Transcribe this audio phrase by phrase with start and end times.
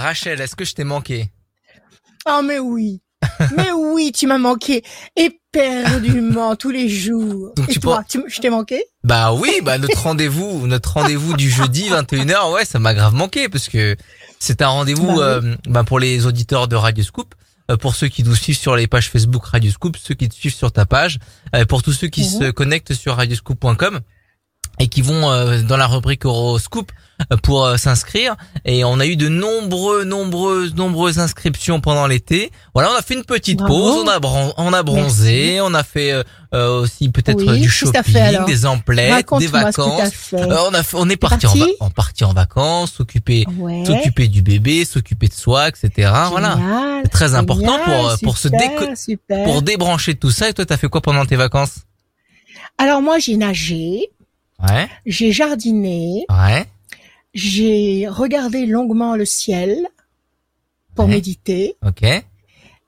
[0.00, 1.30] Rachel, est-ce que je t'ai manqué?
[2.26, 3.00] Oh mais oui.
[3.56, 4.82] mais oui, tu m'as manqué
[5.16, 7.52] éperdument tous les jours.
[7.56, 8.84] Donc Et tu toi, tu- je t'ai manqué?
[9.04, 13.48] Bah oui, bah notre rendez-vous, notre rendez-vous du jeudi 21h, ouais, ça m'a grave manqué
[13.48, 13.96] parce que
[14.38, 15.48] c'est un rendez-vous Bah oui.
[15.50, 17.34] euh, bah, pour les auditeurs de Radio Scoop,
[17.70, 20.34] euh, pour ceux qui nous suivent sur les pages Facebook Radio Scoop, ceux qui te
[20.34, 21.18] suivent sur ta page,
[21.56, 22.40] euh, pour tous ceux qui Mhm.
[22.40, 24.00] se connectent sur radioscoop.com
[24.78, 26.92] et qui vont dans la rubrique Horoscoop
[27.42, 32.50] pour euh, s'inscrire et on a eu de nombreux nombreuses nombreuses inscriptions pendant l'été.
[32.74, 33.74] Voilà, on a fait une petite Bravo.
[33.74, 36.22] pause, on a bron- on a bronzé, on a fait euh,
[36.54, 40.32] euh, aussi peut-être Oui, du shopping, fait, des emplettes, des vacances.
[40.32, 41.46] Euh, on a fait- on est parti,
[41.80, 43.84] en, parti en en vacances, s'occuper ouais.
[43.84, 46.10] s'occuper du bébé, s'occuper de soi, etc.
[46.30, 46.58] Voilà.
[47.02, 49.16] C'est très important pour, pour se déco-.
[49.44, 51.80] Pour débrancher tout ça, et toi t'as fait quoi pendant tes vacances?
[52.78, 54.10] Alors moi, j'ai nagé,
[54.60, 56.64] Ouais, j'ai jardiné, ouais.
[57.34, 59.86] J'ai regardé longuement le ciel
[60.94, 61.12] pour Ouais.
[61.12, 61.76] méditer.
[61.86, 62.00] Ok.
[62.02, 62.22] La,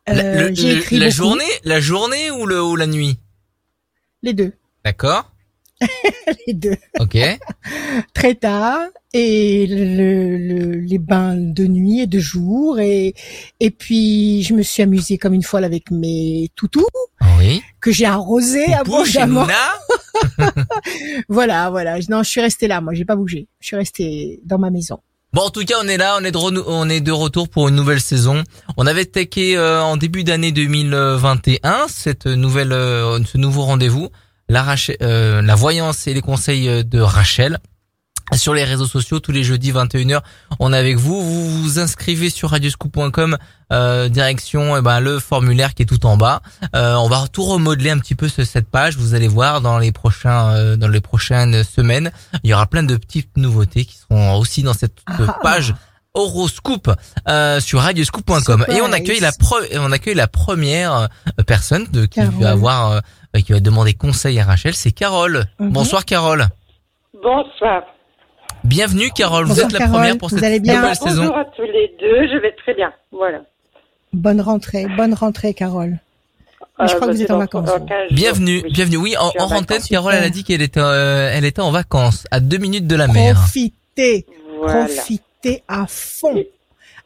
[0.08, 1.16] Euh, le- j'ai le- écrit la beaucoup.
[1.16, 3.18] journée, la journée ou le ou la nuit?
[4.22, 4.52] Les deux,
[4.84, 5.30] D'accord.
[6.46, 6.76] les deux.
[6.98, 7.16] Ok.
[8.14, 8.80] Très tard
[9.12, 13.14] et le, le- les bains de nuit et de jour et
[13.58, 16.86] et puis je me suis amusée comme une folle avec mes toutous
[17.38, 17.62] Oui.
[17.80, 18.72] que j'ai Poupou chez
[19.20, 19.46] abondamment.
[21.28, 21.98] Voilà, voilà.
[22.08, 22.80] Non, je suis restée là.
[22.80, 23.46] Moi, j'ai pas bougé.
[23.60, 24.98] Je suis restée dans ma maison.
[25.32, 27.68] Bon, en tout cas, on est là, on est de, on est de retour pour
[27.68, 28.42] une nouvelle saison.
[28.76, 34.08] On avait taqué euh, en début d'année 2021 cette nouvelle, euh, ce nouveau rendez-vous,
[34.50, 37.58] la, euh, la voyance et les conseils euh, de Rachel.
[38.32, 40.20] Sur les réseaux sociaux, tous les jeudis 21h,
[40.60, 41.20] on est avec vous.
[41.20, 43.36] Vous vous inscrivez sur radioscoop.com,
[43.72, 46.40] euh, direction eh ben, le formulaire qui est tout en bas.
[46.76, 48.96] Euh, on va tout remodeler un petit peu ce- cette page.
[48.96, 52.12] Vous allez voir dans les prochains, euh, dans les prochaines semaines,
[52.44, 55.36] il y aura plein de petites nouveautés qui seront aussi dans cette Ah.
[55.42, 55.74] page
[56.14, 56.90] Horoscoop
[57.28, 60.92] euh, sur radioscoop.com et on accueille la pre- on accueille la première
[61.38, 62.34] euh, personne de qui Carole.
[62.42, 65.44] va avoir euh, qui va demander conseil à Rachel, c'est Carole.
[65.60, 65.70] Mhm.
[65.70, 66.46] Bonsoir Carole.
[67.22, 67.82] Bonsoir.
[68.64, 69.94] Bienvenue Carole, vous êtes la Carole.
[69.94, 71.22] première pour Vous cette allez bien nouvelle saison.
[71.22, 72.92] Bonjour à tous les deux, je vais très bien.
[73.12, 73.38] Voilà.
[74.12, 75.98] Bonne rentrée, bonne rentrée, Carole.
[76.80, 77.84] Je crois que bah, vous êtes c'est en vacances, dans vous.
[77.86, 78.16] 15 jours.
[78.16, 78.72] Bienvenue, Oui.
[78.72, 78.96] bienvenue.
[78.96, 79.86] Oui, en, vacances.
[79.88, 82.96] Carole, elle a dit qu'elle était, euh, elle était en vacances, à deux minutes de
[82.96, 83.34] la mer.
[83.36, 84.26] Profitez,
[84.60, 84.86] Voilà.
[84.86, 85.22] profitez
[85.68, 86.44] à fond.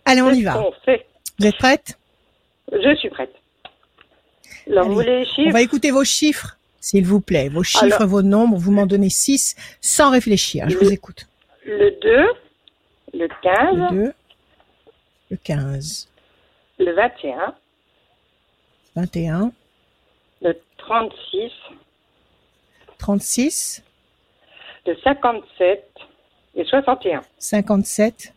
[0.04, 0.62] Allez, on y va.
[0.84, 1.06] fait.
[1.38, 1.98] Vous êtes prête?
[2.72, 3.32] Je suis prête.
[4.68, 5.24] Alors, vous Allez.
[5.24, 7.48] voulez les On va écouter vos chiffres, s'il vous plaît.
[7.48, 10.68] Vos chiffres, Alors- vos nombres, vous m'en donnez 6 sans réfléchir.
[10.68, 11.26] Je Le- vous écoute.
[11.66, 12.26] Le 2,
[13.18, 14.12] le 15, Le 2,
[15.30, 16.08] le 15,
[16.78, 17.54] le 21,
[18.96, 19.52] 21,
[20.42, 21.50] le 36,
[22.98, 23.82] 36,
[24.86, 25.88] le 57
[26.56, 27.22] et 61.
[27.38, 28.32] 57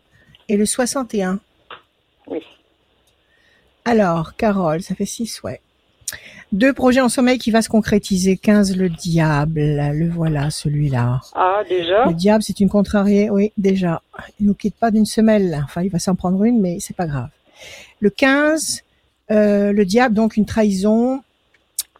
[0.48, 1.40] et le 61.
[2.26, 2.40] Oui.
[3.84, 5.60] Alors, Carole, ça fait 6, ouais.
[6.52, 8.36] Deux projets en sommeil qui va se concrétiser.
[8.38, 9.60] 15, le diable.
[9.60, 11.20] Le voilà, celui-là.
[11.34, 12.06] Ah, déjà?
[12.06, 13.28] Le diable, c'est une contrariée.
[13.30, 14.00] Oui, déjà.
[14.40, 15.60] Il nous quitte pas d'une semelle.
[15.62, 17.28] Enfin, il va s'en prendre une, mais c'est pas grave.
[18.00, 18.82] Le 15,
[19.30, 21.22] euh, le diable, donc une trahison.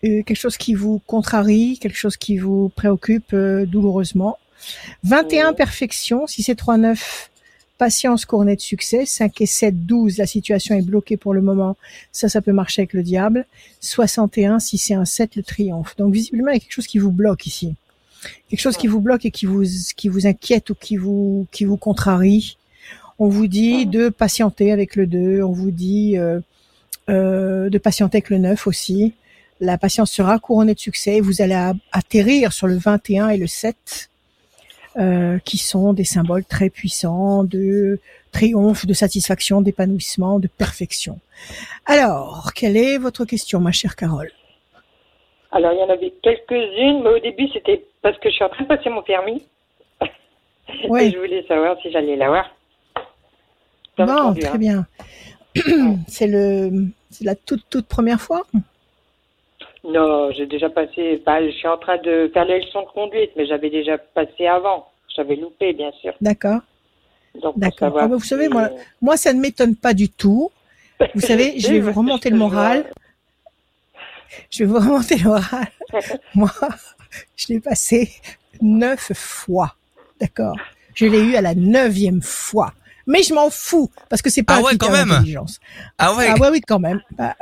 [0.04, 4.38] euh, quelque chose qui vous contrarie, quelque chose qui vous préoccupe euh, douloureusement.
[5.04, 5.54] 21, Oui.
[5.56, 6.26] perfection.
[6.26, 7.30] Si c'est 3, 9,
[7.78, 9.06] patience couronnée de succès.
[9.06, 11.76] 5 et 7, 12, la situation est bloquée pour le moment.
[12.12, 13.46] Ça, ça peut marcher avec le diable.
[13.80, 15.96] 61, si c'est un 7, le triomphe.
[15.96, 17.74] Donc, visiblement, il y a quelque chose qui vous bloque ici.
[18.50, 19.64] Quelque chose qui vous bloque et qui vous,
[19.96, 22.56] qui vous inquiète ou qui vous, qui vous contrarie.
[23.20, 25.42] On vous dit de patienter avec le 2.
[25.42, 26.40] On vous dit euh,
[27.08, 29.14] euh, de patienter avec le 9 aussi.
[29.60, 31.20] La patience sera couronnée de succès.
[31.20, 34.08] Vous allez atterrir sur le 21 et le 7,
[34.98, 38.00] euh, qui sont des symboles très puissants de
[38.32, 41.18] triomphe, de satisfaction, d'épanouissement, de perfection.
[41.86, 44.30] Alors, quelle est votre question, ma chère Carole?
[45.52, 48.48] Alors, il y en avait quelques-unes, mais au début, c'était parce que je suis en
[48.48, 49.42] train de passer mon permis.
[50.90, 51.04] Oui.
[51.04, 52.44] Et je voulais savoir si j'allais l'avoir.
[53.96, 54.58] Bon, entendu, très hein.
[54.58, 54.86] bien.
[56.06, 58.42] c'est le, c'est la toute toute première fois?
[59.88, 61.22] Non, j'ai déjà passé.
[61.24, 64.46] Bah, je suis en train de faire les leçons de conduite, mais j'avais déjà passé
[64.46, 64.88] avant.
[65.14, 66.14] J'avais loupé, bien sûr.
[66.20, 66.60] D'accord.
[67.56, 67.96] D'accord.
[67.98, 68.68] Ah bah, vous savez, moi,
[69.00, 70.50] Moi, ça ne m'étonne pas du tout.
[71.14, 72.90] Vous savez, je vais vous remonter le moral.
[74.50, 75.68] Je vais vous remonter le moral.
[76.34, 76.50] Moi,
[77.36, 78.10] je l'ai passé
[78.60, 79.76] neuf fois.
[80.20, 80.56] D'accord.
[80.94, 82.72] Je l'ai eu à la neuvième fois.
[83.06, 85.12] Mais je m'en fous parce que c'est pas Ah ouais, quand même.
[85.98, 86.26] Ah ouais.
[86.28, 87.00] Ah ouais, oui, quand même.
[87.12, 87.36] Bah,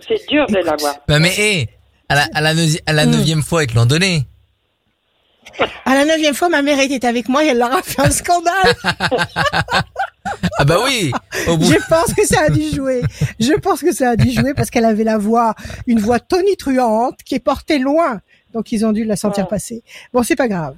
[0.00, 0.96] C'est dur de l'avoir.
[1.06, 1.68] Bah, mais hé,
[2.08, 3.10] à la, à la, neuxi- à la Mm.
[3.10, 4.24] neuvième fois, ils te l'ont donné.
[5.84, 8.10] À la neuvième fois, ma mère était avec moi et elle leur a fait un
[8.10, 8.74] scandale.
[10.58, 11.12] Ah bah oui.
[11.48, 11.64] Au bout.
[11.66, 13.02] Je pense que ça a dû jouer.
[13.38, 15.54] Je pense que ça a dû jouer parce qu'elle avait la voix,
[15.86, 18.20] une voix tonitruante qui est portée loin.
[18.54, 19.50] Donc ils ont dû la sentir Ouais.
[19.50, 19.82] passer.
[20.14, 20.76] Bon, c'est pas grave.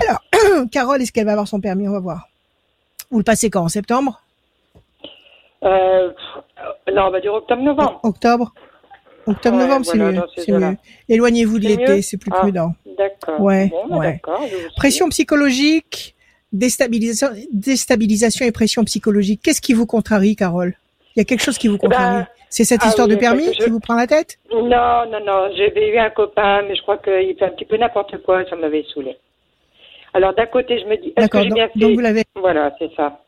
[0.00, 0.20] Alors,
[0.72, 1.88] Carole, est-ce qu'elle va avoir son permis?
[1.88, 2.28] On va voir.
[3.10, 3.64] Vous le passez quand?
[3.64, 4.22] En septembre?
[5.64, 7.98] Euh, pff, non, on va dire octobre-novembre.
[8.04, 8.52] Octobre?
[9.30, 10.76] Octobre-novembre, c'est voilà, mieux.
[11.06, 11.14] C'est.
[11.14, 12.40] Éloignez-vous de l'été, c'est plus Ah.
[12.40, 12.74] prudent.
[12.96, 13.40] D'accord.
[13.40, 14.20] Ouais, Bon, bah, ouais.
[14.76, 16.14] Pression psychologique,
[16.52, 19.40] déstabilisation, déstabilisation et pression psychologique.
[19.42, 20.74] Qu'est-ce qui vous contrarie, Carole?
[21.14, 22.24] Il y a quelque chose qui vous contrarie.
[22.48, 24.38] c'est cette ah histoire oui, de permis je- qui vous prend la tête?
[24.52, 25.50] Non, non, non.
[25.56, 28.44] J'avais eu un copain, mais je crois qu'il fait un petit peu n'importe quoi.
[28.48, 29.16] Ça m'avait saoulé.
[30.14, 31.42] Alors d'un côté, je me dis, est-ce que D'accord.
[31.42, 32.24] j'ai Donc, bien fait donc vous l'avez.
[32.36, 33.20] Voilà, c'est ça.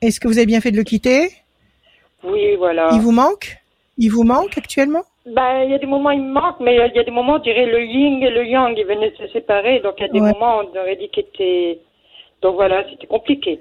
[0.00, 1.30] Est-ce que vous avez bien fait de le quitter?
[2.22, 2.90] Oui, voilà.
[2.92, 3.56] Il vous manque?
[4.02, 5.02] Il vous manque actuellement?
[5.26, 7.34] Ben, il y a des moments, il me manque, mais il y a des moments,
[7.34, 9.80] on dirait le yin et le yang, ils venaient de se séparer.
[9.80, 10.32] Donc, il y a des Ouais.
[10.32, 11.78] moments, on aurait dit qu'il était.
[12.40, 13.60] Donc, voilà, c'était compliqué.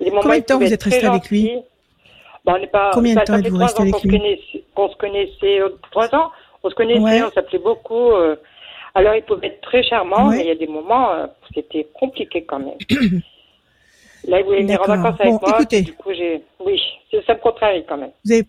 [0.00, 1.50] Moments, Combien de temps vous êtes resté avec lui?
[2.44, 2.90] Ben, on n'est pas.
[2.92, 4.18] Combien de temps êtes-vous resté ans avec qu'on se lui?
[4.18, 6.30] connaissait- Qu'on se connaissait, euh, trois ans,
[6.62, 7.22] on se connaissait, Ouais.
[7.22, 8.12] on s'appelait beaucoup.
[8.12, 8.36] euh,
[8.94, 10.36] alors, il pouvait être très charmant, Ouais.
[10.36, 12.76] mais il y a des moments, euh, c'était compliqué quand même.
[14.28, 15.56] Là, il voulait venir en vacances avec Bon, moi.
[15.58, 15.82] écoutez.
[15.82, 16.42] Du coup, j'ai.
[16.60, 16.80] Oui,
[17.10, 18.10] c'est- ça me contrarie quand même.
[18.24, 18.44] Vous avez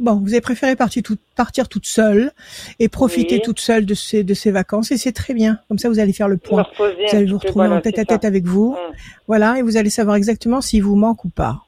[0.00, 2.32] Bon, vous avez préféré partir, tout- partir toute seule
[2.78, 3.42] et profiter Oui.
[3.42, 5.58] toute seule de ces, de ces vacances et c'est très bien.
[5.68, 6.66] Comme ça, vous allez faire le point.
[6.78, 8.26] Vous allez vous retrouver voilà, en tête à tête ça.
[8.28, 8.72] avec vous.
[8.72, 8.94] Mm.
[9.28, 11.60] Voilà, et vous allez savoir exactement s'il vous manque ou pas.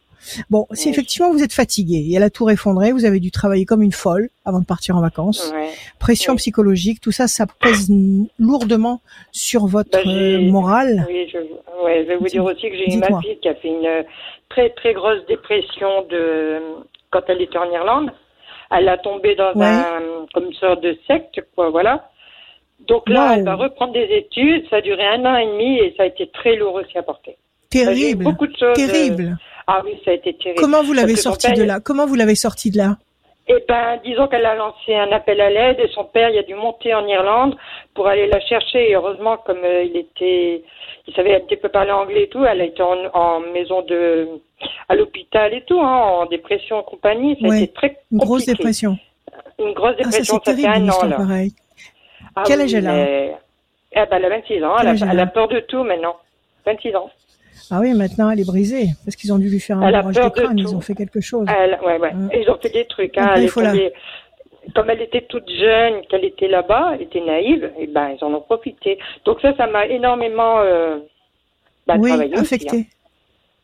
[0.50, 0.92] Bon, si Oui.
[0.92, 4.30] effectivement vous êtes fatigué et la tour effondrée, vous avez dû travailler comme une folle
[4.44, 5.50] avant de partir en vacances.
[5.52, 5.68] Ouais.
[5.98, 6.38] Pression Oui.
[6.38, 7.90] psychologique, tout ça, ça pèse
[8.38, 9.00] lourdement
[9.32, 11.04] sur votre Bah, euh, morale.
[11.08, 11.38] Oui, je,
[11.84, 14.04] ouais, je vais vous dire aussi que j'ai eu ma fille qui a fait une
[14.48, 16.60] très très grosse dépression de
[17.10, 18.10] quand elle était en Irlande.
[18.74, 19.66] Elle a tombé dans Ouais.
[19.66, 22.08] un comme une sorte de secte, quoi, voilà.
[22.88, 23.34] Donc là, Wow.
[23.36, 24.64] elle va reprendre des études.
[24.70, 27.02] Ça a duré un an et demi et ça a été très lourd aussi à
[27.02, 27.36] porter.
[27.70, 28.70] Terrible, Beaucoup de choses.
[28.78, 29.36] euh, terrible.
[29.66, 30.60] Ah oui, ça a été terrible.
[30.60, 31.80] Comment vous l'avez sorti de là?
[31.80, 32.96] Comment vous l'avez sorti de là?
[33.54, 36.42] Eh ben, disons qu'elle a lancé un appel à l'aide et son père, il a
[36.42, 37.56] dû monter en Irlande
[37.94, 38.90] pour aller la chercher.
[38.90, 40.62] Et heureusement, comme euh, il était,
[41.06, 43.82] il savait un petit peu parler anglais et tout, elle a été en, en maison
[43.82, 44.28] de,
[44.88, 47.36] à l'hôpital et tout, hein, en dépression et compagnie.
[47.40, 48.96] Ça a Ouais, été très Une grosse dépression.
[49.58, 51.16] Une grosse Ah, ça dépression, ça, fait terrible une un an là.
[51.16, 51.52] pareille.
[52.36, 54.76] Ah Quel oui, âge elle a Eh ben, elle a 26 ans.
[54.78, 56.16] Elle a peur de tout maintenant.
[56.64, 57.10] 26 ans.
[57.70, 60.22] Ah oui, maintenant elle est brisée parce qu'ils ont dû lui faire un barrage de
[60.22, 60.58] de crâne.
[60.58, 61.46] Ils ont fait quelque chose.
[61.48, 62.12] Elle, ouais, ouais.
[62.12, 62.30] Mm.
[62.40, 63.16] Ils ont fait des trucs.
[63.18, 63.32] Hein.
[63.36, 63.92] Elle est
[64.74, 68.32] Comme elle était toute jeune, qu'elle était là-bas, elle était naïve, et ben ils en
[68.34, 68.98] ont profité.
[69.24, 70.98] Donc ça, ça m'a énormément euh,
[71.86, 72.82] bah, oui, aussi, hein.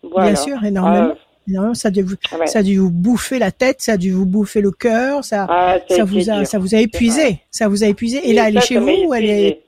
[0.03, 0.33] Voilà.
[0.33, 1.13] Bien sûr, énormément.
[1.13, 1.19] Ah,
[1.49, 1.75] énormément.
[1.75, 2.47] Ça a dû vous, ouais.
[2.47, 5.47] ça a dû vous bouffer la tête, ça a dû vous bouffer le cœur, ça,
[5.49, 6.47] Ah, ça, ça vous a, dur.
[6.47, 8.29] ça vous a épuisé, ça vous a épuisé.
[8.29, 9.61] Et là, elle est chez vous ou elle est.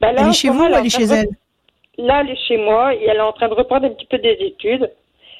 [0.00, 1.28] Ben là, elle est chez vous ou elle est chez elle
[1.98, 4.18] Là, elle est chez moi et elle est en train de reprendre un petit peu
[4.18, 4.90] des études.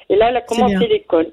[0.08, 1.30] Et là, elle a commencé l'école.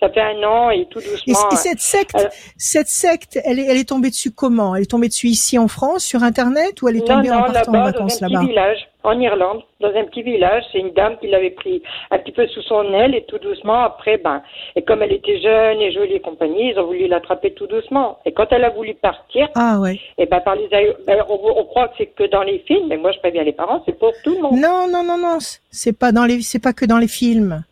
[0.00, 1.48] Ça fait un an et tout Et, doucement.
[1.50, 2.28] et cette secte, euh,
[2.58, 4.76] cette secte, elle est, elle est tombée dessus comment?
[4.76, 7.36] Elle est tombée dessus ici en France, sur Internet, ou elle est Non, tombée en
[7.46, 10.22] non, partant en là-bas, dans un vacances petit là-bas village, en Irlande, dans un petit
[10.22, 10.64] village.
[10.70, 13.84] C'est une dame qui l'avait pris un petit peu sous son aile et tout doucement,
[13.84, 14.42] après, ben,
[14.76, 18.18] et comme elle était jeune et jolie et compagnie, ils ont voulu l'attraper tout doucement.
[18.26, 19.98] Et quand elle a voulu partir, Ah ouais.
[20.18, 20.68] et ben, par les,
[21.06, 23.52] ben, on, on croit que c'est que dans les films, mais moi, je préviens les
[23.52, 24.58] parents, c'est pour tout le monde.
[24.60, 25.38] Non, non, non, non.
[25.70, 27.64] C'est pas dans les, c'est pas que dans les films.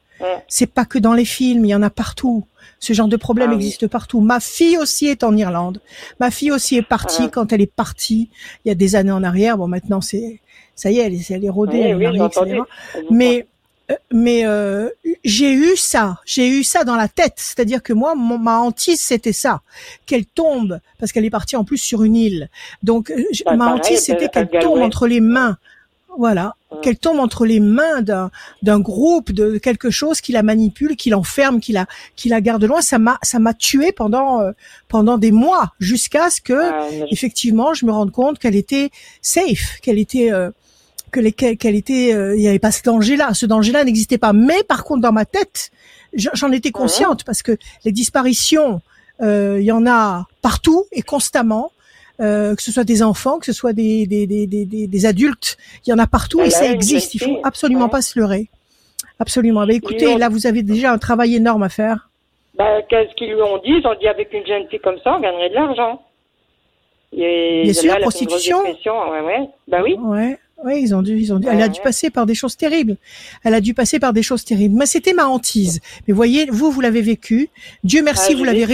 [0.48, 1.64] C'est pas que dans les films.
[1.64, 2.44] Il y en a partout.
[2.80, 3.64] Ce genre de problème Ah oui.
[3.64, 4.20] existe partout.
[4.20, 5.80] Ma fille aussi est en Irlande.
[6.20, 7.30] Ma fille aussi est partie Ah.
[7.32, 8.30] quand elle est partie
[8.64, 9.56] il y a des années en arrière.
[9.58, 10.40] Bon, maintenant c'est,
[10.74, 12.60] ça y est, elle est, elle est rodée, Oui, elle est oui, mariée, j'ai etc.
[13.10, 13.46] Mais
[13.90, 14.88] euh, mais euh,
[15.24, 17.34] j'ai eu ça, j'ai eu ça dans la tête.
[17.36, 19.60] C'est-à-dire que moi, mon, ma hantise, c'était ça,
[20.06, 22.48] qu'elle tombe, parce qu'elle est partie en plus sur une île.
[22.82, 25.58] Donc euh, Bah, ma hantise, c'était qu'elle tombe entre les mains.
[26.16, 26.54] Voilà.
[26.82, 28.30] Qu'elle tombe entre les mains d'un
[28.62, 32.64] d'un groupe, de quelque chose qui la manipule, qui l'enferme, qui la qui la garde
[32.64, 32.80] loin.
[32.80, 34.52] Ça m'a ça m'a tué pendant euh,
[34.88, 36.52] pendant des mois, jusqu'à ce que
[37.10, 38.90] effectivement, je me rende compte qu'elle était
[39.22, 40.50] safe, qu'elle était euh,
[41.12, 43.34] que les- qu'elle était, euh, il n'y avait pas ce danger-là.
[43.34, 44.32] Ce danger-là n'existait pas.
[44.32, 45.70] Mais par contre, dans ma tête,
[46.12, 48.80] je- j'en étais consciente parce que les disparitions,
[49.22, 51.70] euh, il y en a partout et constamment.
[52.20, 55.56] Euh, que ce soit des enfants, que ce soit des, des, des, des, des- adultes,
[55.84, 57.14] il y en a partout Elle et ça une existe.
[57.14, 58.48] Il faut absolument pas se leurrer.
[59.18, 59.66] Absolument.
[59.66, 62.08] Ben, écoutez, ont- là, vous avez déjà un travail énorme à faire.
[62.56, 63.72] Ben, qu'est-ce qu'ils lui ont dit?
[63.80, 66.02] Ils ont dit avec une jeune fille comme ça, on gagnerait de l'argent.
[67.12, 68.58] Bien sûr, elle a fait une grosse prostitution.
[69.10, 69.48] Ouais, ouais.
[69.68, 69.96] Ben oui.
[70.00, 71.48] Ouais, ouais, ils ont dû, ils ont dû.
[71.50, 72.96] Elle a dû passer par des choses terribles.
[73.44, 74.74] Elle a dû passer par des choses terribles.
[74.76, 75.80] Mais c'était ma hantise.
[76.06, 77.50] Mais voyez, vous, vous l'avez vécu.
[77.84, 78.66] Dieu merci, Ah, vous j'ai l'avez hein.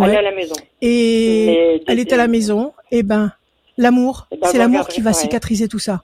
[0.00, 0.54] Elle est à la maison.
[0.82, 2.72] Et Mais elle est à la maison.
[2.90, 3.32] Eh ben,
[3.76, 5.14] L'amour, Eh ben, c'est l'amour qui va ouais.
[5.14, 6.02] cicatriser tout ça.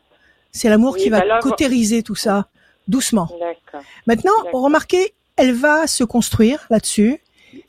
[0.52, 2.46] C'est l'amour Oui, qui va bah là, cautériser tout ça,
[2.88, 3.28] doucement.
[3.38, 3.86] D'accord.
[4.06, 7.20] Maintenant, remarquez, elle va se construire là-dessus.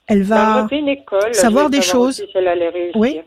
[0.07, 1.33] Elle va, une école.
[1.33, 2.15] savoir des choses.
[2.15, 2.91] si elle.
[2.95, 3.21] Oui.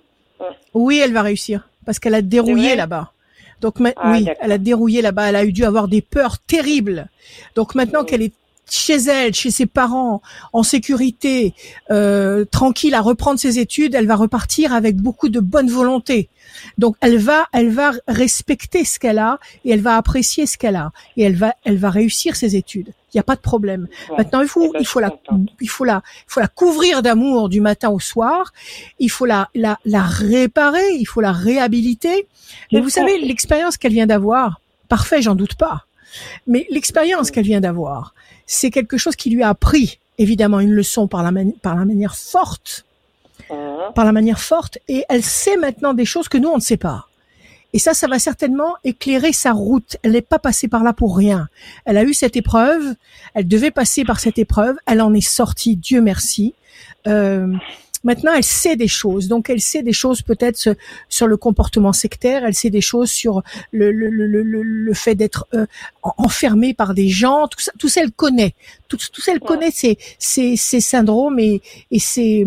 [0.75, 3.13] oui, elle va réussir parce qu'elle a dérouillé là-bas.
[3.61, 5.29] Donc Ah, oui, elle a dérouillé là-bas.
[5.29, 7.09] Elle a eu dû avoir des peurs terribles.
[7.55, 8.35] Donc maintenant qu'elle est
[8.71, 11.55] chez elle, chez ses parents, en sécurité,
[11.91, 16.29] euh, tranquille à reprendre ses études, elle va repartir avec beaucoup de bonne volonté.
[16.79, 20.77] Donc elle va, elle va respecter ce qu'elle a et elle va apprécier ce qu'elle
[20.77, 22.93] a et elle va, elle va réussir ses études.
[23.13, 23.87] Il n'y a pas de problème.
[24.11, 24.17] Ouais.
[24.19, 25.49] Maintenant, il faut, il faut la, contente.
[25.61, 28.53] il faut la, il faut la couvrir d'amour du matin au soir.
[28.99, 30.97] Il faut la, la, la réparer.
[30.99, 32.27] Il faut la réhabiliter.
[32.73, 35.87] Mais vous savez, l'expérience qu'elle vient d'avoir, parfait, j'en doute pas.
[36.47, 38.15] Mais l'expérience qu'elle vient d'avoir,
[38.47, 41.85] c'est quelque chose qui lui a appris, évidemment, une leçon par la, mani- par la
[41.85, 42.85] manière forte,
[43.51, 43.91] Hein.
[43.95, 46.77] par la manière forte, et elle sait maintenant des choses que nous on ne sait
[46.79, 47.09] pas.
[47.75, 49.97] Et ça, ça va certainement éclairer sa route.
[50.03, 51.49] Elle n'est pas passée par là pour rien.
[51.85, 52.95] Elle a eu cette épreuve.
[53.35, 54.77] Elle devait passer par cette épreuve.
[54.87, 55.75] Elle en est sortie.
[55.77, 56.55] Dieu merci.
[57.09, 57.53] Euh,
[58.05, 59.29] maintenant, elle sait des choses.
[59.29, 60.57] Donc, elle sait des choses peut-être
[61.09, 62.45] sur- le comportement sectaire.
[62.45, 63.43] Elle sait des choses sur
[63.73, 65.67] le, le, le, le, le- fait d'être euh,
[66.03, 67.49] en- enfermée par des gens.
[67.49, 68.55] Tout ça, tout ça, elle connaît.
[68.89, 69.47] Tout, tout ça, elle Ouais.
[69.49, 72.47] connaît ces, ces, ces syndromes et, et ces,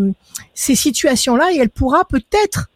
[0.54, 1.52] ces situations-là.
[1.54, 2.70] Et elle pourra peut-être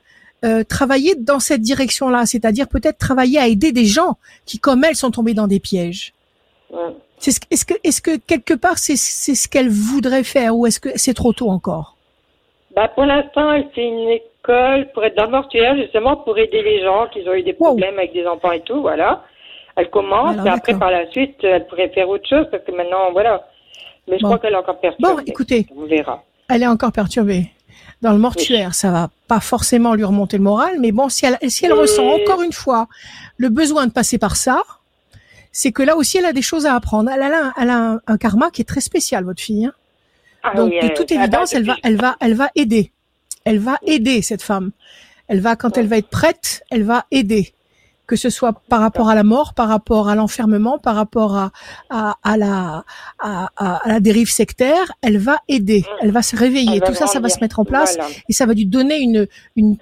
[0.43, 4.95] euh, travailler dans cette direction-là, c'est-à-dire peut-être travailler à aider des gens qui, comme elle,
[4.95, 6.13] sont tombés dans des pièges.
[6.73, 6.79] Ouais.
[7.23, 10.89] Est-ce que, est-ce que quelque part c'est c'est ce qu'elle voudrait faire ou est-ce que
[10.95, 11.95] c'est trop tôt encore?
[12.75, 16.61] Bah, pour l'instant, elle fait une école pour être dans le mortuaire, justement, pour aider
[16.63, 17.67] les gens qui ont eu des Wow.
[17.69, 19.23] problèmes avec des enfants et tout, voilà.
[19.75, 22.71] Elle commence, Alors, et après, par la suite, elle pourrait faire autre chose, parce que
[22.71, 23.47] maintenant, voilà.
[24.07, 24.29] Mais je Bon.
[24.29, 25.13] crois qu'elle est encore perturbée.
[25.13, 26.23] Bon, écoutez, On verra.
[26.49, 27.45] elle est encore perturbée.
[28.01, 31.37] Dans le mortuaire, ça va pas forcément lui remonter le moral, mais bon, si elle,
[31.51, 31.79] si elle Oui.
[31.81, 32.87] ressent encore une fois
[33.37, 34.63] le besoin de passer par ça,
[35.51, 37.11] c'est que là aussi elle a des choses à apprendre.
[37.11, 39.65] Elle a, un, elle a un, un karma qui est très spécial, votre fille.
[39.65, 39.73] hein.
[40.43, 42.91] Ah Donc de elle- toute évidence, elle va, elle va, elle va aider.
[43.45, 44.71] Elle va aider cette femme.
[45.27, 47.53] Elle va, quand elle va être prête, elle va aider.
[48.07, 51.51] Que ce soit par rapport à la mort, par rapport à l'enfermement, par rapport à,
[51.89, 52.83] à, à la,
[53.19, 55.85] à, à- la dérive sectaire, elle va aider.
[56.01, 56.79] Elle va se réveiller.
[56.79, 58.13] Va Tout ça, ça va se mettre en place Voilà.
[58.27, 59.77] et ça va lui donner une, une,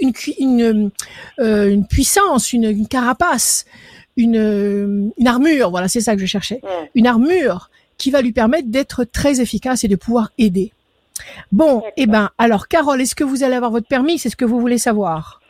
[0.00, 0.90] une,
[1.38, 3.66] euh, une puissance, une, une carapace,
[4.16, 5.70] une, euh, une armure.
[5.70, 6.60] Voilà, c'est ça que je cherchais
[6.94, 10.72] une armure qui va lui permettre d'être très efficace et de pouvoir aider.
[11.50, 14.18] Bon, eh ben, alors Carole, est-ce que vous allez avoir votre permis?
[14.18, 15.40] C'est ce que vous voulez savoir.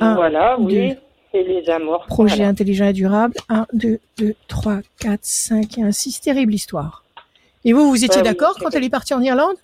[0.00, 0.90] Un, voilà, oui.
[0.90, 0.96] deux.
[1.32, 2.04] Et les amours.
[2.06, 2.50] Projet voilà.
[2.50, 3.34] intelligent et durable.
[3.48, 6.20] 1, 2, 2, 3, 4, 5 et un 6.
[6.20, 7.04] Terrible histoire.
[7.64, 9.54] Et vous, vous étiez Ah oui, d'accord quand elle est partie en Irlande?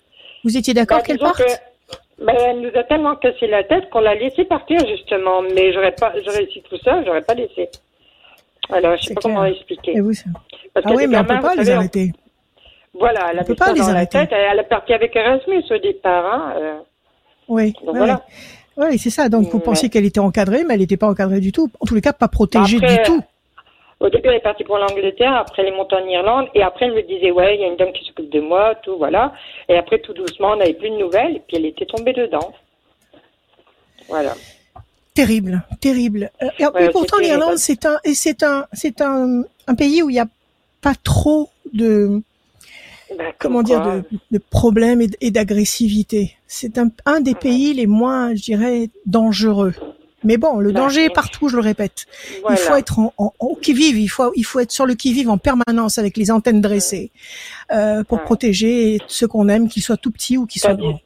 [0.45, 1.37] Vous étiez d'accord Bah, qu'elle parte?
[1.37, 5.41] que- bah, elle nous a tellement cassé la tête qu'on l'a laissé partir, justement.
[5.41, 7.69] Mais j'aurais pas, j'aurais réussi tout ça, j'aurais pas laissé.
[8.69, 9.33] Alors, je sais pas clair.
[9.35, 9.97] comment expliquer.
[9.97, 10.13] Et vous
[10.81, 12.11] Parce Ah que oui, mais on gamins, peut pas les on- arrêter.
[12.93, 14.29] Voilà, elle On a peut mis pas ça dans la tête.
[14.31, 16.25] Elle, est partie avec Erasmus au départ.
[16.33, 16.75] Hein, euh,
[17.47, 18.21] Oui, donc voilà.
[18.77, 19.29] oui, c'est ça.
[19.29, 19.63] Donc vous Ouais.
[19.63, 21.69] pensiez qu'elle était encadrée, mais elle n'était pas encadrée du tout.
[21.79, 23.21] En tous les cas, pas protégée Après, du tout.
[23.99, 26.85] Au début, elle est partie pour l'Angleterre, après elle est montée en Irlande, et après
[26.85, 29.33] elle me disait, ouais, il y a une dame qui s'occupe de moi, tout, voilà.
[29.69, 32.51] Et après, tout doucement, on n'avait plus de nouvelles, et puis elle était tombée dedans.
[34.07, 34.33] Voilà.
[35.15, 36.29] Terrible, terrible.
[36.43, 40.09] Euh, et, Ouais, et pourtant, l'Irlande, c'est un, c'est un, c'est un, un pays où
[40.11, 40.27] il n'y a
[40.81, 42.21] pas trop de,
[43.17, 46.35] Ben, comment comme dire, de, de problèmes et, d'agressivité.
[46.47, 49.73] C'est un, un des pays les moins, je dirais, dangereux.
[50.23, 52.05] Mais bon, le danger est partout, je le répète.
[52.41, 52.55] voilà.
[52.55, 55.29] Il faut être en, en, au qui-vive, il faut, il faut être sur le qui-vive
[55.29, 57.11] en permanence avec les antennes dressées
[57.71, 58.23] euh, pour Ouais.
[58.23, 60.99] protéger ceux qu'on aime, qu'ils soient tout petits ou qu'ils soient grands.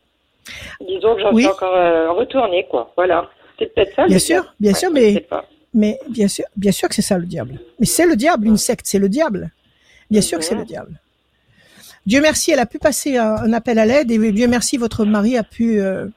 [0.88, 1.44] Disons que j'en Oui.
[1.44, 2.92] suis encore euh, retournée, quoi.
[2.96, 3.30] Voilà.
[3.60, 4.06] C'est peut-être ça.
[4.08, 4.48] Bien le sûr, diable.
[4.60, 5.28] bien Ouais, sûr, mais-.
[5.74, 7.60] Mais bien sûr, bien sûr que c'est ça le diable.
[7.80, 9.52] Mais c'est le diable, une secte, c'est le diable.
[10.12, 11.00] Bien sûr que c'est le diable.
[12.06, 15.06] Dieu merci, elle a pu passer un, un appel à l'aide et Dieu merci, votre
[15.06, 16.08] mari a pu euh,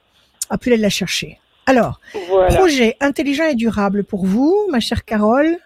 [0.49, 1.39] a pu aller la chercher.
[1.65, 2.55] Alors, Voilà.
[2.55, 5.57] projet intelligent et durable pour vous, ma chère Carole.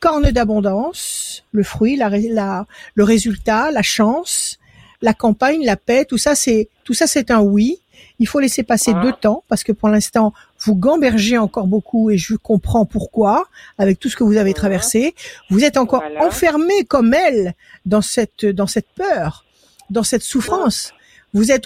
[0.00, 4.58] Corne d'abondance, le fruit, la, la- le résultat, la chance,
[5.02, 7.80] la campagne, la paix, tout ça c'est tout ça c'est un oui.
[8.18, 9.02] Il faut laisser passer Ah.
[9.02, 13.46] deux temps parce que pour l'instant vous gambergez encore beaucoup et je comprends pourquoi
[13.78, 14.54] avec tout ce que vous avez Mhm.
[14.56, 15.14] traversé.
[15.50, 16.26] Vous êtes encore Voilà.
[16.26, 17.54] enfermé comme elle
[17.86, 19.44] dans cette dans cette peur,
[19.90, 20.92] dans cette souffrance.
[21.34, 21.64] Vous êtes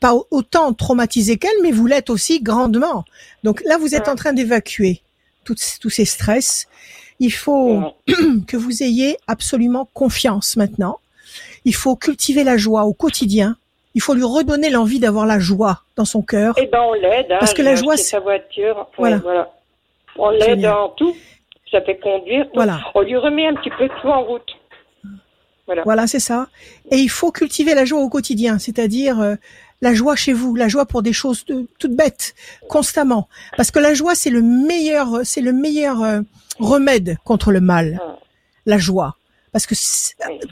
[0.00, 3.04] pas au- autant traumatisé qu'elle, mais vous l'êtes aussi grandement.
[3.44, 5.00] Donc là, vous êtes en train d'évacuer
[5.44, 6.66] tous ces stress.
[7.20, 7.82] Il faut
[8.46, 10.98] que vous ayez absolument confiance maintenant.
[11.64, 13.56] Il faut cultiver la joie au quotidien.
[13.96, 16.54] Il faut lui redonner l'envie d'avoir la joie dans son cœur.
[16.58, 17.32] Eh ben, on l'aide.
[17.32, 18.86] Hein, Parce que la joie, c'est- sa voiture.
[18.98, 19.16] Voilà.
[19.18, 19.50] Voilà.
[20.18, 21.14] On l'aide en tout.
[21.72, 22.44] Ça fait conduire.
[22.44, 22.52] tout.
[22.54, 22.80] Voilà.
[22.94, 24.50] On lui remet un petit peu tout en route.
[25.66, 25.82] Voilà.
[25.84, 26.46] Voilà, c'est ça.
[26.92, 29.34] Et il faut cultiver la joie au quotidien, c'est-à-dire euh,
[29.80, 32.34] la joie chez vous, la joie pour des choses de- toutes bêtes,
[32.68, 33.28] constamment.
[33.56, 36.20] Parce que la joie, c'est le meilleur, c'est le meilleur euh,
[36.60, 37.98] remède contre le mal.
[38.00, 38.16] Ah.
[38.66, 39.16] La joie.
[39.56, 39.74] Parce que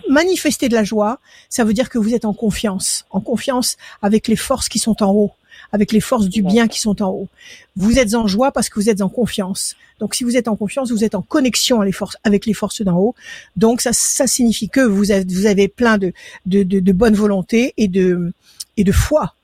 [0.09, 1.21] manifester de la joie,
[1.51, 5.03] ça veut dire que vous êtes en confiance, en confiance avec les forces qui sont
[5.03, 5.33] en haut,
[5.73, 7.29] avec les forces du bien qui sont en haut.
[7.77, 9.77] Vous êtes en joie parce que vous êtes en confiance.
[10.01, 12.55] Donc si vous êtes en confiance, vous êtes en connexion avec les forces, avec les
[12.55, 13.15] forces d'en haut.
[13.57, 16.15] Donc ça, ça signifie que vous avez, vous avez plein de,
[16.47, 18.33] de, de, de bonne volonté et de,
[18.79, 19.35] et de foi.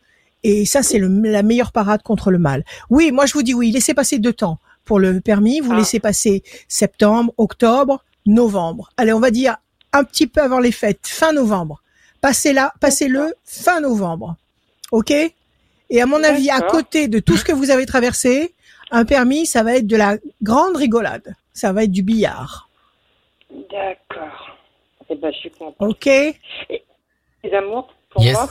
[0.43, 2.65] Et ça, c'est la meilleure parade contre le mal.
[2.89, 5.61] Oui, moi je vous dis oui, laissez passer deux temps pour le permis.
[5.61, 5.77] Vous Ah.
[5.77, 8.91] laissez passer septembre, octobre, novembre.
[8.97, 9.57] Allez, on va dire
[9.93, 11.83] un petit peu avant les fêtes, fin novembre.
[12.21, 14.37] Passez là, passez-le fin novembre.
[14.93, 15.11] OK?
[15.11, 18.55] Et à mon avis, à côté de tout ce que vous avez traversé,
[18.91, 21.35] un permis, ça va être de la grande rigolade.
[21.53, 22.69] Ça va être du billard.
[23.51, 24.57] D'accord.
[25.09, 25.77] Eh ben, je suis contente.
[25.81, 26.07] OK?
[26.07, 28.35] Les amours, pour Yes.
[28.35, 28.51] moi?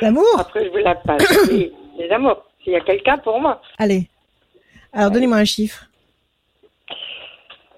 [0.00, 0.26] L'amour?
[0.38, 1.22] Après, je vous la passe.
[1.98, 2.44] Les amours.
[2.62, 3.60] S'il y a quelqu'un pour moi.
[3.78, 4.08] Allez.
[4.92, 5.87] Alors, donnez-moi un chiffre.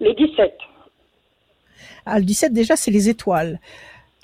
[0.00, 0.54] Le 17.
[2.06, 3.60] Ah, le 17, déjà, c'est les étoiles.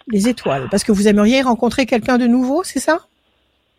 [0.09, 0.68] Les étoiles.
[0.71, 3.06] Parce que vous aimeriez rencontrer quelqu'un de nouveau, c'est ça?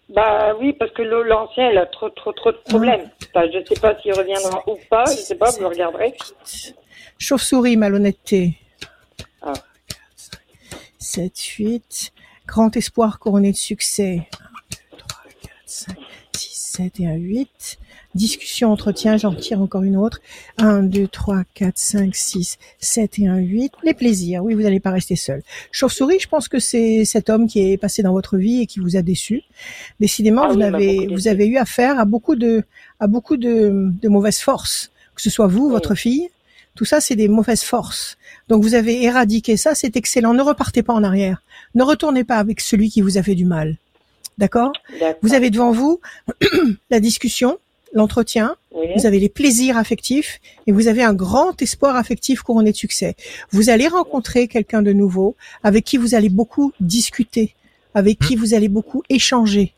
[0.10, 3.10] Bah oui, parce que l'ancien, il a trop, trop, trop de problèmes.
[3.36, 5.06] Enfin, je sais pas s'il reviendra ou pas.
[5.06, 6.14] Je sais pas, vous le regarderez.
[7.18, 8.58] Chauve-souris, malhonnêteté.
[9.42, 9.54] Ah.
[11.00, 12.14] 7, 8.
[12.46, 14.28] Grand espoir couronné de succès.
[14.92, 15.98] 1, 2, 3, 4, 5,
[16.36, 17.80] 6, 7 et un 8.
[18.18, 20.20] Discussion, entretien, j'en tire encore une autre.
[20.58, 23.74] 1, 2, 3, 4, 5, 6, 7 et un 8.
[23.84, 25.44] Les plaisirs, oui, vous n'allez pas rester seul.
[25.72, 28.80] Chauve-souris, je pense que c'est cet homme qui est passé dans votre vie et qui
[28.80, 29.44] vous a déçu.
[30.00, 32.64] Décidément, Ah vous, oui, avez, vous avez eu affaire à beaucoup de,
[33.00, 33.72] à beaucoup de,
[34.02, 34.92] de mauvaises forces.
[35.14, 35.72] Que ce soit vous, Oui.
[35.72, 36.30] votre fille,
[36.74, 38.18] tout ça, c'est des mauvaises forces.
[38.50, 40.34] Donc vous avez éradiqué ça, c'est excellent.
[40.34, 41.44] Ne repartez pas en arrière.
[41.76, 43.78] Ne retournez pas avec celui qui vous a fait du mal.
[44.40, 44.72] D'accord.
[45.22, 46.00] Vous avez devant vous
[46.90, 47.58] la discussion,
[47.98, 48.88] l'entretien, Oui.
[48.96, 53.16] vous avez les plaisirs affectifs et vous avez un grand espoir affectif couronné de succès.
[53.52, 57.56] Vous allez rencontrer quelqu'un de nouveau avec qui vous allez beaucoup discuter,
[57.94, 59.74] avec qui vous allez beaucoup échanger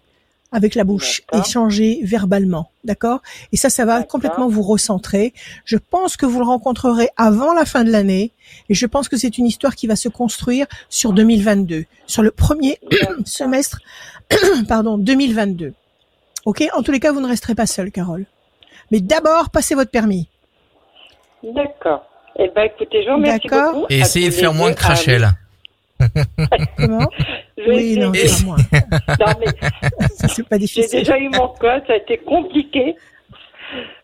[0.52, 3.22] avec la bouche, échanger verbalement, d'accord?
[3.52, 5.32] Et ça, ça va complètement vous recentrer.
[5.64, 8.32] Je pense que vous le rencontrerez avant la fin de l'année
[8.68, 12.32] et je pense que c'est une histoire qui va se construire sur 2022, sur le
[12.32, 12.80] premier
[13.26, 13.80] semestre,
[14.68, 15.74] pardon, 2022.
[16.46, 18.26] Ok En tous les cas, vous ne resterez pas seul, Carole.
[18.92, 20.28] Mais d'abord, passez votre permis.
[21.44, 22.06] D'accord.
[22.38, 23.74] Eh ben, écoutez, je vous remercie D'accord.
[23.74, 23.86] beaucoup.
[23.90, 25.32] Et essayez de faire moins cracher là.
[26.78, 27.08] Comment?
[27.68, 28.56] Oui, non, c'est pas moi.
[29.20, 29.48] Non, mais
[30.30, 31.00] C'est pas j'ai difficile.
[31.00, 32.96] déjà eu mon code, ça a été compliqué.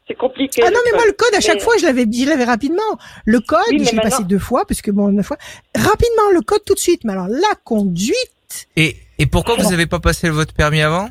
[0.06, 0.62] C'est compliqué.
[0.62, 2.82] Ah non, mais moi, le code, à chaque Mais- fois, je l'avais, je l'avais rapidement.
[3.24, 5.38] Le code, Oui, je l'ai passé deux fois, parce que bon, une fois.
[5.74, 7.06] Rapidement, le code tout de suite.
[7.06, 11.08] Mais alors, la conduite, Et, et pourquoi vous avez pas passé votre permis avant?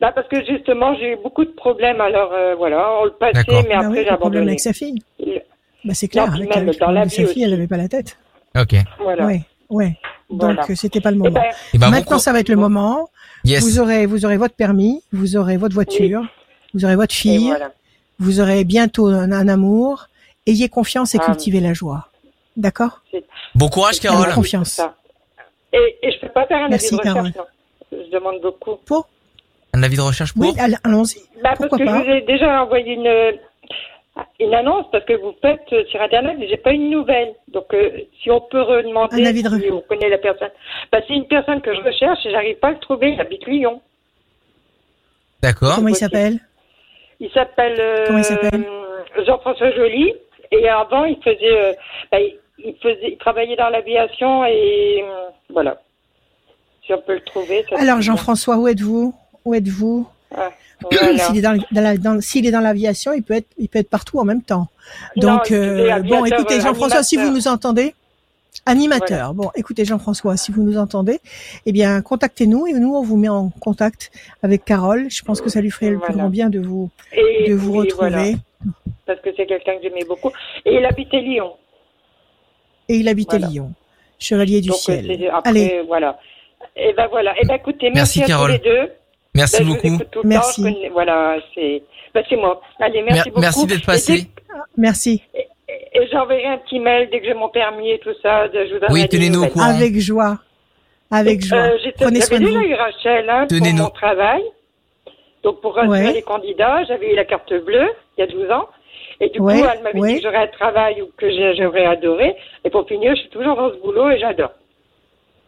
[0.00, 2.00] Bah, parce que justement, j'ai eu beaucoup de problèmes.
[2.00, 4.46] Alors, euh, voilà, on le passait, mais bah après, oui, j'ai le problème abandonné.
[4.48, 5.02] avec sa fille.
[5.18, 5.42] Il-
[5.84, 6.26] Bah, c'est clair.
[6.28, 7.54] Non, avec même avec dans la sa vie fille, elle aussi.
[7.54, 8.18] avait pas la tête.
[8.58, 8.74] Ok.
[9.00, 9.24] Voilà.
[9.26, 9.96] Ouais, ouais.
[10.28, 10.54] Voilà.
[10.62, 11.30] Donc, euh, c'était pas le Eh moment.
[11.30, 13.08] ben, Et ben, Maintenant, ça va être le moment.
[13.44, 13.62] Yes.
[13.62, 16.22] Vous aurez, vous aurez votre permis, vous aurez votre voiture,
[16.74, 17.70] vous aurez votre fille, voilà.
[18.18, 20.08] vous aurez bientôt un, un amour.
[20.46, 22.08] Ayez confiance et Ah, cultivez la joie.
[22.56, 23.02] D'accord?
[23.54, 24.32] Bon courage, Ayez Carole.
[24.34, 24.70] confiance.
[24.70, 24.96] Ça.
[25.72, 27.32] Et, et je peux pas faire un Merci, avis de recherche, Carole.
[27.36, 27.98] non?
[28.06, 28.76] Je demande beaucoup.
[28.84, 29.08] Pour?
[29.76, 31.18] Un avis de recherche pour Oui, all- allons-y.
[31.42, 33.38] Bah, parce que pas je vous ai déjà envoyé une,
[34.40, 37.34] une annonce parce que vous faites euh, sur Internet, mais j'ai pas une nouvelle.
[37.48, 37.90] Donc, euh,
[38.22, 40.48] si on peut redemander Un avis de si on connaît la personne.
[40.90, 43.12] Bah, c'est une personne que je recherche et j'arrive pas à le trouver.
[43.12, 43.82] Il habite Lyon.
[45.42, 45.74] D'accord.
[45.76, 46.38] Comment il s'appelle?
[47.20, 48.64] Il s'appelle euh, Comment il s'appelle?
[49.26, 50.14] Jean-François Joly.
[50.52, 51.72] Et avant, il faisait, euh,
[52.10, 55.80] bah, il, il faisait, il travaillait dans l'aviation et euh, voilà.
[56.86, 57.64] Si on peut le trouver.
[57.68, 59.12] ça Alors, Jean-François, où êtes-vous?
[59.46, 60.06] Où êtes-vous?
[60.36, 60.50] Ah,
[60.92, 61.18] voilà.
[61.18, 61.40] S'il est
[62.50, 64.66] dans, la- l'aviation, il peut être, il peut être partout en même temps.
[65.16, 67.94] Donc, euh, bon, écoutez, euh, Jean-François, si vous nous entendez,
[68.66, 69.34] animateur.
[69.34, 71.20] Bon, écoutez, Jean-François, si vous nous entendez,
[71.64, 74.10] eh bien, contactez-nous et nous, on vous met en contact
[74.42, 75.06] avec Carole.
[75.10, 77.72] Je pense que ça lui ferait le plus grand bien de vous, Et de vous
[77.72, 78.10] oui, retrouver.
[78.10, 78.32] voilà,
[79.06, 80.30] parce que c'est quelqu'un que j'aimais beaucoup.
[80.64, 81.52] Et il habitait Lyon.
[82.88, 83.52] Et il habitait Voilà.
[83.52, 83.72] Lyon,
[84.18, 85.30] chevalier du Donc, euh, ciel.
[85.32, 86.18] après, Allez, voilà.
[86.76, 87.34] Et ben voilà.
[87.40, 88.58] Et ben écoutez, merci, Merci, à Carole.
[88.58, 88.92] tous les deux.
[89.36, 89.98] Merci Ben, vous beaucoup.
[90.24, 90.62] Merci.
[90.62, 90.68] temps.
[90.68, 91.82] je connais- voilà, c'est,
[92.14, 92.60] ben, c'est moi.
[92.80, 93.40] Allez, merci Mer- beaucoup.
[93.40, 94.26] Merci d'être passé.
[94.76, 95.22] merci.
[95.34, 95.46] Et,
[95.94, 98.48] et j'enverrai un petit mail dès que j'ai mon permis et tout ça.
[98.48, 99.64] de- Je vous Oui, tenez-nous au courant.
[99.66, 100.38] Avec joie.
[101.10, 101.58] Avec joie.
[101.58, 102.60] Euh, j'étais- Prenez soin J'avais de vous.
[102.62, 103.82] déjà eu Rachel hein, pour Tenez-nous.
[103.84, 104.42] mon travail.
[105.44, 106.12] Donc pour rassurer Ouais.
[106.12, 108.66] les candidats, j'avais eu la carte bleue il y a 12 ans.
[109.20, 110.08] Et du Ouais, coup, elle m'avait ouais.
[110.14, 112.34] dit que j'aurais un travail ou que j'aurais adoré.
[112.64, 114.50] Et pour finir, je suis toujours dans ce boulot et j'adore.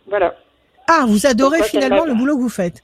[0.07, 0.35] Voilà.
[0.89, 2.83] Ah, vous adorez finalement le boulot que vous faites.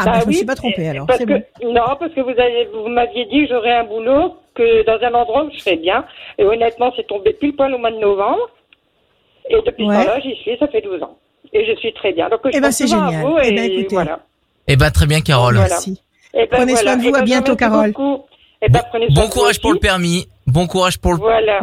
[0.00, 1.06] Ah, bah, Bah je me oui, suis pas trompée alors.
[1.06, 1.42] Parce C'est que, bon.
[1.72, 5.14] Non, parce que vous, avez- vous m'aviez dit que j'aurais un boulot que dans un
[5.14, 6.04] endroit où je serais bien.
[6.38, 8.48] Et honnêtement, c'est tombé pile poil au mois de novembre.
[9.50, 9.96] Et depuis Ouais.
[9.96, 11.16] ce temps-là, j'y suis, ça fait 12 ans.
[11.52, 12.28] Et je suis très bien.
[12.28, 13.24] Donc, je Eh ben, c'est génial.
[13.24, 13.94] vous Eh et ben, écoutez.
[13.94, 14.20] voilà.
[14.66, 15.54] Eh ben très bien Carole.
[15.54, 15.70] Voilà.
[15.70, 16.02] Merci.
[16.34, 17.92] Eh ben, Prenez soin de vous, Eh à bientôt, Carole.
[17.92, 18.24] beaucoup.
[18.60, 20.26] Eh prenez soin Bon courage pour le permis.
[20.46, 21.18] Bon courage pour le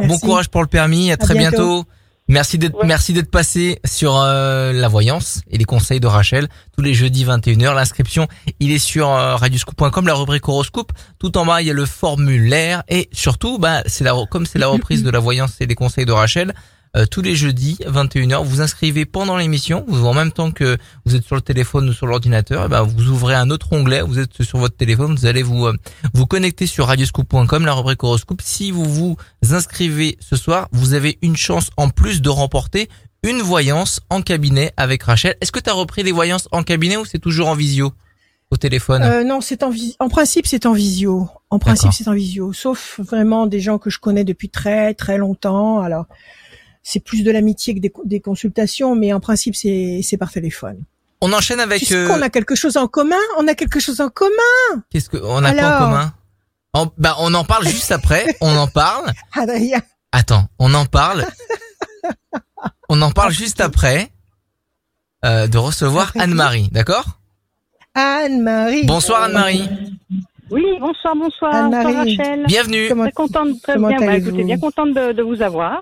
[0.08, 1.12] bon courage pour le permis.
[1.12, 1.58] À très bientôt.
[1.58, 1.84] bientôt.
[2.28, 2.88] Merci d'être Ouais.
[2.88, 7.24] merci d'être passé sur euh, la voyance et les conseils de Rachel tous les jeudis
[7.24, 7.76] 21h.
[7.76, 8.28] L'inscription,
[8.60, 10.92] il est sur euh, radioscoop.com, la rubrique horoscope.
[11.20, 14.58] Tout en bas, il y a le formulaire et surtout, bah c'est la comme c'est
[14.58, 16.56] la reprise de la voyance et des conseils de Rachel.
[16.96, 21.16] Euh, tous les jeudis 21h, vous inscrivez pendant l'émission, vous en même temps que vous
[21.16, 24.20] êtes sur le téléphone ou sur l'ordinateur, eh ben vous ouvrez un autre onglet, vous
[24.20, 25.76] êtes sur votre téléphone, vous allez vous euh,
[26.14, 28.42] vous connecter sur radioscoop.com, la rubrique horoscope.
[28.42, 29.18] Si vous vous
[29.52, 32.90] inscrivez ce soir, vous avez une chance en plus de remporter
[33.24, 35.36] une voyance en cabinet avec Rachel.
[35.42, 37.92] Est-ce que tu as repris les voyances en cabinet ou c'est toujours en visio
[38.52, 39.02] au téléphone?
[39.02, 41.28] Euh, non, c'est en en principe c'est en visio.
[41.50, 45.18] En principe c'est en visio, sauf vraiment des gens que je connais depuis très très
[45.18, 45.80] longtemps.
[45.80, 46.06] Alors
[46.88, 50.84] c'est plus de l'amitié que des, des consultations, mais en principe c'est par téléphone.
[51.22, 54.10] On enchaîne avec Puisqu'on euh, a quelque chose en commun, on a quelque chose en
[54.10, 54.84] commun.
[54.92, 56.14] qu'est-ce que on a quoi en Alors commun?
[56.74, 59.12] En- bah, on en parle juste après, on en parle.
[59.34, 61.26] Adrien, Attends, on en parle.
[62.90, 64.10] On en parle juste après
[65.26, 67.06] euh, de recevoir Anne-Marie, d'accord?
[67.96, 68.86] Anne-Marie.
[68.86, 69.68] Bonsoir Anne-Marie.
[70.52, 71.94] Oui, bonsoir, bonsoir, Anne-Marie.
[71.96, 72.46] bonsoir Rachel.
[72.46, 72.88] Bienvenue.
[72.90, 74.00] Comment- Très contente, très comment bien.
[74.00, 75.82] Bah, écoutez, bien contente de, de vous avoir.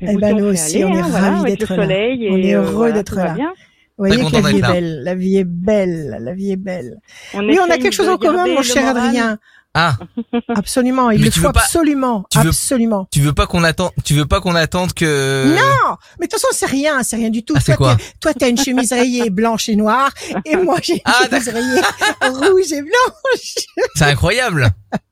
[0.00, 1.82] Eh ben, on nous aussi, aller, on est hein, ravis d'être là.
[1.82, 3.34] soleil On est euh, heureux voilà, d'être là.
[3.34, 3.52] bien.
[3.98, 6.96] Vous voyez que la vie est belle, la vie est belle, la vie est belle.
[7.34, 9.06] On oui, on a quelque chose en commun, mon cher moral.
[9.08, 9.38] Adrien.
[9.74, 9.96] Ah,
[10.56, 13.06] Absolument, il Mais le tu faut veux pas- absolument, tu veux- absolument.
[13.12, 16.40] tu veux pas qu'on attende, tu veux pas qu'on attende que Non, mais de toute
[16.40, 17.54] façon, c'est rien, c'est rien du tout.
[17.56, 20.10] Ah, c'est toi, quoi toi, t'as une chemise rayée blanche et noire,
[20.44, 21.80] et moi, j'ai une Ah, chemise rayée
[22.22, 23.54] rouge et blanche.
[23.94, 24.70] c'est incroyable.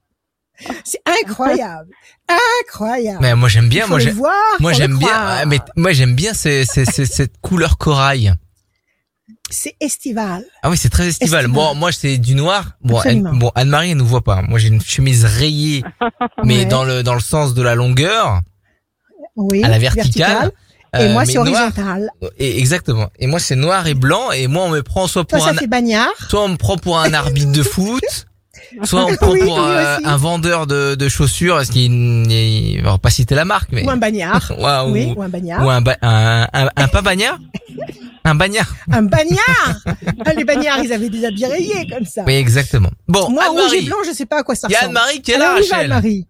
[0.84, 1.90] C'est incroyable,
[2.62, 3.18] incroyable.
[3.20, 4.20] Mais moi j'aime bien, moi j'aime,
[4.60, 8.34] moi j'aime bien, mais moi j'aime bien ces- ces- ces- cette couleur corail.
[9.50, 10.44] C'est estival.
[10.62, 11.44] Ah oui, c'est très estival.
[11.44, 11.54] Estival.
[11.54, 12.72] Bon, moi c'est du noir.
[12.82, 13.00] Bon,
[13.54, 14.42] Anne-Marie elle nous voit pas.
[14.42, 15.84] Moi j'ai une chemise rayée,
[16.44, 16.64] mais Ouais.
[16.66, 18.40] dans le dans le sens de la longueur,
[19.36, 19.62] Oui.
[19.64, 20.52] à la verticale.
[20.94, 22.08] Et euh, moi, c'est horizontal.
[22.38, 23.10] Et exactement.
[23.18, 24.32] Et moi c'est noir et blanc.
[24.32, 26.08] Et moi on me prend soit Toi, pour ça un, fait bagnard.
[26.30, 28.02] soit on me prend pour un arbitre de foot,
[28.84, 31.56] soit on prend Oui, pour euh, un vendeur de, de chaussures.
[31.56, 31.92] Parce qu'il
[32.30, 34.52] il va pas citer la marque, mais Ou un bagnard.
[34.58, 35.64] Ouais, Oui, ou un bagnard.
[35.64, 37.38] ou un, ba- un, un, un pas bagnard
[38.24, 39.78] Un bagnard Un bagnard.
[40.24, 42.22] Ah, les bagnards, ils avaient des habits rayés comme ça.
[42.26, 42.90] Oui, exactement.
[43.06, 44.96] Bon, Moi, rouge et blanc, je sais pas à quoi ça Il y a ressemble.
[44.98, 45.56] Anne-Marie qui est là.
[45.72, 46.26] Anne-Marie.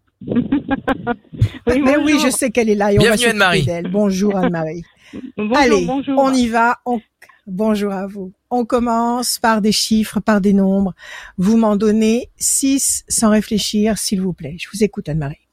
[1.67, 3.69] Oui, Mais oui, je sais qu'elle est là et Bienvenue, Anne-Marie.
[3.91, 4.83] Bonjour Anne-Marie.
[5.37, 6.19] Bonjour, Allez, bonjour.
[6.19, 6.79] on y va.
[6.85, 7.01] On...
[7.47, 8.33] Bonjour à vous.
[8.51, 10.95] On commence par des chiffres, par des nombres.
[11.37, 14.57] Vous m'en donnez 6 sans réfléchir, s'il vous plaît.
[14.59, 15.47] Je vous écoute Anne-Marie.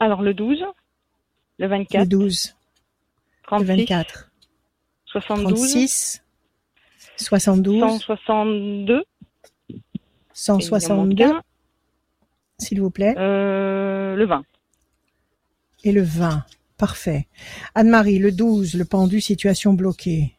[0.00, 2.54] Alors, le 12, le Le 24, 12,
[3.42, 4.30] le 36, 24,
[5.06, 6.22] 72, 36,
[7.16, 9.04] 72, 162, et
[9.68, 9.82] il
[10.92, 11.42] en manque 162, un,
[12.58, 13.14] s'il vous plaît.
[13.16, 14.44] euh, le 20.
[15.84, 16.44] Et le 20.
[16.76, 17.28] Parfait.
[17.76, 20.34] Anne-Marie, le 12, le pendu, situation bloquée.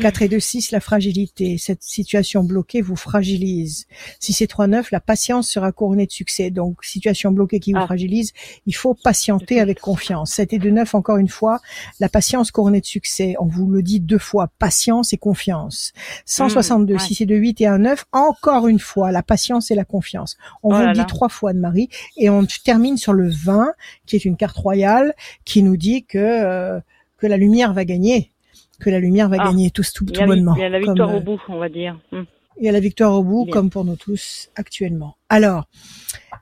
[0.00, 1.58] 4 et 2, 6, la fragilité.
[1.58, 3.86] Cette situation bloquée vous fragilise.
[4.20, 6.50] 6 et 3, 9, la patience sera couronnée de succès.
[6.50, 7.86] Donc, situation bloquée qui vous Ah.
[7.86, 8.32] fragilise,
[8.66, 10.32] il faut patienter avec confiance.
[10.32, 11.60] 7 et 2, 9, encore une fois,
[12.00, 13.34] la patience couronnée de succès.
[13.40, 15.92] On vous le dit deux fois, patience et confiance.
[16.26, 17.02] 162, Mmh, ouais.
[17.02, 20.36] 6 et 2, 8 et 1, 9, encore une fois, la patience et la confiance.
[20.62, 21.04] On Oh vous le dit là.
[21.04, 23.72] trois fois, Anne-Marie, et on termine sur le 20,
[24.06, 26.80] qui est une carte royale, qui nous dit que, euh,
[27.18, 28.32] que la lumière va gagner.
[28.80, 29.44] Que la lumière va Ah.
[29.50, 30.54] gagner tout, tout, tout a, bonnement.
[30.56, 31.98] il y a la victoire au bout, on va dire.
[32.12, 33.52] Il y a la victoire au bout, Bien.
[33.52, 35.16] comme pour nous tous actuellement.
[35.28, 35.64] Alors,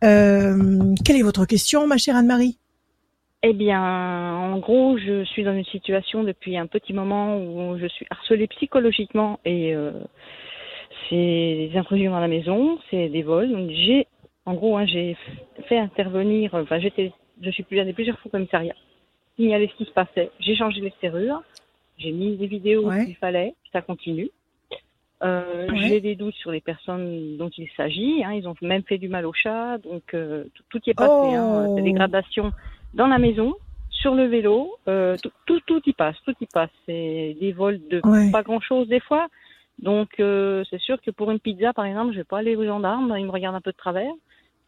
[0.05, 2.59] euh, quelle est votre question, ma chère Anne-Marie?
[3.43, 7.87] Eh bien, en gros, je suis dans une situation depuis un petit moment où je
[7.87, 9.91] suis harcelée psychologiquement et euh,
[11.09, 13.51] c'est des intrusions dans la maison, c'est des vols.
[13.51, 14.07] Donc j'ai,
[14.47, 15.17] en gros, hein, j'ai
[15.69, 16.55] fait intervenir.
[16.55, 18.75] Enfin, j'étais, je suis allée plusieurs fois au commissariat,
[19.37, 20.31] signaler ce qui se passait.
[20.39, 21.43] J'ai changé les serrures,
[22.03, 23.05] j'ai mis des vidéos Ouais.
[23.07, 24.31] s'il fallait, ça continue.
[25.23, 25.89] Euh, Ouais.
[25.89, 28.25] J'ai des doutes sur les personnes dont il s'agit.
[28.25, 31.13] Hein, ils ont même fait du mal au chat, donc euh, tout, y est passé.
[31.35, 31.75] Hein, Oh.
[31.77, 32.53] des dégradations
[32.95, 33.55] dans la maison,
[33.91, 36.71] sur le vélo, euh, tout, tout, tout y passe, tout y passe.
[36.87, 38.31] C'est des vols de Ouais.
[38.33, 39.29] pas grand-chose des fois.
[39.79, 43.15] Donc, c'est sûr que pour une pizza, par exemple, je vais pas aller aux gendarmes,
[43.19, 44.13] ils me regardent un peu de travers,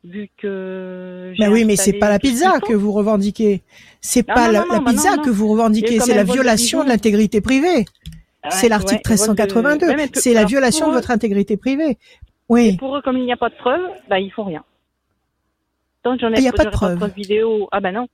[0.04, 1.32] vu que.
[1.38, 3.62] Ben oui, mais c'est pas la pizza que vous revendiquez.
[4.00, 6.88] C'est pas non, la, non, la bah pizza que vous revendiquez, c'est la violation de
[6.88, 7.78] l'intégrité privée.
[7.78, 9.86] Ouais, c'est l'article ouais, vol de- 1382.
[9.88, 11.90] Ouais, mais C'est la violation de votre intégrité privée.
[11.92, 11.98] Et
[12.50, 12.76] Oui.
[12.76, 14.62] pour eux, comme il n'y a pas de preuve, bah, ils font rien.
[16.02, 17.12] Tant j'en ai Ah, il y a pas de j'aurai preuve.
[17.16, 18.06] vidéo, ah ben non.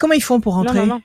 [0.00, 0.80] Comment ils font pour Non, rentrer?
[0.80, 1.00] non, non.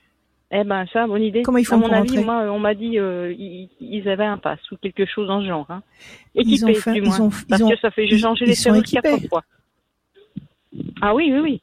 [0.54, 1.42] Eh ben, ça, bonne idée.
[1.42, 4.26] Comment ils font à mon pour avis, moi, on m'a dit, euh, ils, ils avaient
[4.26, 5.66] un pass ou quelque chose dans ce genre.
[5.70, 5.82] Hein.
[6.34, 7.20] Ils ont Équipés, fait- du ils moins.
[7.20, 9.00] ont- parce ils ont- que ça fait, j'ai changé les serrures équipés.
[9.12, 9.42] quatre fois.
[11.00, 11.62] Ah oui, oui, oui.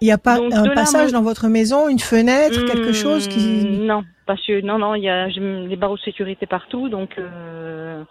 [0.00, 2.94] Il n'y a pas Donc, un là, passage dans votre maison, une fenêtre, quelque Hmm,
[2.94, 3.64] chose qui.
[3.64, 8.02] Non, parce que non, non, il y a les barreaux de sécurité partout, donc euh,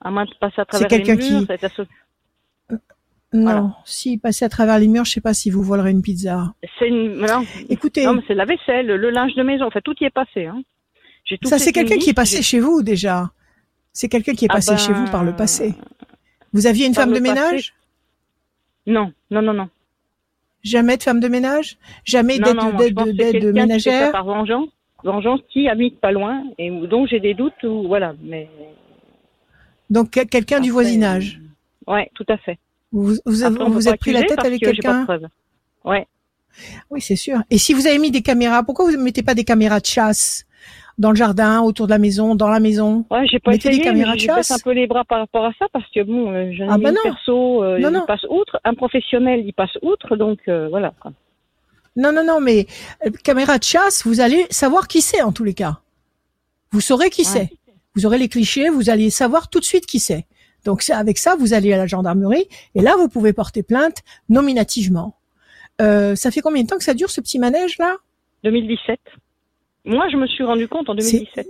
[0.00, 1.86] à moins de passer à travers les murs, qui- ça va être asso-
[3.36, 3.42] Non.
[3.50, 3.76] Voilà.
[3.84, 6.54] Si passez à travers les murs, je sais pas si vous volerez une pizza.
[6.78, 10.04] c'est une, non, Écoutez, non, c'est la vaisselle, le linge de maison, enfin tout y
[10.04, 10.46] est passé.
[10.46, 10.62] Hein.
[11.24, 13.30] J'ai tout ça c'est quelqu'un qui est passé chez vous déjà.
[13.92, 15.74] C'est quelqu'un qui est Ah passé ben, chez vous par le passé.
[16.52, 17.32] Vous aviez une par femme de passé.
[17.34, 17.74] ménage?
[18.86, 19.68] Non, non, non, non.
[20.62, 21.76] Jamais de femme de ménage?
[22.04, 24.12] Jamais non, d'aide non, je d'aide- ménagère?
[24.12, 24.68] par vengeance,
[25.02, 28.48] vengeance qui habite pas loin et où- donc j'ai des doutes ou voilà, mais
[29.90, 31.40] Donc quel- quelqu'un du voisinage?
[31.86, 32.58] Ouais, tout à fait.
[32.92, 35.06] Vous vous, Après, êtes pris la tête avec quelqu'un.
[35.84, 36.06] Ouais.
[36.90, 37.38] Oui, c'est sûr.
[37.50, 39.86] Et si vous avez mis des caméras, pourquoi vous ne mettez pas des caméras de
[39.86, 40.46] chasse
[40.98, 43.04] dans le jardin, autour de la maison, dans la maison?
[43.10, 44.50] Ouais, j'ai pas Mettez des essayé, caméras mais de chasse.
[44.50, 46.78] un peu les bras par rapport à ça parce que bon, euh, j'ai Ah un
[46.78, 47.00] bah non.
[47.02, 48.06] perso, euh, Non, il non.
[48.06, 50.94] passe outre, un professionnel, il passe outre, donc euh, voilà.
[51.96, 52.66] Non, non, non, mais
[53.04, 55.80] euh, caméra de chasse, vous allez savoir qui c'est en tous les cas.
[56.70, 57.28] Vous saurez qui Ouais.
[57.28, 57.50] c'est.
[57.94, 60.26] Vous aurez les clichés, vous allez savoir tout de suite qui c'est.
[60.66, 64.02] Donc c'est avec ça, vous allez à la gendarmerie et là, vous pouvez porter plainte
[64.28, 65.16] nominativement.
[65.80, 67.96] Euh, ça fait combien de temps que ça dure ce petit manège là
[68.44, 68.98] 2017.
[69.84, 71.46] Moi, je me suis rendu compte en C'est- 2017.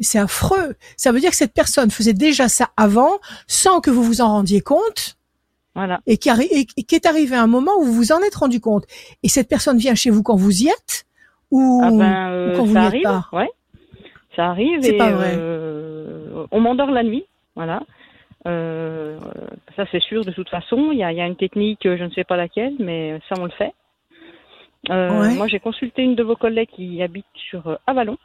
[0.00, 0.74] C'est affreux.
[0.96, 4.28] Ça veut dire que cette personne faisait déjà ça avant, sans que vous vous en
[4.28, 5.16] rendiez compte,
[5.74, 6.00] Voilà.
[6.06, 8.84] et qui et- qu'est arrivé un moment où vous vous en êtes rendu compte.
[9.22, 11.06] Et cette personne vient chez vous quand vous y êtes
[11.50, 13.02] ou Ah ben, euh, quand vous ça n'y êtes arrive.
[13.04, 13.28] pas?
[13.32, 13.48] Ouais.
[14.36, 15.34] Ça arrive C'est pas vrai.
[15.36, 17.24] euh, on m'endort la nuit.
[17.56, 17.82] Voilà.
[18.46, 19.18] Euh,
[19.76, 20.90] ça c'est sûr de toute façon.
[20.92, 23.36] Il y a, il y a une technique, je ne sais pas laquelle, mais ça
[23.38, 23.72] on le fait.
[24.90, 25.34] Euh, Ouais.
[25.34, 28.18] Moi j'ai consulté une de vos collègues qui habite sur euh, Avalon,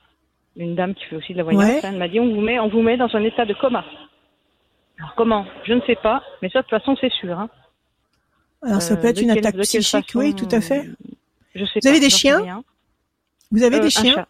[0.58, 1.64] une dame qui fait aussi de la voyance.
[1.64, 1.80] Ouais.
[1.84, 3.86] Elle m'a dit on vous met, on vous met dans un état de coma.
[5.00, 5.46] Alors comment?
[5.64, 7.40] Je ne sais pas, mais ça de toute façon c'est sûr.
[7.40, 7.50] Hein.
[8.62, 10.84] Alors ça peut être une quelle- attaque psychique, oui, façon, tout à fait.
[11.56, 12.42] Je sais Vous avez pas, des j'en sais chiens?
[12.44, 12.64] rien.
[13.52, 14.14] Vous avez des Un chiens?
[14.16, 14.28] chat.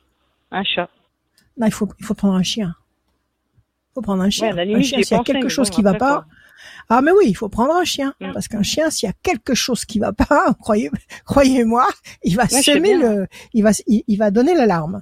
[0.52, 0.90] Un chat.
[1.58, 2.76] Non, il faut il faut prendre un chien.
[3.92, 4.56] Il faut prendre un chien.
[4.56, 6.14] Ouais, un chien, s'il y a pensé, quelque chose bon, qui va pas.
[6.14, 6.26] quoi.
[6.92, 8.32] Ah mais oui, il faut prendre un chien Mm.
[8.34, 10.90] parce qu'un chien, s'il y a quelque chose qui va pas, croyez
[11.26, 11.88] croyez-moi,
[12.24, 15.02] il va semer le, il va il, il va donner l'alarme.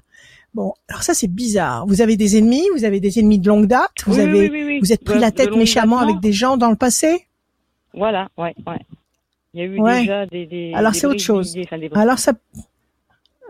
[0.53, 1.85] Bon, alors ça c'est bizarre.
[1.87, 4.49] Vous avez des ennemis, vous avez des ennemis de longue date, vous Oui, avez oui,
[4.51, 4.79] oui, oui.
[4.79, 7.27] vous êtes pris De- la tête méchamment avec des gens dans le passé?
[7.93, 8.79] Voilà, ouais, ouais.
[9.53, 10.01] Il y a eu Ouais.
[10.01, 11.51] déjà des, des Alors, des c'est autre chose.
[11.53, 12.33] d'idées, enfin, des- Alors ça,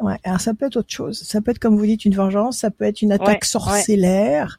[0.01, 1.19] ouais, alors ça peut être autre chose.
[1.23, 4.57] Ça peut être comme vous dites une vengeance, ça peut être une attaque Ouais, sorcellaire,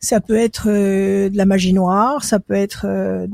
[0.00, 3.26] ça peut être euh, de la magie noire, ça peut être euh,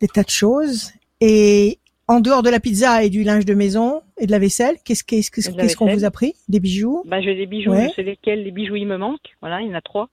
[0.00, 0.92] des tas de choses.
[1.20, 4.76] Et en dehors de la pizza et du linge de maison et de la vaisselle,
[4.84, 6.00] qu'est-ce qu'est-ce que- Et de la qu'est-ce qu'on vaisselle.
[6.00, 6.34] vous a pris?
[6.48, 7.02] Des bijoux?
[7.06, 7.88] Bah, j'ai des bijoux, Ouais.
[7.90, 9.36] je sais lesquels les bijoux il me manquent.
[9.40, 10.08] Voilà, il y en a trois.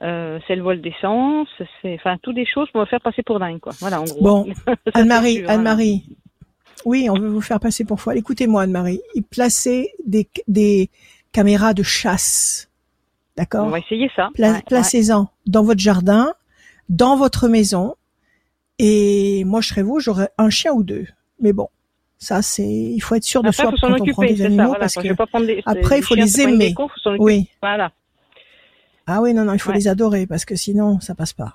[0.00, 1.48] Euh, c'est le vol d'essence,
[1.82, 3.72] c'est, enfin, toutes des choses pour me faire passer pour dingue, quoi.
[3.80, 4.22] Voilà, en gros.
[4.22, 4.46] Bon,
[4.94, 5.44] Anne-Marie.
[5.48, 6.07] Anne-Marie.
[6.84, 8.16] Oui, on veut vous faire passer pour folle.
[8.18, 9.00] Écoutez-moi, Anne-Marie.
[9.14, 10.90] Et Placez des, des
[11.32, 12.68] caméras de chasse.
[13.36, 13.66] D'accord?
[13.66, 14.30] On va essayer ça.
[14.34, 14.62] Pla- Ouais, ouais.
[14.66, 16.32] Placez-en dans votre jardin,
[16.88, 17.94] dans votre maison.
[18.78, 21.06] Et moi, je serais vous, j'aurais un chien ou deux.
[21.40, 21.68] Mais bon,
[22.18, 24.44] ça, c'est, il faut être sûr de Après, soi faut quand on prend des ça.
[24.46, 25.08] animaux Voilà, parce que,
[25.66, 26.74] après, il faut les aimer.
[26.76, 26.88] faut
[27.18, 27.48] oui.
[27.60, 27.92] Voilà.
[29.06, 29.76] Ah oui, non, non, il faut Ouais.
[29.76, 31.54] les adorer parce que sinon, ça passe pas.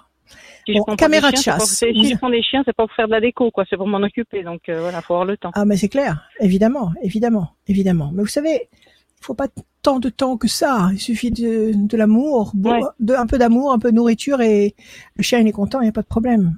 [0.66, 1.80] Si Bon, caméra de chiens, chasse.
[1.80, 3.66] Si je prends des chiens, c'est pas pour faire de la déco, quoi.
[3.70, 4.44] C'est pour m'en occuper.
[4.44, 5.52] Donc, euh, voilà, faut avoir le temps.
[5.56, 6.28] Ah, mais c'est clair.
[6.40, 8.12] Évidemment, évidemment, évidemment.
[8.14, 9.48] Mais vous savez, il faut pas
[9.82, 10.90] tant de temps que ça.
[10.94, 12.80] Il suffit de, de l'amour, Ouais.
[13.00, 14.76] de, un peu d'amour, un peu de nourriture et
[15.16, 16.58] le chien, il est content, il n'y a pas de problème.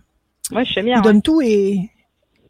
[0.52, 0.96] Ouais, je sais bien.
[0.96, 1.04] il ouais.
[1.04, 1.90] donne tout et,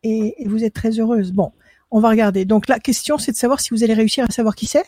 [0.03, 1.31] et, et vous êtes très heureuse.
[1.31, 1.51] Bon,
[1.91, 2.43] on va regarder.
[2.43, 4.83] Donc la question, c'est de savoir si vous allez réussir à savoir qui c'est.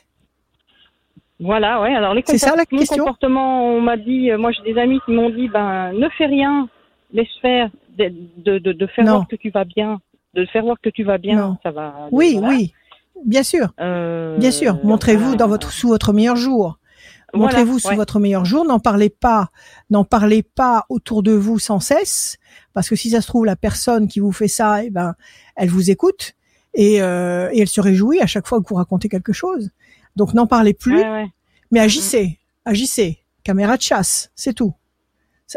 [1.39, 1.93] Voilà, ouais.
[1.93, 4.99] Alors les C'est ça, la question comportement, on m'a dit, euh, moi j'ai des amis
[5.05, 6.67] qui m'ont dit, ben ne fais rien,
[7.13, 9.11] laisse faire, de, de, de, de faire Non.
[9.17, 9.99] voir que tu vas bien,
[10.33, 11.57] de faire voir que tu vas bien, Non.
[11.61, 12.07] ça va.
[12.11, 12.49] Oui, voilà.
[12.55, 12.73] oui,
[13.25, 14.79] bien sûr, Euh, bien sûr.
[14.83, 16.79] Montrez-vous dans votre sous votre meilleur jour.
[17.33, 17.95] Voilà, Montrez-vous sous ouais.
[17.95, 18.65] votre meilleur jour.
[18.65, 19.49] N'en parlez pas,
[19.91, 22.37] n'en parlez pas autour de vous sans cesse,
[22.73, 25.13] parce que si ça se trouve la personne qui vous fait ça, eh ben,
[25.55, 26.33] elle vous écoute.
[26.73, 29.71] et, euh, et elle se réjouit à chaque fois que vous racontez quelque chose.
[30.17, 31.27] Donc n'en parlez plus, Ouais, ouais.
[31.71, 33.19] mais agissez, agissez.
[33.43, 34.73] Caméra de chasse, c'est tout.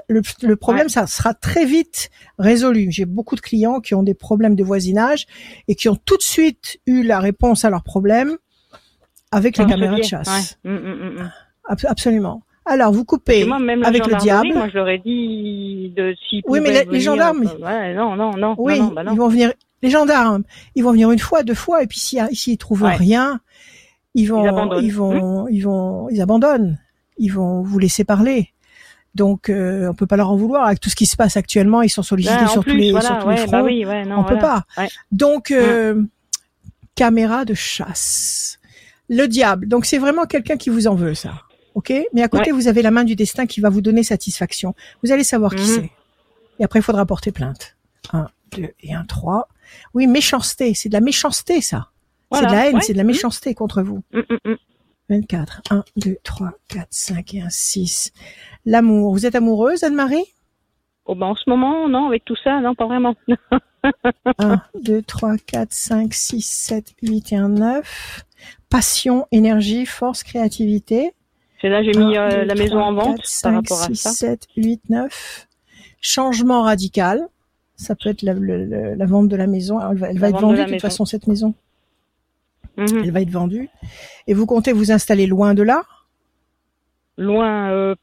[0.08, 2.92] Le, le problème, ça sera très vite résolu.
[2.92, 5.26] J'ai beaucoup de clients qui ont des problèmes de voisinage
[5.66, 8.36] et qui ont tout de suite eu la réponse à leurs problèmes
[9.32, 10.56] avec les caméras de chasse.
[10.62, 11.32] Mm, mm, mm.
[11.64, 12.42] Ab- absolument.
[12.66, 14.52] Alors, vous coupez moi, même avec le diable.
[14.54, 18.54] Moi, je leur ai dit de s'ils Oui, mais les- gendarmes, euh, non, non, non.
[18.58, 19.12] Oui, non, non, bah non.
[19.12, 19.52] ils vont venir.
[19.82, 20.44] Les gendarmes,
[20.76, 22.94] ils vont venir une fois, deux fois, et puis s'ils s'ils trouvent Ouais.
[22.94, 23.40] rien,
[24.14, 26.78] ils vont, Ils vont, ils vont, ils abandonnent.
[27.18, 28.52] Ils vont vous laisser parler.
[29.14, 31.82] Donc, euh, on peut pas leur en vouloir avec tout ce qui se passe actuellement.
[31.82, 33.50] Ils sont sollicités sur tous plus, les, voilà, sur tous ouais, les fronts.
[33.50, 34.64] bah oui, ouais, non, on peut voilà.
[34.76, 34.82] pas.
[34.82, 34.88] Ouais.
[35.10, 36.02] Donc, euh,
[36.94, 38.58] caméra de chasse.
[39.08, 39.66] Le diable.
[39.66, 41.32] Donc, c'est vraiment quelqu'un qui vous en veut, ça.
[41.74, 41.92] Ok?
[42.14, 44.74] Mais à côté, vous avez la main du destin qui va vous donner satisfaction.
[45.02, 45.74] Vous allez savoir qui Mhm.
[45.74, 45.90] c'est.
[46.60, 47.76] Et après, il faudra porter plainte.
[48.12, 49.48] Un, deux et un, trois.
[49.94, 50.74] Oui, méchanceté.
[50.74, 51.89] C'est de la méchanceté, ça.
[52.30, 52.80] Voilà, C'est de la haine, ouais.
[52.82, 54.02] c'est de la méchanceté contre vous.
[54.12, 54.56] Mm, mm, mm.
[55.08, 55.62] 24.
[55.70, 58.12] 1, 2, 3, 4, 5 et un 6.
[58.64, 59.12] L'amour.
[59.12, 60.24] Vous êtes amoureuse, Anne-Marie?
[61.06, 63.16] Oh, bah, en ce moment, non, avec tout ça, non, pas vraiment.
[64.38, 68.24] 1, 2, 3, 4, 5, 6, 7, 8 et un 9.
[68.68, 71.12] Passion, énergie, force, créativité.
[71.60, 73.54] C'est là, j'ai mis 1, euh, 2, la maison 3, en vente 4, par 5,
[73.54, 74.10] rapport à 6, ça.
[74.12, 75.48] 7, 8, 9.
[76.00, 77.26] Changement radical.
[77.76, 79.80] Ça peut être la, le- le- la vente de la maison.
[79.80, 80.86] Elle va, elle va La être de vendue la de toute maison.
[80.88, 81.54] façon, cette maison.
[82.80, 83.02] Mhm.
[83.04, 83.68] Elle va être vendue.
[84.26, 85.82] Et vous comptez vous installer loin de là?
[87.18, 87.94] Loin, euh,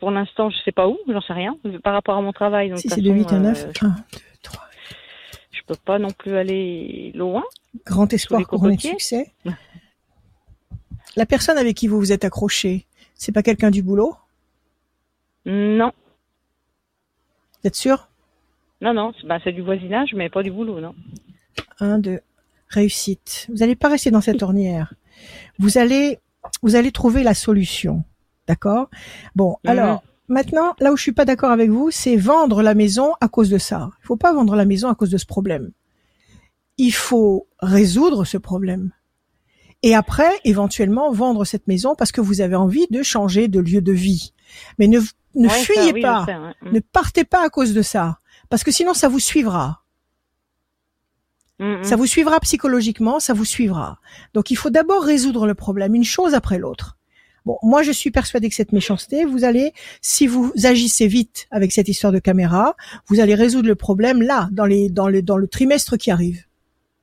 [0.00, 2.70] pour l'instant, je sais pas où, j'en sais rien, par rapport à mon travail.
[2.70, 3.64] Donc, Si c'est de façon, 8 à 9.
[3.66, 3.94] euh, 1, 2,
[4.42, 4.64] 3.
[5.52, 7.44] je peux pas non plus aller loin.
[7.84, 9.32] Grand espoir couronné de succès.
[11.16, 12.84] La personne avec qui vous vous êtes accroché,
[13.14, 14.14] c'est pas quelqu'un du boulot?
[15.46, 15.92] Non,
[17.62, 18.08] Vous êtes sûr?
[18.82, 20.94] Non, non, c'est bah, c'est du voisinage, mais pas du boulot, non.
[21.80, 22.20] Un, deux.
[22.68, 23.46] Réussite.
[23.48, 24.94] Vous n'allez pas rester dans cette ornière.
[25.58, 26.18] Vous allez,
[26.62, 28.04] vous allez trouver la solution.
[28.46, 28.88] D'accord?
[29.34, 29.70] Bon, Mhm.
[29.70, 33.28] alors, maintenant, là où je suis pas d'accord avec vous, c'est vendre la maison à
[33.28, 33.90] cause de ça.
[34.02, 35.70] Il faut pas vendre la maison à cause de ce problème.
[36.78, 38.92] Il faut résoudre ce problème.
[39.82, 43.80] Et après, éventuellement, vendre cette maison parce que vous avez envie de changer de lieu
[43.80, 44.32] de vie.
[44.78, 44.98] Mais ne,
[45.34, 46.24] ne Ouais, ça, fuyez oui, pas.
[46.26, 46.70] ouais.
[46.72, 48.18] Ne partez pas à cause de ça.
[48.48, 49.82] Parce que sinon, ça vous suivra.
[51.58, 51.84] Mm, mm.
[51.84, 53.98] Ça vous suivra psychologiquement, ça vous suivra.
[54.34, 56.96] Donc il faut d'abord résoudre le problème, une chose après l'autre.
[57.46, 61.70] Bon, moi je suis persuadée que cette méchanceté, vous allez, si vous agissez vite avec
[61.72, 62.74] cette histoire de caméra,
[63.06, 66.44] vous allez résoudre le problème là, dans les, dans les, dans le trimestre qui arrive.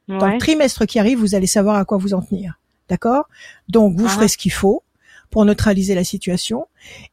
[0.09, 2.59] Dans le trimestre qui arrive, vous allez savoir à quoi vous en tenir.
[2.89, 3.29] D'accord?
[3.69, 4.09] Donc vous Ah.
[4.09, 4.83] ferez ce qu'il faut
[5.31, 6.67] pour neutraliser la situation.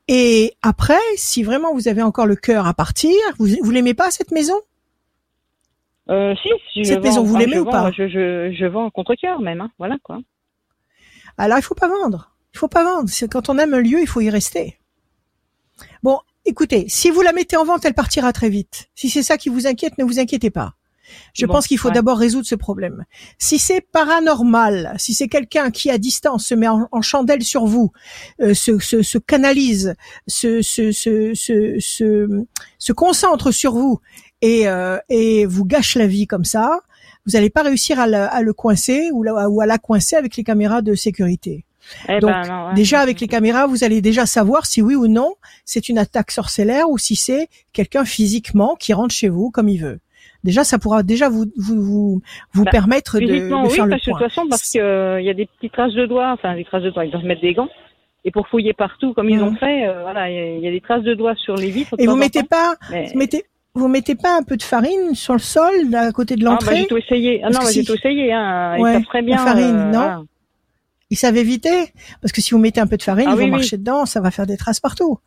[0.09, 4.11] Et après, si vraiment vous avez encore le cœur à partir, vous, vous l'aimez pas
[4.11, 4.57] cette maison?
[6.11, 8.67] Euh, si, si Cette vends, maison, vous enfin, l'aimez ou vends, pas je, je, je
[8.67, 9.71] vends en contre-cœur même, hein.
[9.79, 10.19] voilà quoi.
[11.39, 12.33] Alors il faut pas vendre.
[12.53, 13.09] Il faut pas vendre.
[13.09, 14.79] C'est quand on aime un lieu, il faut y rester.
[16.03, 18.91] Bon, écoutez, si vous la mettez en vente, elle partira très vite.
[18.95, 20.75] Si c'est ça qui vous inquiète, ne vous inquiétez pas.
[21.35, 21.95] Je Bon, pense qu'il faut ouais.
[21.95, 23.05] d'abord résoudre ce problème.
[23.39, 27.67] Si c'est paranormal, si c'est quelqu'un qui à distance se met en, en chandelle sur
[27.67, 27.91] vous,
[28.41, 29.95] euh, se, se, se canalise,
[30.29, 32.45] se, se, se, se, se,
[32.79, 34.01] se concentre sur vous
[34.43, 36.81] et, euh, et vous gâche la vie comme ça,
[37.27, 40.17] vous n'allez pas réussir à le, à le coincer ou, la- ou à la coincer
[40.17, 41.65] avec les caméras de sécurité.
[42.09, 42.75] Eh Donc, ben, non, ouais.
[42.75, 46.31] Déjà avec les caméras, vous allez déjà savoir si oui ou non c'est une attaque
[46.31, 49.99] sorcellaire ou si c'est quelqu'un physiquement qui rentre chez vous comme il veut.
[50.45, 52.23] Déjà, ça pourra déjà vous vous vous,
[52.53, 54.21] vous Bah, permettre de, de oui, faire le parce que de point.
[54.21, 56.65] toute façon, parce que euh, il y a des petites traces de doigts, enfin des
[56.65, 57.69] traces de doigts, ils doivent mettre des gants.
[58.25, 59.43] Et pour fouiller partout, comme ils Mhm.
[59.49, 61.95] ont fait, euh, voilà, il y, y a des traces de doigts sur les vitres.
[61.99, 63.45] Et vous mettez temps, pas, mais- vous mettez,
[63.75, 66.53] vous mettez pas un peu de farine sur le sol à côté de Ah, bah,
[66.55, 66.77] l'entrée?
[66.79, 67.41] j'ai tout essayé.
[67.45, 68.33] Ah, non, bah, j'ai si- tout essayé.
[68.33, 68.79] Hein.
[68.81, 69.39] Ouais, la bien.
[69.39, 70.27] farine, euh, non?
[71.13, 73.41] Ils savent éviter parce que si vous mettez un peu de farine, Ah ils oui,
[73.41, 73.51] vont oui.
[73.51, 75.19] marcher dedans, ça va faire des traces partout.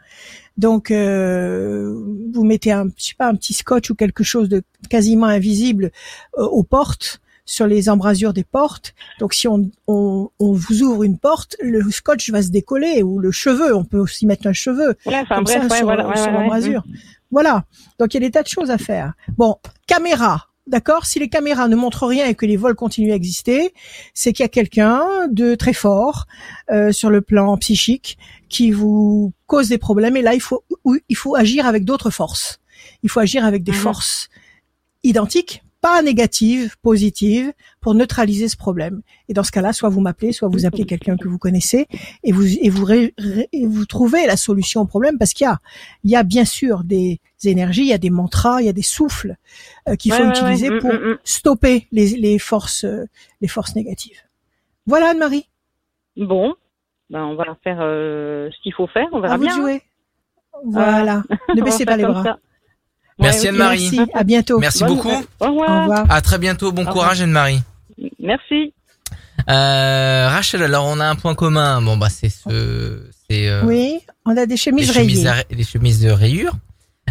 [0.58, 1.94] Donc euh,
[2.34, 5.92] vous mettez un, je sais pas, un petit scotch ou quelque chose de quasiment invisible
[6.38, 8.94] euh, aux portes, sur les embrasures des portes.
[9.20, 13.20] Donc si on, on, on vous ouvre une porte, le scotch va se décoller ou
[13.20, 16.16] le cheveu, on peut aussi mettre un cheveu comme bref, ça ouais, sur, voilà, ouais,
[16.16, 16.40] sur ouais, ouais.
[16.40, 16.84] l'embrasure.
[17.34, 17.66] Voilà.
[18.00, 19.14] Donc il y a des tas de choses à faire.
[19.38, 20.48] Bon, caméra.
[20.66, 21.06] D'accord?
[21.06, 23.74] Si les caméras ne montrent rien et que les vols continuent à exister,
[24.14, 26.26] c'est qu'il y a quelqu'un de très fort
[26.72, 30.16] euh, sur le plan psychique qui vous cause des problèmes.
[30.16, 30.64] Et là, il faut,
[31.10, 32.62] il faut agir avec d'autres forces.
[33.04, 33.78] Il faut agir avec des Mhm.
[33.78, 34.30] forces
[35.04, 39.02] identiques pas négative, positive, pour neutraliser ce problème.
[39.28, 41.88] Et dans ce cas-là, soit vous m'appelez, soit vous appelez quelqu'un que vous connaissez,
[42.24, 45.44] et vous et vous ré- ré- et vous trouvez la solution au problème, parce qu'il
[45.46, 45.60] y a
[46.06, 48.74] il y a bien sûr des énergies, il y a des mantras, il y a
[48.74, 49.36] des souffles
[49.90, 50.40] euh, qu'il faut Ouais, ouais, ouais.
[50.40, 51.18] utiliser Mm, pour mm, mm.
[51.26, 53.06] stopper les, les forces euh,
[53.42, 54.22] les forces négatives.
[54.88, 55.50] Voilà Anne-Marie,
[56.16, 56.56] Bon,
[57.10, 59.54] ben on va faire euh, ce qu'il faut faire, on verra à vous bien.
[59.54, 59.62] hein.
[59.62, 59.82] jouer.
[60.64, 62.24] Voilà, ne On va baissez pas les bras.
[62.24, 62.38] ça.
[63.20, 63.48] Merci.
[63.48, 63.90] Anne-Marie.
[63.94, 64.60] Merci, à bientôt.
[64.60, 65.10] Merci Bonne- beaucoup.
[65.40, 65.82] Au Au revoir.
[65.84, 66.06] revoir.
[66.10, 66.72] À très bientôt.
[66.72, 67.62] Bon courage Anne-Marie.
[68.20, 68.74] Merci.
[69.50, 71.82] Euh, Rachel, alors on a un point commun.
[71.82, 75.28] Bon bah c'est ce, c'est euh, Oui, on a des chemises chemises, rayées.
[75.28, 76.54] à, les chemises de rayures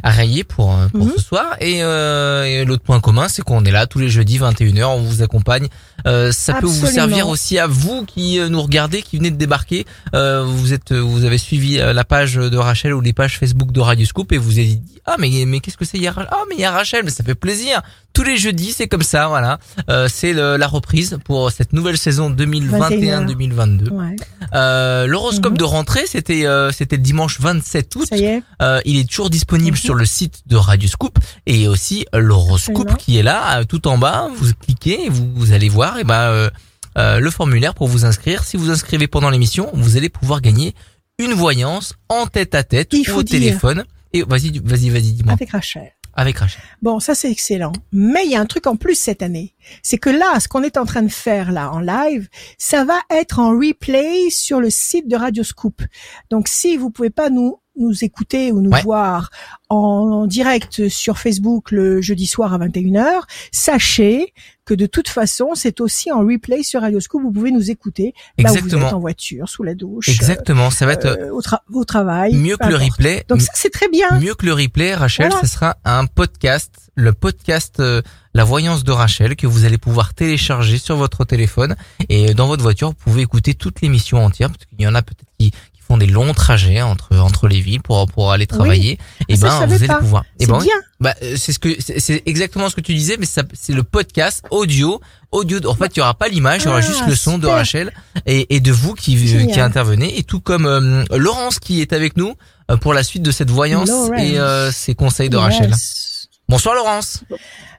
[0.02, 1.12] à rayer pour euh, pour Mhm.
[1.16, 1.56] ce soir.
[1.60, 4.84] Et, euh, et l'autre point commun, c'est qu'on est là tous les jeudis 21h.
[4.88, 5.68] On vous accompagne.
[6.06, 9.36] Euh, ça peut vous servir aussi à vous qui euh, nous regardez, qui venez de
[9.36, 9.84] débarquer.
[10.14, 13.72] Euh, vous êtes, vous avez suivi euh, la page de Rachel ou les pages Facebook
[13.72, 16.42] de Radio Scoop et vous avez dit ah mais mais qu'est-ce que c'est Ra- ah
[16.48, 17.82] mais il y a Rachel mais ça fait plaisir.
[18.12, 19.58] Tous les jeudis c'est comme ça voilà.
[19.90, 23.90] Euh, c'est la reprise pour cette nouvelle saison 2021-2022.
[23.90, 24.16] Ouais,
[24.54, 25.58] Euh, L'horoscope Mhm.
[25.58, 28.06] de rentrée c'était euh, c'était le dimanche 27 août.
[28.08, 28.42] ça y est.
[28.60, 29.82] Euh, il est toujours disponible Mhm.
[29.82, 33.88] sur le site de Radio Scoop et aussi euh, l'horoscope qui est là euh, tout
[33.88, 34.28] en bas.
[34.36, 36.50] Vous cliquez et vous, vous allez voir et ben euh,
[36.98, 38.44] euh, le formulaire pour vous inscrire.
[38.44, 40.74] Si vous inscrivez pendant l'émission, vous allez pouvoir gagner
[41.18, 43.38] une voyance en tête à tête Il ou faut au dire.
[43.40, 43.84] téléphone.
[44.12, 45.32] Et vas-y, vas-y, vas-y, dis-moi.
[45.32, 45.90] Avec Rachel.
[46.14, 46.62] Avec Rachel.
[46.82, 47.72] Bon, ça c'est excellent.
[47.92, 49.54] Mais il y a un truc en plus cette année.
[49.82, 52.28] C'est que là, ce qu'on est en train de faire là en live,
[52.58, 55.80] ça va être en replay sur le site de Radio Scoop.
[56.28, 58.82] Donc si vous pouvez pas nous nous écouter ou nous Ouais.
[58.82, 59.30] voir
[59.70, 64.34] en, en direct sur Facebook le jeudi soir à 21h, sachez
[64.64, 67.20] que de toute façon, c'est aussi en replay sur Radio Scoop.
[67.22, 70.70] Vous pouvez nous écouter là où vous êtes en voiture, sous la douche, Exactement.
[70.70, 72.34] Ça va être euh, au, tra- au travail.
[72.34, 72.92] mieux que le importe.
[72.92, 73.24] replay.
[73.28, 74.06] Donc ça c'est très bien.
[74.20, 75.40] Mieux que le replay, Rachel, Voilà.
[75.44, 78.02] ce sera un podcast, le podcast euh,
[78.34, 81.74] La Voyance de Rachel, que vous allez pouvoir télécharger sur votre téléphone
[82.08, 85.02] et dans votre voiture, vous pouvez écouter toute l'émission entière, parce qu'il y en a
[85.02, 85.50] peut-être qui
[85.92, 88.98] font des longs trajets entre entre les villes pour pour aller travailler.
[89.28, 89.98] Et Ça, je ben, vous allez pas.
[89.98, 90.24] pouvoir.
[90.40, 90.64] Et C'est ben, oui.
[90.64, 90.74] bien.
[91.00, 93.82] bah, euh, c'est ce que c'est exactement ce que tu disais, mais ça, c'est le
[93.82, 95.00] podcast audio,
[95.32, 95.58] audio.
[95.66, 97.46] En fait, il y aura pas l'image, il y aura Ah, juste le son de.
[97.46, 97.92] Rachel
[98.24, 99.52] et, et de vous qui Génial.
[99.52, 102.34] qui intervenez, et tout comme euh, Laurence qui est avec nous
[102.70, 104.10] euh, pour la suite de cette voyance Laurence.
[104.18, 105.68] et euh, ses conseils de Rachel.
[105.70, 106.28] Yes.
[106.48, 107.22] Bonsoir Laurence.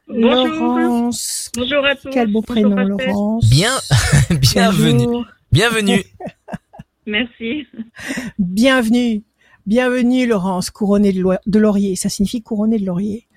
[0.07, 0.77] Bonjour.
[0.77, 1.49] Laurence.
[1.57, 2.09] Bonjour à tous.
[2.11, 2.75] Quel beau Bonjour, prénom.
[3.07, 3.45] Laurence.
[3.49, 3.71] Bien,
[4.29, 6.03] bienvenue, bienvenue.
[7.05, 7.67] Merci.
[8.39, 9.23] Bienvenue.
[9.65, 11.95] Bienvenue, Laurence, couronnée de, laurier.
[11.95, 13.27] Ça signifie couronnée de laurier.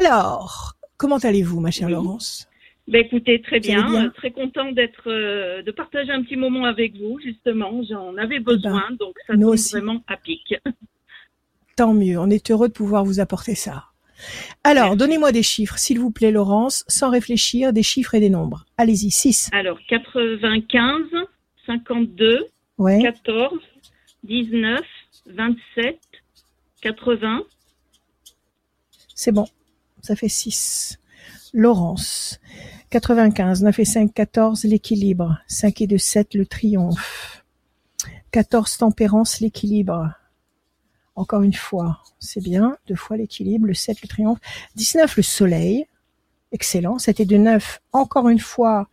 [0.00, 1.94] Alors, comment allez-vous, ma chère Oui.
[1.94, 2.48] Laurence?
[2.88, 3.88] Ben écoutez, très bien.
[3.88, 4.08] bien?
[4.10, 7.80] Très content d'être, euh, de partager un petit moment avec vous, justement.
[7.88, 9.72] J'en avais besoin, donc ça Eh ben, nous tombe aussi.
[9.72, 10.54] vraiment à pic.
[11.76, 12.18] Tant mieux.
[12.18, 13.84] On est heureux de pouvoir vous apporter ça.
[14.64, 18.66] Alors, donnez-moi des chiffres, s'il vous plaît, Laurence, sans réfléchir, des chiffres et des nombres.
[18.76, 19.50] Allez-y, 6.
[19.52, 21.02] Alors, 95,
[21.66, 22.46] 52,
[22.82, 23.00] Ouais.
[23.00, 23.60] 14,
[24.24, 24.80] 19,
[25.26, 26.00] 27,
[26.80, 27.42] 80.
[29.14, 29.46] C'est bon.
[30.00, 30.98] Ça fait 6.
[31.52, 32.40] Laurence.
[32.90, 35.38] 95, 9 et 5, 14, l'équilibre.
[35.46, 37.44] 5 et 2, 7, le triomphe.
[38.32, 40.12] 14, tempérance, l'équilibre.
[41.14, 42.76] Encore une fois, c'est bien.
[42.88, 44.40] Deux fois l'équilibre, le 7, le triomphe.
[44.74, 45.86] 19, le soleil.
[46.52, 46.98] Excellent.
[46.98, 48.88] 7 et 2, 9, encore une fois.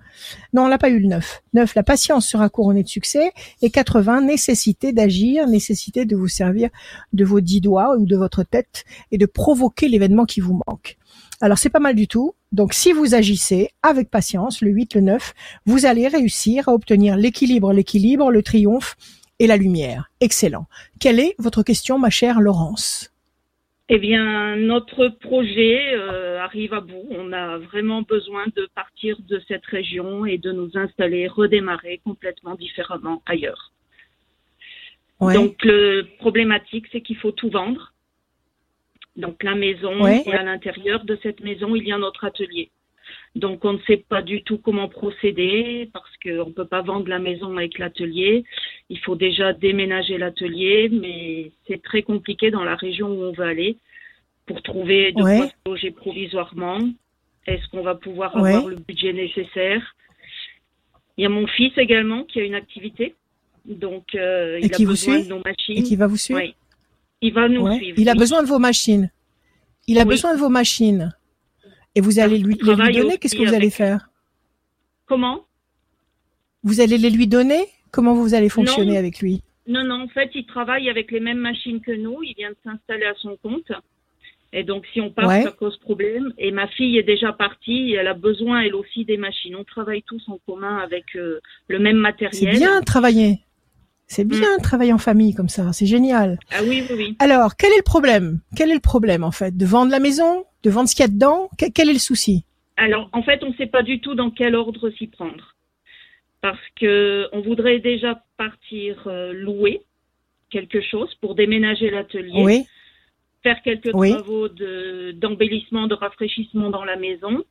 [0.54, 1.42] Non, on n'a pas eu le 9.
[1.54, 3.32] 9, la patience sera couronnée de succès.
[3.62, 6.70] Et 80, nécessité d'agir, nécessité de vous servir
[7.12, 10.98] de vos dix doigts ou de votre tête et de provoquer l'événement qui vous manque.
[11.42, 12.34] Alors c'est pas mal du tout.
[12.52, 15.34] Donc si vous agissez avec patience, le 8, le 9,
[15.66, 18.96] vous allez réussir à obtenir l'équilibre, l'équilibre, le triomphe
[19.40, 20.12] et la lumière.
[20.22, 20.66] Excellent.
[21.00, 23.12] Quelle est votre question, ma chère Laurence?
[23.92, 27.06] Eh bien, notre projet euh, arrive à bout.
[27.10, 32.54] On a vraiment besoin de partir de cette région et de nous installer, redémarrer complètement
[32.54, 33.72] différemment ailleurs.
[35.20, 35.34] Ouais.
[35.34, 37.94] Donc, le problématique, c'est qu'il faut tout vendre.
[39.16, 40.22] Donc, la maison, Ouais.
[40.24, 42.70] et à l'intérieur de cette maison, il y a notre atelier.
[43.36, 47.08] Donc, on ne sait pas du tout comment procéder parce qu'on ne peut pas vendre
[47.08, 48.44] la maison avec l'atelier.
[48.90, 53.46] Il faut déjà déménager l'atelier, mais c'est très compliqué dans la région où on veut
[53.46, 53.78] aller
[54.46, 55.38] pour trouver de Ouais.
[55.38, 56.80] quoi se loger provisoirement.
[57.46, 58.50] Est-ce qu'on va pouvoir Ouais.
[58.54, 59.96] avoir le budget nécessaire?
[61.18, 63.16] Il y a mon fils également qui a une activité.
[63.66, 65.84] Donc, euh, Et il qui a vous besoin suit de nos Et machines.
[65.84, 66.42] qui va vous suivre.
[67.22, 68.00] Il va nous suivre.
[68.00, 68.18] Il a oui.
[68.18, 69.12] besoin de vos machines.
[69.88, 70.08] Il a Oui.
[70.08, 71.14] besoin de vos machines.
[71.96, 74.10] Et vous allez lui, les lui donner Qu'est-ce que vous allez faire?
[75.06, 75.46] Comment?
[76.64, 77.66] Vous allez les lui donner?
[77.92, 79.00] Comment vous allez fonctionner Non.
[79.00, 79.42] avec lui?
[79.68, 82.22] Non, non, en fait, il travaille avec les mêmes machines que nous.
[82.24, 83.72] Il vient de s'installer à son compte.
[84.52, 85.44] Et donc, si on part, Ouais.
[85.44, 86.34] ça cause problème.
[86.40, 87.94] Et ma fille est déjà partie.
[87.94, 89.56] Elle a besoin, elle aussi, des machines.
[89.56, 92.56] On travaille tous en commun avec euh, le même C'est matériel.
[92.58, 93.40] bien de travailler.
[94.08, 94.30] C'est Mm.
[94.30, 95.72] bien travailler en famille comme ça.
[95.72, 96.40] C'est génial.
[96.52, 97.16] Ah oui, oui, oui.
[97.20, 98.40] Alors, quel est le problème?
[98.56, 99.56] Quel est le problème en fait?
[99.56, 100.46] De vendre la maison?
[100.64, 102.44] De vendre ce qu'il y a dedans Que- Quel est le souci?
[102.78, 105.56] Alors, en fait, on ne sait pas du tout dans quel ordre s'y prendre.
[106.42, 109.82] Parce que on voudrait déjà partir euh, louer
[110.50, 112.66] quelque chose pour déménager l'atelier, Oui.
[113.44, 114.12] faire quelques Oui.
[114.12, 117.44] travaux de- d'embellissement, de, rafraîchissement dans la maison,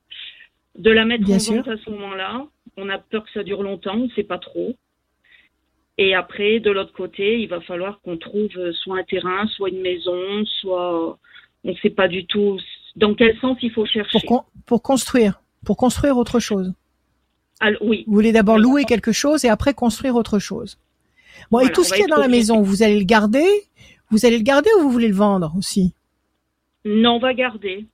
[0.79, 1.55] de la mettre Bien en sûr.
[1.57, 2.47] vente à ce moment-là.
[2.77, 4.75] On a peur que ça dure longtemps, on ne sait pas trop.
[5.99, 9.69] Et après, de l'autre côté, il va falloir qu'on trouve euh, soit un terrain, soit
[9.69, 11.19] une maison, soit
[11.65, 12.59] on ne sait pas du tout
[12.99, 14.11] dans quel sens il faut chercher.
[14.13, 15.41] Pour, con- pour construire.
[15.65, 16.73] Pour construire autre chose.
[17.61, 20.79] Alors, oui, Vous voulez d'abord louer quelque chose et après construire autre chose.
[21.51, 23.47] Bon, et tout ce qu'il y a dans la maison, vous allez le garder?
[24.11, 25.95] Vous allez le garder ou vous voulez le vendre aussi?
[26.85, 27.87] Non, on va garder.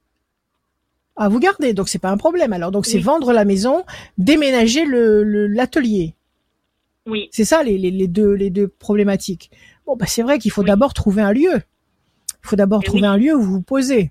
[1.17, 2.53] Ah, vous gardez, donc c'est pas un problème.
[2.53, 3.85] Alors, donc c'est vendre la maison,
[4.19, 6.15] déménager le le- l'atelier.
[7.07, 9.51] Oui, C'est ça les, les, les deux les deux problématiques.
[9.87, 10.67] Bon, bah c'est vrai qu'il faut Oui.
[10.69, 11.55] d'abord trouver un lieu.
[11.57, 13.07] Il faut d'abord Eh trouver oui.
[13.09, 14.11] un lieu où vous vous posez.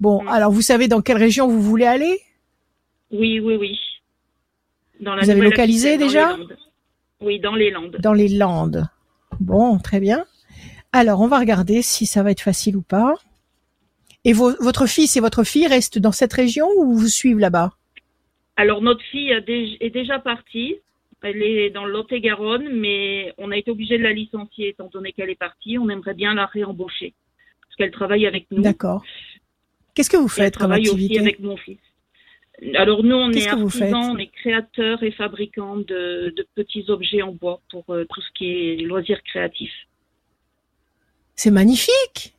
[0.00, 0.28] Bon, Mm.
[0.28, 2.18] alors vous savez dans quelle région vous voulez aller?
[3.10, 3.78] Oui, oui, oui.
[5.00, 6.36] Dans Vous avez localisé déjà?
[7.20, 7.96] Oui, dans les Landes.
[8.00, 8.88] Dans les Landes.
[9.40, 10.24] Bon, très bien.
[10.92, 13.14] Alors, on va regarder si ça va être facile ou pas.
[14.24, 17.72] Et vo- votre fils et votre fille restent dans cette région ou vous suivent là-bas?
[18.56, 20.76] Alors, notre fille est déjà partie.
[21.22, 25.30] Elle est dans Lot-et-Garonne, mais on a été obligé de la licencier étant donné qu'elle
[25.30, 25.78] est partie.
[25.78, 27.14] On aimerait bien la réembaucher
[27.62, 28.62] parce qu'elle travaille avec nous.
[28.62, 29.04] D'accord.
[29.98, 31.80] Qu'est-ce que vous faites comme travaille aussi activité avec mon fils.
[32.76, 37.32] Alors nous, on est artisans, on est créateurs et fabricants de, de petits objets en
[37.32, 39.74] bois pour euh, tout ce qui est loisirs créatifs.
[41.34, 42.36] C'est magnifique.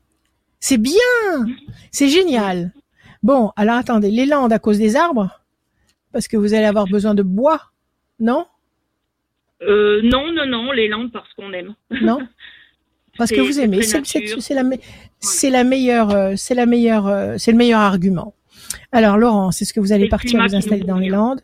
[0.62, 0.94] C'est bien.
[1.92, 2.72] C'est génial.
[3.24, 5.42] Bon, alors attendez, les Landes à cause des arbres?
[6.14, 7.72] Parce que vous allez avoir besoin de bois,
[8.22, 8.46] non?
[9.64, 11.76] Euh, non, non, non, les Landes parce qu'on aime.
[11.92, 12.20] Non?
[13.20, 13.78] Parce que vous aimez.
[14.42, 14.78] C'est la, me-
[15.20, 18.34] c'est la meilleure, euh, c'est la meilleure, euh, c'est le meilleur argument.
[18.92, 21.10] Alors Laurent, c'est ce que vous allez partir vous installer dans les.
[21.10, 21.42] Landes.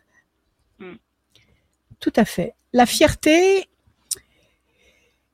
[0.80, 0.92] Mm.
[2.00, 2.54] Tout à fait.
[2.72, 3.68] La fierté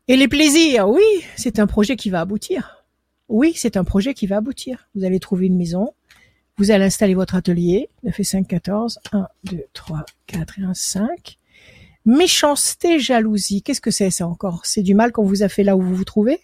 [0.08, 1.02] et les plaisirs, oui,
[1.36, 2.84] c'est un projet qui va aboutir.
[3.28, 4.88] Oui, c'est un projet qui va aboutir.
[4.94, 5.94] Vous allez trouver une maison,
[6.58, 10.74] vous allez installer votre atelier, 9 et 5, 14, 1, 2, 3, 4 et 1,
[10.74, 11.38] 5.
[12.04, 14.64] Méchanceté, jalousie, qu'est-ce que c'est ça encore?
[14.64, 16.40] C'est du mal qu'on vous a fait là où vous vous trouvez?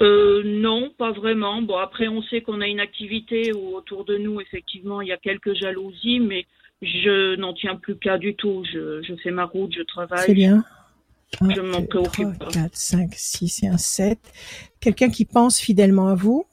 [0.00, 1.60] Euh, non, pas vraiment.
[1.60, 5.12] Bon, après, on sait qu'on a une activité où autour de nous, effectivement, il y
[5.12, 6.46] a quelques jalousies, mais
[6.82, 8.64] je n'en tiens plus qu'à du tout.
[8.72, 10.26] Je, je fais ma route, je travaille.
[10.26, 10.64] C'est bien.
[11.40, 12.50] 1, Je m'en 2, préoccupe 3, pas.
[12.52, 14.18] 4, 5, 6 et un 7.
[14.80, 16.46] Quelqu'un qui pense fidèlement à vous?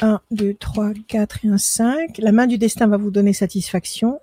[0.00, 2.18] 1, 2, 3, 4 et un 5.
[2.18, 4.18] La main du destin va vous donner satisfaction.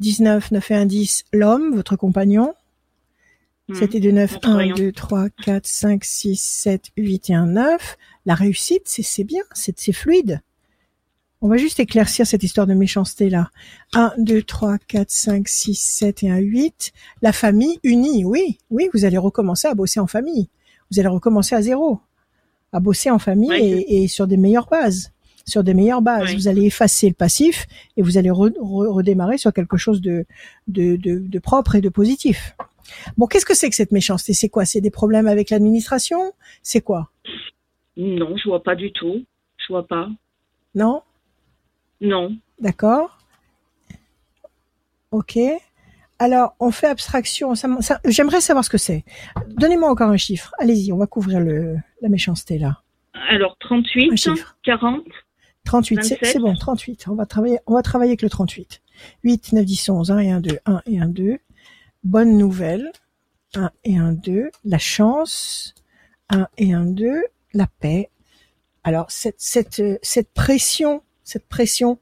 [0.00, 2.54] 19, 9 et un 10, l'homme, votre compagnon.
[3.72, 4.74] 7 et 2, 9, Mon 1, compagnon.
[4.74, 7.96] 2, 3, 4, 5, 6, 7, 8 et un 9.
[8.26, 10.40] La réussite, c'est bien, c'est c'est fluide.
[11.42, 13.50] On va juste éclaircir cette histoire de méchanceté là.
[13.94, 16.92] 1, 2, 3, 4, 5, 6, 7 et un 8.
[17.22, 20.48] La famille unie, oui, oui, vous allez recommencer à bosser en famille.
[20.90, 22.00] Vous allez recommencer à zéro.
[22.72, 25.12] À bosser en famille Ouais, et, et sur des meilleures bases.
[25.50, 26.34] Sur des meilleures bases.
[26.34, 30.24] Vous allez effacer le passif et vous allez re- re- redémarrer sur quelque chose de,
[30.68, 32.54] de, de, de propre et de positif.
[33.16, 34.32] Bon, qu'est-ce que c'est que cette méchanceté?
[34.32, 34.64] C'est quoi?
[34.64, 36.32] C'est des problèmes avec l'administration?
[36.62, 37.10] C'est quoi?
[37.96, 39.24] Non, je vois pas du tout.
[39.58, 40.08] Je vois pas.
[40.74, 41.02] Non?
[42.00, 42.36] Non.
[42.60, 43.18] D'accord.
[45.10, 45.38] Ok.
[46.18, 47.54] Alors, on fait abstraction.
[47.54, 49.04] Ça m- ça- J'aimerais savoir ce que c'est.
[49.48, 50.52] Donnez-moi encore un chiffre.
[50.58, 52.82] Allez-y, on va couvrir le, la méchanceté là.
[53.28, 54.56] Alors, 38, Un chiffre.
[54.62, 55.02] 40,
[55.64, 56.32] 38, c'est 27.
[56.32, 57.06] c'est bon, 38.
[57.08, 58.80] On va travailler, on va travailler avec le 38.
[59.24, 61.38] 8, 9, 10, 11, 1 et 1, 2, 1 et 1, 2.
[62.04, 62.92] Bonne nouvelle.
[63.54, 64.50] 1 et 1, 2.
[64.64, 65.74] La chance.
[66.30, 67.22] 1 et 1, 2.
[67.54, 68.10] La paix.
[68.84, 71.98] Alors, cette, cette, cette pression, cette pression,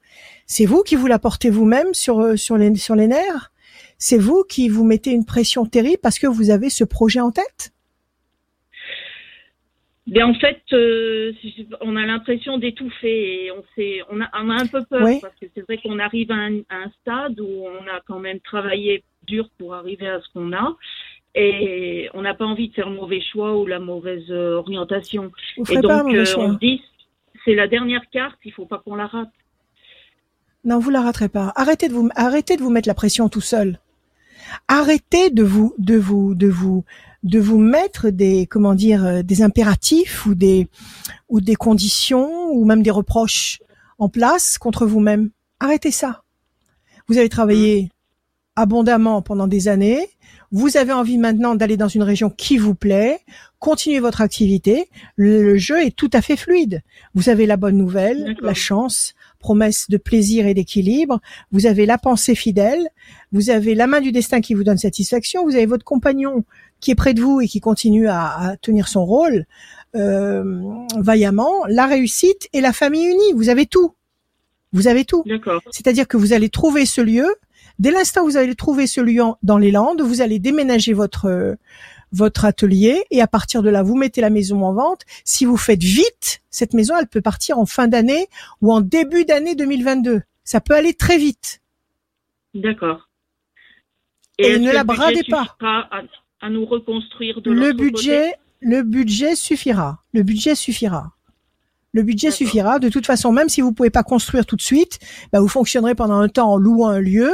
[0.47, 3.51] c'est vous qui vous la portez vous-même sur, euh, sur les, sur les nerfs?
[3.97, 7.31] C'est vous qui vous mettez une pression terrible parce que vous avez ce projet en
[7.31, 7.73] tête?
[10.11, 11.31] Mais en fait, euh,
[11.81, 15.19] on a l'impression d'étouffer et on, sait, on, a, on a un peu peur Oui.
[15.21, 18.19] parce que c'est vrai qu'on arrive à un, à un stade où on a quand
[18.19, 20.75] même travaillé dur pour arriver à ce qu'on a
[21.35, 25.31] et on n'a pas envie de faire le mauvais choix ou la mauvaise orientation.
[25.57, 26.81] Vous Et donc, euh, on se dit,
[27.45, 29.29] c'est la dernière carte, il faut pas qu'on la rate.
[30.65, 31.53] Non, vous la raterez pas.
[31.55, 33.79] Arrêtez de vous, arrêtez de vous mettre la pression tout seul.
[34.67, 36.83] Arrêtez de vous, de vous, de vous,
[37.23, 40.67] de vous mettre des comment dire euh, des impératifs ou des
[41.27, 43.59] ou des conditions ou même des reproches
[43.97, 45.29] en place contre vous-même.
[45.59, 46.23] Arrêtez ça.
[47.07, 47.89] Vous avez travaillé
[48.55, 50.07] abondamment pendant des années.
[50.51, 53.19] Vous avez envie maintenant d'aller dans une région qui vous plaît.
[53.59, 54.89] Continuez votre activité.
[55.15, 56.81] Le jeu est tout à fait fluide.
[57.13, 61.21] Vous avez la bonne nouvelle, la chance, promesse de plaisir et d'équilibre.
[61.51, 62.89] Vous avez la pensée fidèle.
[63.31, 65.45] Vous avez la main du destin qui vous donne satisfaction.
[65.45, 66.43] Vous avez votre compagnon
[66.79, 69.45] qui est près de vous et qui continue à, à tenir son rôle
[69.95, 70.43] euh,
[70.97, 71.65] vaillamment.
[71.67, 73.33] La réussite et la famille unie.
[73.35, 73.95] Vous avez tout.
[74.71, 75.23] Vous avez tout.
[75.25, 75.61] D'accord.
[75.71, 77.27] C'est-à-dire que vous allez trouver ce lieu.
[77.79, 81.57] Dès l'instant où vous allez trouver ce lieu dans les Landes, vous allez déménager votre
[82.11, 85.01] votre atelier et à partir de là, vous mettez la maison en vente.
[85.23, 88.27] Si vous faites vite, cette maison, elle peut partir en fin d'année
[88.61, 90.21] ou en début d'année 2022.
[90.43, 91.61] Ça peut aller très vite.
[92.55, 93.09] D'accord.
[94.39, 95.57] Et ne la bradez pas.
[96.41, 100.03] À, nous reconstruire de Le côté budget, le budget suffira.
[100.13, 101.13] Le budget suffira.
[101.91, 102.77] Le budget suffira.
[102.77, 104.99] De toute façon, même si vous pouvez pas construire tout de suite,
[105.33, 107.31] bah, vous fonctionnerez pendant un temps en louant un lieu,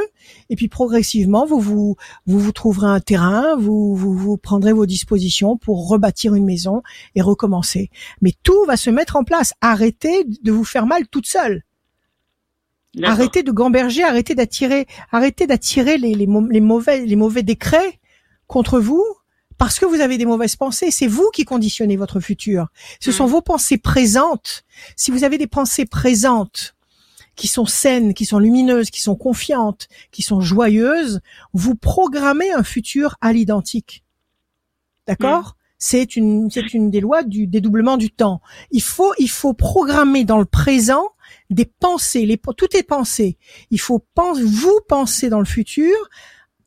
[0.49, 1.95] et puis progressivement, vous vous
[2.25, 6.83] vous, vous trouverez un terrain, vous, vous vous prendrez vos dispositions pour rebâtir une maison
[7.15, 7.89] et recommencer.
[8.21, 9.53] Mais tout va se mettre en place.
[9.59, 11.63] Arrêtez de vous faire mal toute seule.
[13.03, 17.99] Arrêtez de gamberger, arrêtez d'attirer, arrêtez d'attirer les, les, les mauvais, les mauvais décrets
[18.47, 19.03] contre vous
[19.57, 20.91] parce que vous avez des mauvaises pensées.
[20.91, 22.67] C'est vous qui conditionnez votre futur.
[22.99, 23.13] Ce Mm.
[23.13, 24.63] sont vos pensées présentes.
[24.95, 26.75] Si vous avez des pensées présentes
[27.35, 31.21] qui sont saines, qui sont lumineuses, qui sont confiantes, qui sont joyeuses,
[31.53, 34.03] vous programmez un futur à l'identique.
[35.07, 38.41] D'accord C'est une, c'est une des lois du dédoublement du temps.
[38.71, 41.09] Il faut, il faut programmer dans le présent
[41.49, 42.25] des pensées.
[42.25, 43.37] Les, tout est pensé.
[43.69, 45.93] Il faut penser, vous penser dans le futur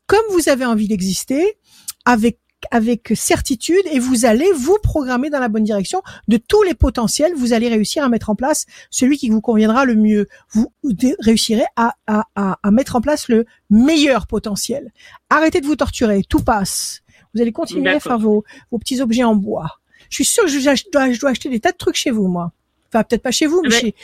[0.09, 1.59] comme vous avez envie d'exister,
[2.05, 2.39] avec
[2.71, 7.31] avec certitude et vous allez vous programmer dans la bonne direction de tous les potentiels.
[7.33, 10.27] Vous allez réussir à mettre en place celui qui vous conviendra le mieux.
[10.51, 10.69] Vous
[11.19, 14.91] réussirez à, à, à, à mettre en place le meilleur potentiel.
[15.29, 16.99] Arrêtez de vous torturer, tout passe.
[17.33, 19.79] Vous allez continuer à faire vos, vos petits objets en bois.
[20.09, 22.11] Je suis sûre que je, je dois, je dois acheter des tas de trucs chez
[22.11, 22.51] vous, moi.
[22.91, 23.79] Enfin, peut-être pas chez vous, mais Ouais.
[23.79, 23.95] chez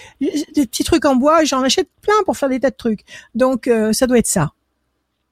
[0.53, 1.43] des petits trucs en bois.
[1.43, 3.01] J'en achète plein pour faire des tas de trucs.
[3.33, 4.51] Donc, euh, ça doit être ça.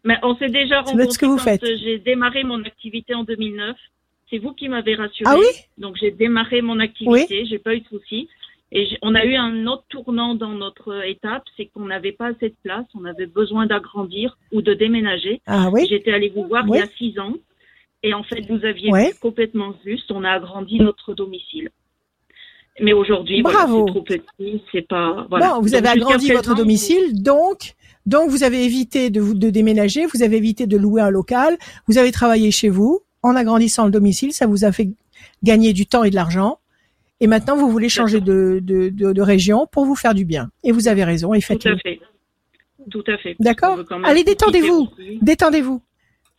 [0.03, 3.23] Mais on s'est déjà ce que vous rencontrés quand euh, j'ai démarré mon activité en
[3.23, 3.75] 2009.
[4.29, 5.29] C'est vous qui m'avez rassuré.
[5.29, 5.45] Ah oui?
[5.77, 8.27] Donc j'ai démarré mon activité, j'ai pas eu de soucis.
[8.75, 12.49] Et on a eu un autre tournant dans notre étape, c'est qu'on n'avait pas assez
[12.49, 15.41] de place, on avait besoin d'agrandir ou de déménager.
[15.45, 15.85] Ah oui?
[15.87, 16.79] J'étais allée vous voir Oui.
[16.79, 17.35] il y a six ans.
[18.01, 18.91] Et en fait, vous aviez
[19.21, 20.11] complètement juste.
[20.11, 21.69] On a agrandi notre domicile.
[22.79, 25.27] Mais aujourd'hui, voilà, c'est trop petit, c'est pas.
[25.29, 25.49] Voilà.
[25.49, 27.75] Bon, vous Donc, avez agrandi votre domicile, donc
[28.05, 31.57] donc vous avez évité de vous de déménager, vous avez évité de louer un local,
[31.87, 34.89] vous avez travaillé chez vous en agrandissant le domicile, ça vous a fait
[35.43, 36.59] gagner du temps et de l'argent.
[37.21, 40.49] Et maintenant, vous voulez changer de, de, de, de région pour vous faire du bien.
[40.63, 41.73] Et vous avez raison, et Tout faites-le.
[41.75, 41.99] à fait.
[42.91, 43.37] Tout à fait.
[43.39, 44.89] D'accord Allez, détendez-vous.
[45.21, 45.81] Détendez-vous.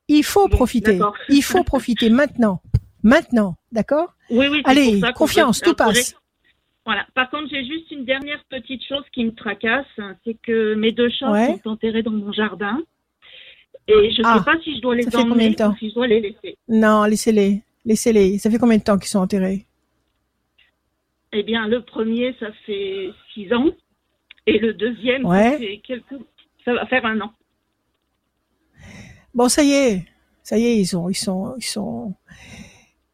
[0.08, 1.00] Il faut Bon, profiter.
[1.30, 2.60] Il faut profiter maintenant.
[3.02, 4.60] Maintenant, d'accord Oui, oui.
[4.64, 6.14] Allez, confiance, tout passe.
[6.85, 7.07] Voilà.
[7.14, 10.93] Par contre, j'ai juste une dernière petite chose qui me tracasse, hein, c'est que mes
[10.93, 11.59] deux chats Ouais.
[11.64, 12.78] sont enterrés dans mon jardin.
[13.89, 15.76] Et je ne Ah, sais pas si je dois les ça emmener de temps ou
[15.76, 16.57] si je dois les laisser.
[16.68, 17.62] Non, laissez-les.
[17.85, 18.39] Laissez-les.
[18.39, 19.66] Ça fait combien de temps qu'ils sont enterrés?
[21.32, 23.66] Eh bien, le premier, ça fait six ans.
[24.47, 25.53] Et le deuxième, Ouais.
[25.53, 26.14] ça fait quelques...
[26.64, 27.32] Ça va faire un an.
[29.35, 30.07] Bon, ça y est,
[30.43, 32.14] ça y est, ils ils sont, ils sont.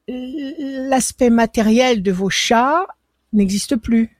[0.08, 2.86] L'aspect matériel de vos chats
[3.32, 4.16] n'existe plus.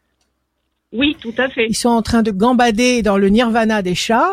[0.92, 1.66] Oui, tout à fait.
[1.68, 4.30] Ils sont en train de gambader dans le nirvana des chats.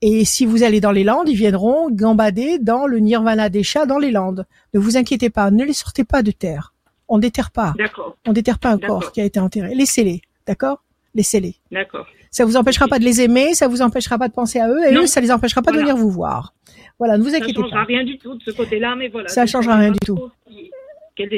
[0.00, 3.86] Et si vous allez dans les Landes, ils viendront gambader dans le nirvana des chats
[3.86, 4.46] dans les Landes.
[4.74, 6.72] Ne vous inquiétez pas, ne les sortez pas de terre.
[7.08, 7.74] On déterre pas.
[7.78, 9.74] D'accord, On déterre pas un corps qui a été enterré.
[9.74, 10.82] Laissez-les, d'accord?
[11.14, 11.56] Laissez-les.
[11.70, 12.06] d'accord.
[12.30, 14.80] Ça vous empêchera pas de les aimer, ça vous empêchera pas de penser à eux,
[14.88, 15.02] et Non.
[15.02, 16.54] eux, ça les empêchera pas de venir vous voir.
[16.98, 17.84] Voilà, ne vous Ça inquiétez changera pas.
[17.84, 19.28] rien du tout de ce côté-là, mais voilà.
[19.28, 20.18] Ça changera rien du tout.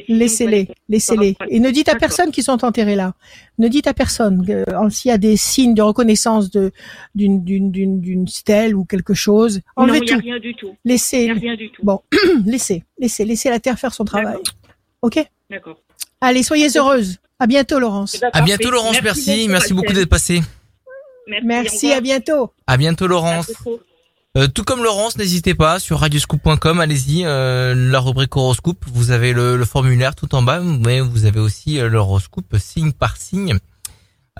[0.08, 1.36] Laissez-les, laissez-les.
[1.48, 3.14] Et ne dites à personne qu'ils sont enterrés là.
[3.58, 6.70] Ne dites à personne que, euh, s'il y a des signes de reconnaissance de
[7.14, 9.60] d'une d'une d'une d'une stèle ou quelque chose.
[9.76, 10.22] Non, Enlevez il n'y a tout.
[10.22, 10.76] rien du tout.
[10.84, 11.82] Il Laissez, n'y a rien du tout.
[11.84, 12.00] Bon.
[12.46, 14.34] laissez, laissez, laissez la terre faire son travail.
[14.34, 14.54] D'accord.
[15.02, 15.24] Ok?
[15.50, 15.80] D'accord.
[16.20, 17.18] Allez, soyez heureuse.
[17.38, 18.20] À bientôt, Laurence.
[18.32, 18.70] À bientôt.
[18.70, 20.40] Laurence, merci, merci beaucoup d'être passé.
[21.42, 22.50] Merci, à bientôt.
[22.66, 23.46] À bientôt À Laurence.
[23.46, 23.80] bientôt.
[24.36, 29.32] Euh, tout comme Laurence, n'hésitez pas sur radioscoop.com, allez-y, euh, la rubrique horoscope, vous avez
[29.32, 33.56] le, formulaire tout en bas, mais vous avez aussi euh, l'horoscope signe par signe.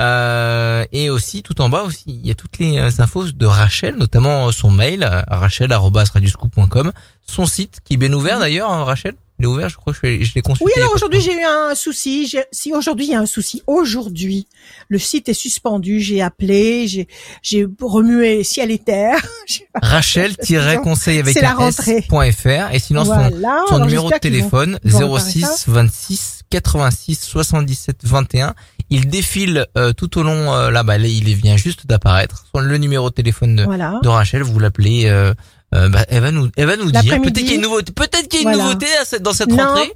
[0.01, 3.95] Euh, et aussi tout en bas aussi, il y a toutes les infos de Rachel,
[3.95, 6.91] notamment son mail rachel@radioscoop.com,
[7.25, 9.15] son site qui est bien ouvert d'ailleurs, hein, Rachel?
[9.47, 10.65] Ouvert, je crois que je, l'ai consulté.
[10.65, 12.35] Oui, alors aujourd'hui j'ai eu un souci.
[12.53, 14.47] Si aujourd'hui il y a un souci, aujourd'hui
[14.89, 16.01] le site est suspendu.
[16.01, 17.09] J'ai appelé, j'ai
[17.43, 19.19] j'ai remué ciel et terre.
[19.75, 21.57] Rachel-conseil avec la.
[21.69, 23.65] S.fr et sinon son, voilà.
[23.69, 28.55] son alors numéro de téléphone ils vont réparer 06 26 86 77 21.
[28.91, 32.47] Il défile euh, tout au long euh, là, bah, il vient juste d'apparaître.
[32.55, 33.99] Le numéro de téléphone de, Voilà.
[34.03, 35.07] de Rachel, vous l'appelez.
[35.07, 35.35] Euh,
[35.75, 37.21] euh, bah, elle va nous, elle va nous dire.
[37.21, 37.93] Peut-être qu'il y a une nouveauté.
[37.93, 38.65] Peut-être qu'il y a une Voilà.
[38.73, 39.57] nouveauté à cette- dans cette Non.
[39.65, 39.93] rentrée.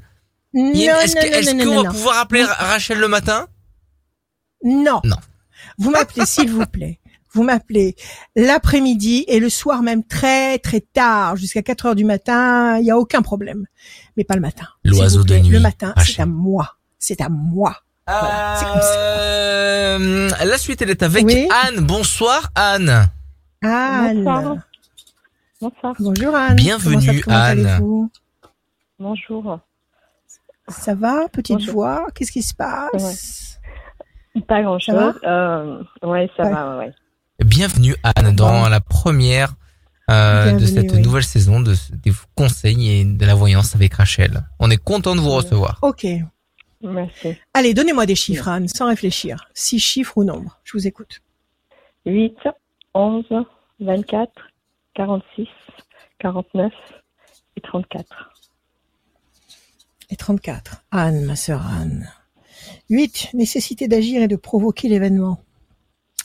[0.55, 1.91] Non, Est-ce non, que- non, est-ce non, qu'on va non.
[1.91, 3.47] pouvoir appeler Rachel le matin?
[4.65, 5.01] Non.
[5.05, 5.17] Non.
[5.79, 6.99] Vous m'appelez, s'il vous plaît.
[7.35, 7.95] Vous m'appelez
[8.37, 12.91] l'après-midi et le soir même très très tard, jusqu'à 4 heures du matin, il y
[12.91, 13.67] a aucun problème.
[14.17, 14.67] Mais pas le matin.
[14.83, 16.77] L'oiseau de nuit, Le matin, c'est à moi.
[16.99, 17.77] C'est à moi.
[18.07, 18.99] Voilà, c'est comme ça.
[18.99, 21.47] Euh, la suite, elle est avec Oui.
[21.67, 21.81] Anne.
[21.85, 23.09] Bonsoir Anne.
[23.63, 24.25] Anne.
[24.25, 24.57] Bonsoir.
[25.61, 25.95] Bonsoir.
[25.99, 26.57] Bonjour Anne.
[26.57, 27.81] Bienvenue, ça- Anne.
[28.99, 29.59] Bonjour.
[30.69, 31.75] Ça va, petite Bonjour.
[31.75, 32.07] voix?
[32.15, 33.59] Qu'est-ce qui se passe?
[34.47, 35.13] Pas grand Ça va?
[35.13, 35.21] Chose.
[35.25, 36.53] Euh, ouais, ça Ouais.
[36.53, 36.93] va, ouais.
[37.45, 39.55] Bienvenue Anne dans la première
[40.11, 41.01] euh, de cette oui.
[41.01, 44.43] nouvelle saison de, des conseils et de la voyance avec Rachel.
[44.59, 45.79] On est content de vous recevoir.
[45.83, 46.07] Ok.
[46.83, 47.37] Merci.
[47.53, 49.49] Allez, donnez-moi des chiffres, Anne, sans réfléchir.
[49.55, 50.59] Six chiffres ou nombres.
[50.65, 51.21] Je vous écoute.
[52.07, 52.37] 8,
[52.95, 53.25] 11,
[53.81, 54.31] 24,
[54.99, 55.47] 46,
[56.19, 56.73] 49
[57.57, 58.35] et 34.
[60.11, 60.83] Et 34.
[60.91, 62.11] Anne, ma sœur Anne.
[62.91, 63.29] 8.
[63.35, 65.39] Nécessité d'agir et de provoquer l'événement.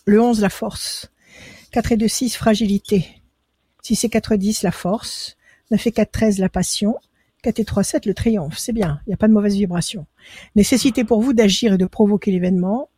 [0.05, 1.11] Le 11, la force.
[1.71, 3.21] 4 et 2, 6, fragilité.
[3.84, 5.38] 6 et 4, 10, la force.
[5.69, 6.95] 9 et 4, 13, la passion.
[7.43, 8.57] 4 et 3, 7, le triomphe.
[8.57, 9.01] C'est bien.
[9.05, 10.07] Il n'y a pas de mauvaise vibration.
[10.55, 12.89] Nécessité pour vous d'agir et de provoquer l'événement.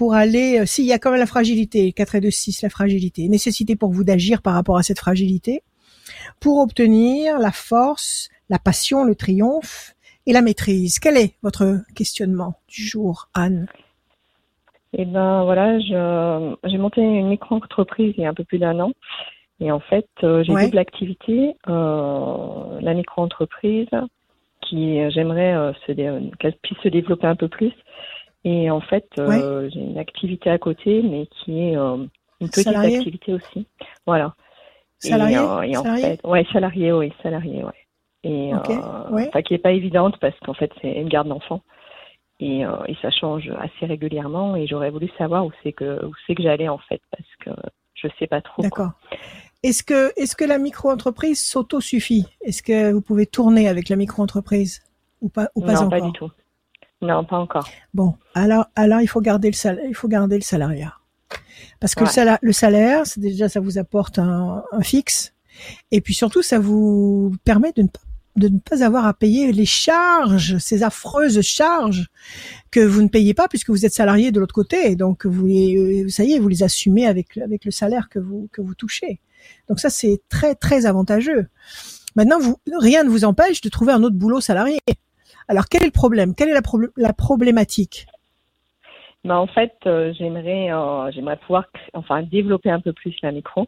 [0.00, 2.70] Pour aller, euh, s'il y a quand même la fragilité, 4 et 2, 6, la
[2.70, 3.28] fragilité.
[3.28, 5.62] Nécessité pour vous d'agir par rapport à cette fragilité.
[6.40, 9.92] Pour obtenir la force, la passion, le triomphe
[10.24, 11.00] et la maîtrise.
[11.00, 13.66] Quel est votre questionnement du jour, Anne?
[14.96, 18.92] Et ben voilà, j'ai monté une micro-entreprise il y a un peu plus d'un an.
[19.60, 20.64] Et en fait, euh, j'ai Ouais.
[20.64, 21.56] double activité.
[21.68, 23.90] Euh, la micro-entreprise,
[24.62, 25.72] qui j'aimerais euh,
[26.38, 27.72] qu'elle puisse se développer un peu plus.
[28.44, 31.96] Et en fait, euh, j'ai une activité à côté, mais qui est euh,
[32.40, 33.66] une petite Salarié activité aussi.
[34.06, 34.34] Voilà.
[34.98, 37.72] Salarié et, euh, et en Salarié fait, ouais, salarié, oui, salarié, ouais.
[38.22, 38.52] Et
[39.10, 39.42] ouais.
[39.42, 41.62] qui est pas évidente parce qu'en fait, c'est une garde d'enfant.
[42.38, 44.56] Et, et ça change assez régulièrement.
[44.56, 47.50] Et j'aurais voulu savoir où c'est que où c'est que j'allais en fait, parce que
[47.94, 48.62] je sais pas trop.
[48.62, 48.92] D'accord.
[49.62, 52.26] Est-ce que, est-ce que la micro-entreprise s'auto-suffit?
[52.42, 54.80] Est-ce que vous pouvez tourner avec la micro-entreprise?
[55.20, 55.90] Ou pas, ou pas non, encore?
[55.90, 56.30] pas du tout.
[57.02, 57.68] Non, pas encore.
[57.94, 60.94] Bon, alors, alors il faut garder le salaire, il faut garder le salariat.
[61.80, 65.32] Parce que le salaire, le salaire, c'est déjà, ça vous apporte un, un fixe.
[65.90, 68.00] Et puis surtout, ça vous permet de ne pas
[68.36, 72.08] de ne pas avoir à payer les charges, ces affreuses charges
[72.70, 74.94] que vous ne payez pas puisque vous êtes salarié de l'autre côté.
[74.94, 78.48] Donc vous les, ça y est, vous les assumez avec avec le salaire que vous
[78.52, 79.20] que vous touchez.
[79.68, 81.48] Donc ça c'est très très avantageux.
[82.16, 84.80] Maintenant, vous, rien ne vous empêche de trouver un autre boulot salarié.
[85.50, 86.36] Alors quel est le problème?
[86.36, 88.06] Quelle est la, problé- la problématique?
[89.24, 93.66] Mais en fait, euh, j'aimerais euh, j'aimerais pouvoir enfin développer un peu plus la micro.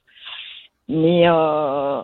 [0.88, 2.02] Mais euh, euh,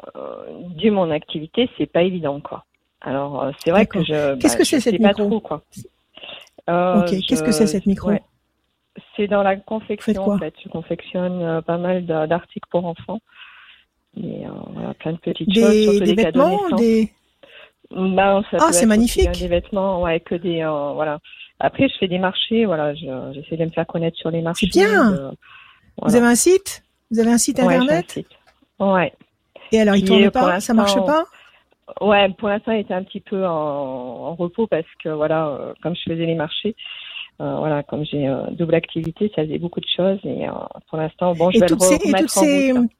[0.76, 2.64] dû mon activité, c'est pas évident quoi.
[3.02, 5.28] Alors c'est vrai que je Qu'est-ce bah, que c'est, cette pas micro?
[5.28, 5.62] trop quoi.
[6.66, 8.08] Ok, qu'est-ce que c'est cette micro?
[8.08, 8.22] ouais.
[9.16, 10.54] C'est dans la confection en fait.
[10.64, 13.20] Je confectionne pas mal d'a- d'articles pour enfants.
[14.16, 17.12] Euh, voilà, plein de petites choses, surtout des des, cadeaux vêtements, des
[17.90, 19.30] Ben, ça Ah, c'est magnifique.
[19.40, 21.18] Des vêtements, ouais, que des, euh, voilà.
[21.60, 24.66] Après, je fais des marchés, voilà, je- j'essaie de me faire connaître sur les marchés.
[24.66, 25.10] bien.
[25.10, 25.30] de-
[26.02, 26.82] Vous avez un site?
[27.10, 28.12] Vous avez un site Ouais, j'ai un internet?
[28.12, 28.28] site.
[28.78, 29.12] Ouais.
[29.72, 30.60] Et alors il qui tourne est pour pas?
[30.60, 31.24] Ça marche pas?
[32.02, 35.74] Ouais, pour l'instant, il était un petit peu en, en repos parce que, voilà, euh,
[35.82, 36.76] comme je faisais les marchés,
[37.40, 40.52] euh, voilà, comme j'ai euh, double activité, ça faisait beaucoup de choses et euh,
[40.88, 42.90] pour l'instant, bon, je Et vais le ces, et remettre toutes en ces, route.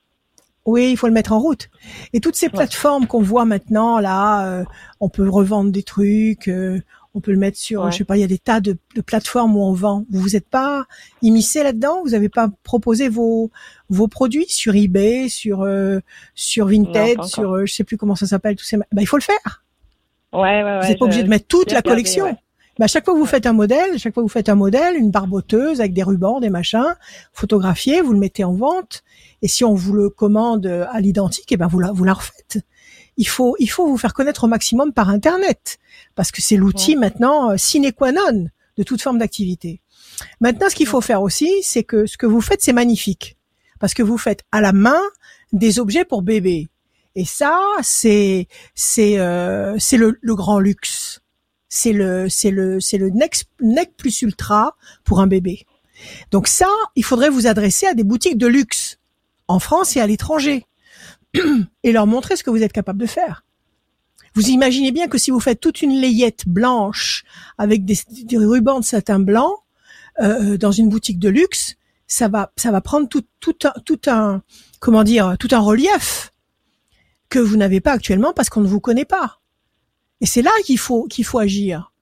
[0.71, 1.69] Oui, il faut le mettre en route.
[2.13, 4.65] Et toutes ces plateformes qu'on voit maintenant là, euh,
[5.01, 6.81] on peut revendre des trucs, euh,
[7.15, 7.91] on peut le mettre sur, Ouais.
[7.93, 10.05] je sais pas, il y a des tas de, de plateformes où on vend.
[10.11, 10.85] Vous vous êtes pas
[11.23, 12.03] immiscé là-dedans?
[12.05, 13.51] Vous avez pas proposé vos
[13.89, 16.01] vos produits sur eBay, sur euh,
[16.35, 18.77] sur Vinted, sur euh, je sais plus comment ça s'appelle tous ces.
[18.77, 19.65] Bah, il faut le faire.
[20.33, 20.81] Ouais, ouais, ouais.
[20.83, 22.25] Vous n'êtes pas obligé de mettre toute la regardé, collection.
[22.27, 22.37] ouais.
[22.79, 24.55] Mais à chaque fois que vous faites un modèle, chaque fois que vous faites un
[24.55, 26.95] modèle, une barboteuse avec des rubans, des machins,
[27.33, 29.03] photographié, vous le mettez en vente.
[29.43, 32.61] Et si on vous le commande à l'identique, eh ben vous la, vous la refaites.
[33.17, 35.79] Il faut, il faut vous faire connaître au maximum par Internet,
[36.15, 39.81] parce que c'est l'outil maintenant euh, sine qua non de toute forme d'activité.
[40.41, 43.37] Maintenant, ce qu'il faut faire aussi, c'est que ce que vous faites, c'est magnifique.
[43.81, 45.01] Parce que vous faites à la main
[45.53, 46.69] des objets pour bébé.
[47.17, 51.21] Et ça, c'est c'est euh, c'est le, le grand luxe.
[51.69, 55.67] C'est le c'est le c'est le nec plus ultra pour un bébé.
[56.31, 58.99] Donc ça, il faudrait vous adresser à des boutiques de luxe
[59.49, 60.67] en France et à l'étranger
[61.83, 63.45] et leur montrer ce que vous êtes capable de faire.
[64.35, 67.25] Vous imaginez bien que si vous faites toute une layette blanche
[67.57, 69.57] avec des, des rubans de satin blanc
[70.21, 74.01] euh, dans une boutique de luxe, ça va ça va prendre tout tout un, tout
[74.07, 74.43] un
[74.81, 76.33] comment dire tout un relief
[77.29, 79.41] que vous n'avez pas actuellement parce qu'on ne vous connaît pas.
[80.21, 81.93] Et c'est là qu'il faut qu'il faut agir.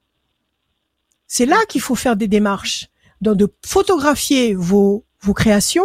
[1.26, 2.86] C'est là qu'il faut faire des démarches,
[3.20, 5.84] donc de photographier vos vos créations,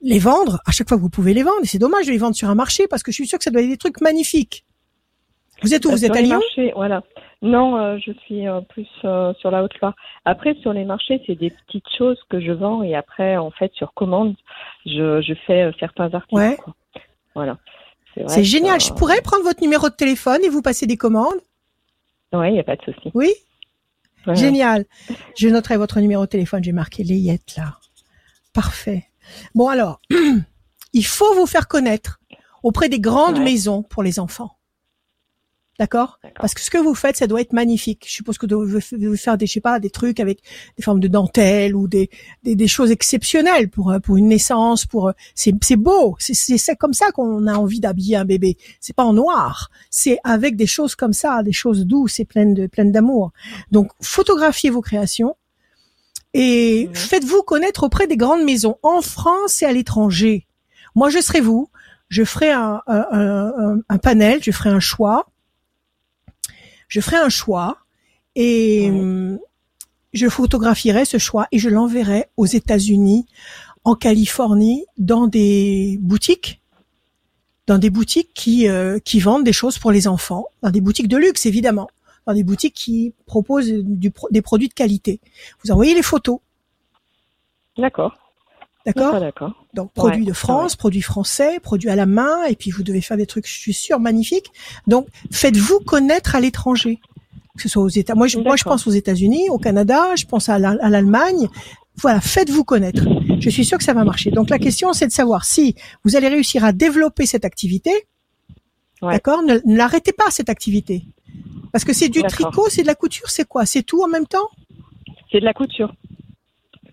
[0.00, 1.62] les vendre à chaque fois que vous pouvez les vendre.
[1.62, 3.44] Et c'est dommage de les vendre sur un marché parce que je suis sûre que
[3.44, 4.64] ça doit être des trucs magnifiques.
[5.62, 5.90] Vous êtes où?
[5.90, 7.02] Vous êtes sur à les Lyon marchés, Voilà.
[7.40, 9.94] Non, euh, je suis euh, plus euh, sur la Haute-Loire.
[10.24, 13.72] Après, sur les marchés, c'est des petites choses que je vends et après, en fait,
[13.74, 14.36] sur commande,
[14.86, 16.34] je, je fais certains articles.
[16.40, 16.56] Ouais.
[16.56, 16.74] quoi.
[17.34, 17.58] Voilà.
[18.14, 18.80] C'est que, génial.
[18.80, 21.40] Je pourrais prendre votre numéro de téléphone et vous passer des commandes?
[22.32, 23.10] Ouais, il n'y a pas de souci.
[23.14, 23.30] Oui,
[24.26, 24.84] Ouais, génial.
[25.36, 26.62] Je noterai votre numéro de téléphone.
[26.62, 27.78] J'ai marqué Layette là.
[28.52, 29.08] Parfait.
[29.54, 30.00] Bon alors,
[30.92, 32.20] il faut vous faire connaître
[32.62, 33.44] auprès des grandes Ouais.
[33.44, 34.56] maisons pour les enfants.
[35.82, 36.20] D'accord?
[36.38, 38.04] Parce que ce que vous faites, ça doit être magnifique.
[38.06, 40.38] Je suppose que vous devez faire des, je sais pas, des trucs avec
[40.76, 42.08] des formes de dentelle ou des,
[42.44, 44.86] des, des choses exceptionnelles pour euh, pour une naissance.
[44.86, 46.14] Pour euh, c'est c'est beau.
[46.20, 48.58] C'est c'est comme ça qu'on a envie d'habiller un bébé.
[48.78, 49.72] C'est pas en noir.
[49.90, 53.32] C'est avec des choses comme ça, des choses douces et pleines de pleines d'amour.
[53.72, 55.34] Donc photographiez vos créations
[56.32, 60.46] et faites-vous connaître auprès des grandes maisons en France et à l'étranger.
[60.94, 61.68] Moi, je serai vous.
[62.08, 64.38] Je ferai un, un, un, un panel.
[64.44, 65.31] Je ferai un choix
[66.92, 67.78] je ferai un choix
[68.34, 69.38] et hum,
[70.12, 73.24] je photographierai ce choix et je l'enverrai aux États-Unis,
[73.82, 76.60] en Californie, dans des boutiques,
[77.66, 81.08] dans des boutiques qui euh, qui vendent des choses pour les enfants, dans des boutiques
[81.08, 81.88] de luxe évidemment,
[82.26, 85.18] dans des boutiques qui proposent du des produits de qualité.
[85.64, 86.40] Vous envoyez les photos,
[88.84, 89.61] D'accord, d'accord.
[89.74, 93.00] Donc produits Ouais, de France, produits français, produits à la main, et puis vous devez
[93.00, 94.50] faire des trucs, je suis sûre, magnifiques.
[94.86, 97.00] Donc faites-vous connaître à l'étranger,
[97.56, 98.14] que ce soit aux États.
[98.14, 101.48] Moi, je, moi, je pense aux États-Unis, au Canada, je pense à la- à l'Allemagne.
[101.96, 103.04] Voilà, faites-vous connaître.
[103.40, 104.30] Je suis sûre que ça va marcher.
[104.30, 107.90] Donc la question, c'est de savoir si vous allez réussir à développer cette activité.
[109.02, 109.12] Ouais.
[109.14, 111.02] D'accord Ne, ne l'arrêtez pas cette activité,
[111.72, 113.66] parce que c'est du tricot, c'est de la couture, c'est quoi?
[113.66, 114.48] C'est tout en même temps?
[115.30, 115.92] C'est de la couture.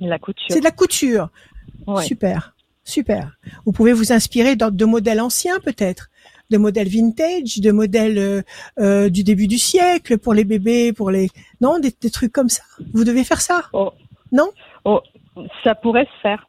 [0.02, 0.48] De la couture.
[0.50, 1.30] C'est de la couture.
[1.88, 2.04] Ouais.
[2.04, 2.56] Super,
[2.90, 3.38] super.
[3.66, 6.10] Vous pouvez vous inspirer de, de modèles anciens peut-être,
[6.50, 8.42] de modèles vintage, de modèles euh,
[8.80, 11.30] euh, du début du siècle pour les bébés, pour les
[11.62, 12.64] non des, des trucs comme ça.
[12.94, 13.64] Vous devez faire ça.
[13.74, 13.92] Oh.
[14.32, 14.50] Non?
[14.86, 15.02] Oh,
[15.64, 16.48] ça pourrait se faire.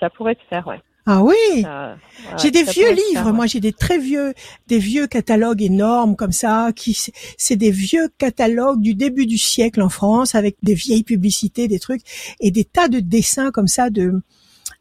[0.00, 0.80] Ça pourrait se faire, ouais.
[1.04, 1.34] Ah oui.
[1.56, 1.94] Ouais,
[2.40, 3.32] J'ai des vieux livres, faire, ouais.
[3.32, 4.34] moi j'ai des très vieux,
[4.68, 6.96] des vieux catalogues énormes comme ça, qui
[7.36, 11.80] c'est des vieux catalogues du début du siècle en France avec des vieilles publicités, des
[11.80, 12.02] trucs
[12.38, 14.22] et des tas de dessins comme ça de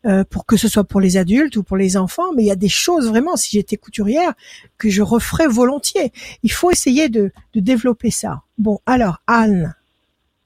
[0.05, 2.51] euh, pour que ce soit pour les adultes ou pour les enfants, mais il y
[2.51, 4.33] a des choses vraiment, si j'étais couturière,
[4.77, 6.11] que je referais volontiers.
[6.43, 8.41] Il faut essayer de, de développer ça.
[8.57, 9.75] Bon, alors Anne,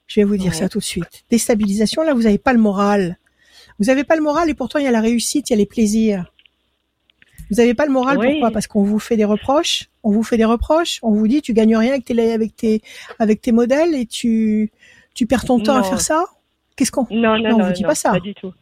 [0.06, 0.58] je vais vous dire Ouais.
[0.58, 1.24] ça tout de suite.
[1.30, 3.18] Déstabilisation, là vous n'avez pas le moral.
[3.78, 5.58] Vous n'avez pas le moral et pourtant il y a la réussite, il y a
[5.58, 6.32] les plaisirs.
[7.50, 8.30] Vous n'avez pas le moral, Oui.
[8.32, 8.50] pourquoi?
[8.50, 9.88] Parce qu'on vous fait des reproches.
[10.02, 10.98] On vous fait des reproches.
[11.02, 12.82] On vous dit tu gagnes rien avec tes avec tes
[13.18, 14.70] avec tes modèles et tu
[15.14, 16.26] tu perds ton temps à faire ça?
[16.76, 17.06] Qu'est-ce qu'on?
[17.10, 18.18] Non, non, Non, on vous dit non, pas ça.
[18.20, 18.52] du tout.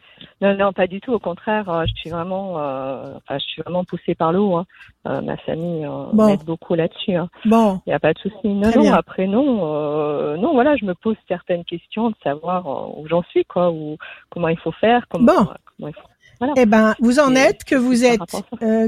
[0.41, 1.13] Non, non, pas du tout.
[1.13, 4.57] Au contraire, euh, je suis vraiment, euh, enfin, je suis vraiment poussée par le haut.
[4.57, 4.67] hein.
[5.07, 6.27] Euh, ma famille euh, Bon.
[6.27, 7.15] m'aide beaucoup là-dessus.
[7.15, 7.29] hein.
[7.45, 8.37] Bon, Il n'y a pas de souci.
[8.49, 8.83] Non, Très non.
[8.83, 8.95] bien.
[8.95, 10.53] Après, non, non.
[10.55, 12.67] Voilà, je me pose certaines questions de savoir
[12.99, 13.97] où j'en suis, quoi, ou
[14.31, 15.47] comment il faut faire, comment, Bon.
[15.77, 16.53] comment il faut.
[16.57, 18.21] eh ben vous en êtes que vous êtes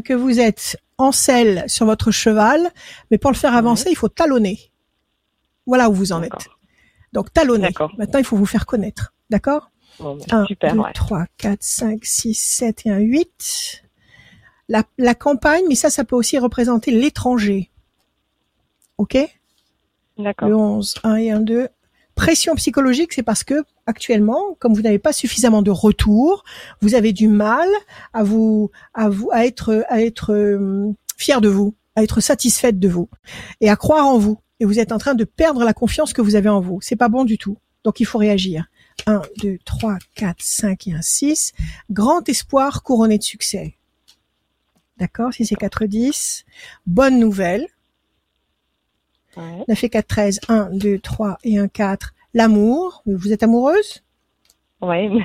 [0.05, 2.61] que vous êtes en selle sur votre cheval,
[3.11, 4.59] mais pour le faire avancer, il faut talonner.
[5.67, 6.49] Voilà où vous en êtes.
[7.13, 7.69] Donc talonner.
[7.69, 7.93] D'accord.
[7.99, 9.13] Maintenant, il faut vous faire connaître.
[9.31, 9.71] D'accord?
[10.01, 10.93] 1, super, 2, ouais.
[10.93, 13.85] 3, 4, 5, 6, 7 et un 8.
[14.69, 17.71] La, la campagne, mais ça, ça peut aussi représenter l'étranger.
[18.99, 19.17] OK?
[20.19, 20.49] D'accord.
[20.49, 21.69] Le 11, 1 et 1, 2.
[22.15, 26.45] Pression psychologique, c'est parce que actuellement, comme vous n'avez pas suffisamment de retour,
[26.81, 27.69] vous avez du mal
[28.15, 32.79] à vous, à vous, à être, à être euh, fier de vous, à être satisfaite
[32.79, 33.09] de vous
[33.61, 34.39] et à croire en vous.
[34.61, 36.81] Et vous êtes en train de perdre la confiance que vous avez en vous.
[36.81, 37.59] C'est pas bon du tout.
[37.85, 38.67] Donc il faut réagir.
[39.07, 41.53] 1, 2, 3, 4, 5 et un 6.
[41.91, 43.75] Grand espoir couronné de succès.
[44.99, 46.45] D'accord Si c'est 4, 10.
[46.87, 47.67] Bonne nouvelle.
[49.37, 49.65] Ouais.
[49.69, 50.41] 9 et 4, 13.
[50.49, 52.15] 1, 2, 3 et 1, 4.
[52.35, 53.03] L'amour.
[53.07, 54.03] Vous êtes amoureuse?
[54.83, 55.09] Ouais.
[55.09, 55.19] ouais,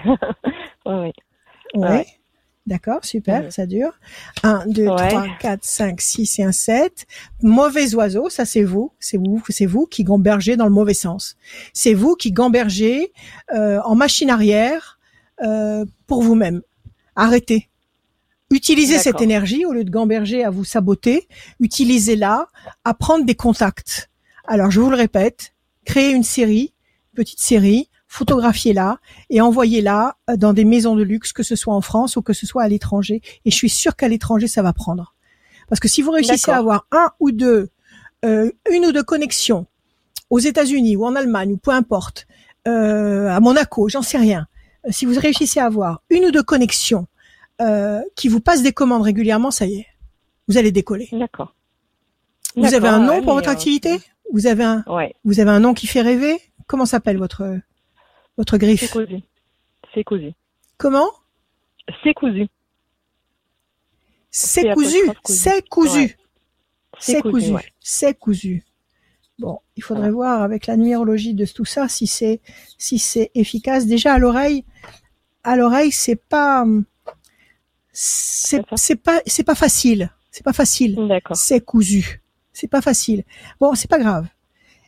[0.86, 1.14] ouais.
[1.74, 2.06] Ouais.
[2.68, 4.00] D'accord, super, ça dure.
[4.44, 5.10] 1, 2, Ouais.
[5.10, 7.08] 3, 4, 5, 6 et un 7.
[7.42, 8.92] Mauvais oiseau, ça c'est vous.
[9.00, 11.38] C'est vous, c'est vous qui gambergez dans le mauvais sens.
[11.74, 13.12] C'est vous qui gambergez
[13.54, 15.00] euh, en machine arrière
[15.44, 16.62] euh, pour vous-même.
[17.16, 17.68] Arrêtez.
[18.52, 21.28] Utilisez cette énergie au lieu de gamberger à vous saboter.
[21.62, 22.48] Utilisez-la
[22.84, 24.10] à prendre des contacts.
[24.46, 25.54] Alors, je vous le répète,
[25.86, 26.74] créez une série,
[27.16, 29.00] petite série, photographiez-la
[29.30, 32.34] et envoyez-la euh, dans des maisons de luxe, que ce soit en France ou que
[32.34, 33.22] ce soit à l'étranger.
[33.46, 35.16] Et je suis sûre qu'à l'étranger, ça va prendre.
[35.70, 37.70] Parce que si vous réussissez à avoir un ou deux,
[38.26, 39.66] euh, une ou deux connexions
[40.30, 42.28] aux États-Unis ou en Allemagne ou peu importe,
[42.68, 44.46] euh, à Monaco, j'en sais rien.
[44.86, 47.08] Euh, Si vous réussissez à avoir une ou deux connexions
[47.62, 49.88] euh, qui vous passent des commandes régulièrement, ça y est,
[50.50, 51.08] vous allez décoller.
[51.14, 51.56] D'accord.
[52.58, 54.02] Vous avez un nom ouais, pour votre activité?
[54.34, 55.16] Vous avez un, Ouais.
[55.24, 56.38] vous avez un nom qui fait rêver?
[56.68, 57.58] Comment s'appelle votre
[58.38, 59.22] votre C'est griffe cousu.
[59.94, 60.32] C'est cousu.
[60.78, 61.10] Comment?
[62.04, 62.48] C'est cousu.
[64.30, 64.98] C'est C'est cousu.
[65.26, 66.18] C'est cousu.
[67.00, 67.54] C'est C'est cousu.
[67.80, 68.64] C'est cousu.
[69.40, 72.42] Bon, il faudrait voir avec la numérologie de tout ça si c'est
[72.78, 73.88] si c'est efficace.
[73.88, 74.66] Déjà à l'oreille,
[75.44, 76.66] à l'oreille, c'est pas
[77.92, 80.12] c'est C'est c'est pas c'est pas facile.
[80.30, 80.96] C'est pas facile.
[81.08, 81.36] D'accord.
[81.36, 82.22] C'est cousu.
[82.54, 83.24] C'est pas facile.
[83.60, 84.28] Bon, c'est pas grave.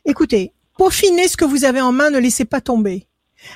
[0.04, 3.06] Écoutez, peaufinez ce que vous avez en main, ne laissez pas tomber.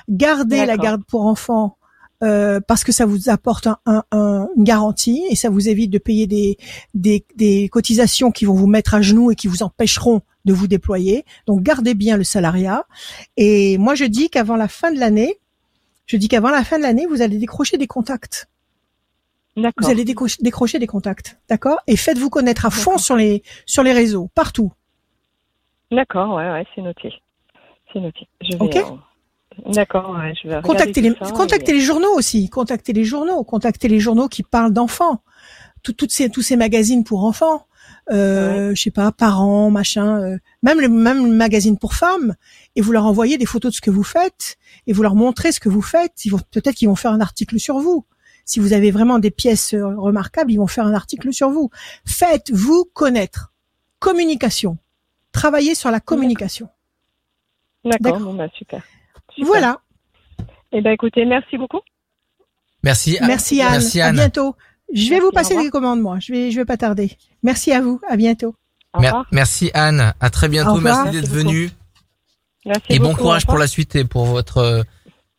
[0.09, 1.77] Gardez la garde pour enfants
[2.23, 5.91] euh, parce que ça vous apporte un, un- un- une garantie et ça vous évite
[5.91, 6.57] de payer des,
[6.95, 10.67] des, des cotisations qui vont vous mettre à genoux et qui vous empêcheront de vous
[10.67, 11.25] déployer.
[11.47, 12.85] Donc gardez bien le salariat.
[13.37, 15.39] Et moi je dis qu'avant la fin de l'année,
[16.07, 18.49] je dis qu'avant la fin de l'année, vous allez décrocher des contacts.
[19.57, 21.79] Vous allez décrocher, décrocher des contacts, d'accord?
[21.87, 24.73] Et faites-vous connaître à fond sur les sur les réseaux, partout.
[25.91, 27.13] D'accord, ouais, ouais, c'est noté.
[27.93, 28.29] C'est noté.
[28.41, 28.63] Je vais.
[28.65, 28.77] Ok?
[28.77, 28.83] euh,
[29.67, 30.61] D'accord, ouais, je vais.
[31.01, 35.23] les ça et- les journaux aussi, contactez les journaux, contactez les journaux qui parlent d'enfants.
[35.83, 37.67] Tout- toutes ces tous ces magazines pour enfants,
[38.11, 42.35] euh, je sais pas, parents, machin, euh, même le même le magazine pour femmes
[42.77, 44.57] et vous leur envoyez des photos de ce que vous faites
[44.87, 47.21] et vous leur montrez ce que vous faites, ils vont peut-être qu'ils vont faire un
[47.21, 48.05] article sur vous.
[48.45, 51.71] Si vous avez vraiment des pièces euh, remarquables, ils vont faire un article sur vous.
[52.07, 53.53] Faites-vous connaître.
[53.99, 54.79] Communication.
[55.33, 56.69] Travaillez sur la communication.
[57.85, 58.21] D'accord, D'accord.
[58.21, 58.83] bon bah super.
[59.39, 59.47] Super.
[59.49, 59.81] Voilà.
[60.73, 61.81] Eh ben écoutez, merci beaucoup.
[62.83, 63.19] Merci.
[63.23, 63.73] Merci Anne.
[63.73, 64.15] Merci À Anne.
[64.17, 64.55] bientôt.
[64.93, 66.19] Je vais Merci, vous passer les commandes, moi.
[66.21, 67.17] Je vais, je vais pas tarder.
[67.43, 68.01] Merci à vous.
[68.09, 68.55] À bientôt.
[68.99, 70.15] Mer- merci Anne.
[70.21, 70.81] À très bientôt.
[70.81, 71.37] Merci d'être Merci beaucoup.
[71.51, 71.71] venue.
[72.65, 74.85] Merci Et bon beaucoup, courage pour la suite et pour votre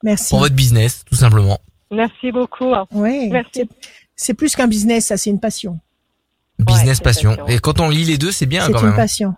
[0.03, 0.29] Merci.
[0.29, 1.59] pour votre business, tout simplement.
[1.91, 2.71] Merci beaucoup.
[2.91, 3.29] Oui.
[3.29, 3.49] Merci.
[3.53, 3.69] C'est-
[4.15, 5.79] C'est plus qu'un business, ça, c'est une passion.
[6.59, 7.29] Business c'est passion.
[7.37, 7.47] passion.
[7.47, 8.95] Et quand on lit les deux, c'est bien C'est quand une même.
[8.97, 9.33] passion.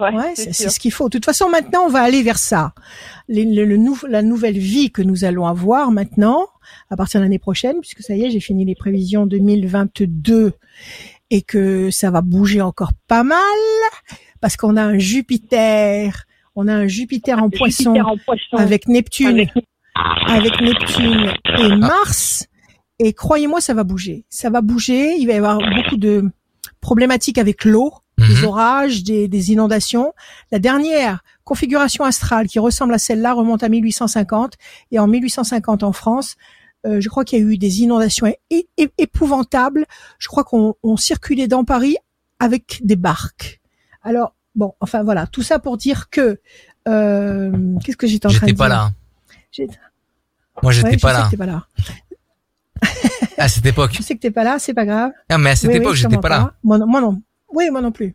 [0.00, 1.08] Ouais, Ouais, c'est ce qu'il faut.
[1.08, 2.72] De toute façon, maintenant, on va aller vers ça.
[3.28, 6.48] Les- le, le nou- la nouvelle vie que nous allons avoir maintenant,
[6.90, 10.52] à partir de l'année prochaine, puisque ça y est, j'ai fini les prévisions 2022
[11.30, 13.38] et que ça va bouger encore pas mal,
[14.40, 16.24] parce qu'on a un Jupiter,
[16.56, 18.56] on a un Jupiter en poisson Jupiter en poisson.
[18.56, 19.50] avec Neptune, Avec-
[20.28, 22.46] avec Neptune et Mars.
[22.98, 24.24] Et croyez-moi, ça va bouger.
[24.28, 25.14] Ça va bouger.
[25.18, 26.24] Il va y avoir beaucoup de
[26.80, 28.28] problématiques avec l'eau, Mhm.
[28.28, 30.12] des orages, des, des inondations.
[30.52, 34.54] La dernière configuration astrale qui ressemble à celle-là remonte à 1850.
[34.92, 36.36] Et en 1850 en France,
[36.86, 38.32] euh, je crois qu'il y a eu des inondations
[38.98, 39.86] épouvantables.
[40.18, 41.96] Je crois qu'on on circulait dans Paris
[42.38, 43.60] avec des barques.
[44.02, 46.38] Alors, bon, enfin voilà, tout ça pour dire que...
[46.88, 48.92] euh, Qu'est-ce que j'étais en train de J'étais dire pas là.
[50.62, 51.30] Moi, j'étais Ouais, pas là.
[51.36, 51.66] pas là.
[53.38, 53.92] À cette époque.
[53.94, 55.10] Je sais que t'es pas là, c'est pas grave.
[55.28, 56.54] Ah, mais à cette Oui, oui, époque, je j'étais t'en pas là.
[56.62, 57.20] Moi non, moi non.
[57.54, 58.14] Oui, moi non plus.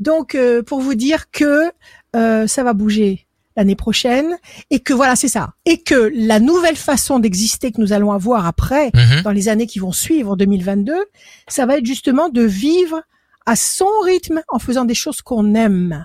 [0.00, 1.70] Donc, euh, pour vous dire que
[2.14, 3.26] euh, ça va bouger
[3.56, 4.36] l'année prochaine
[4.70, 5.54] et que voilà, c'est ça.
[5.64, 9.22] Et que la nouvelle façon d'exister que nous allons avoir après, Mhm.
[9.22, 10.94] dans les années qui vont suivre 2022,
[11.48, 13.02] ça va être justement de vivre
[13.46, 16.04] à son rythme en faisant des choses qu'on aime.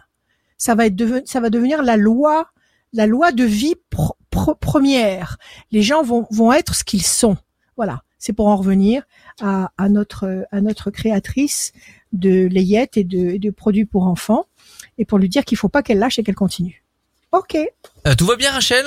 [0.58, 2.48] Ça va être deven- ça va devenir la loi,
[2.94, 5.38] la loi de vie pro- pro- première.
[5.72, 7.36] Les gens vont vont être ce qu'ils sont.
[7.78, 8.02] Voilà.
[8.20, 9.04] C'est pour en revenir
[9.42, 11.74] à, à notre à notre créatrice
[12.14, 14.46] de layettes et de, produits pour enfants
[14.98, 16.84] et pour lui dire qu'il faut pas qu'elle lâche et qu'elle continue.
[17.32, 17.58] Ok,
[18.08, 18.86] Euh, tout va bien, Rachel?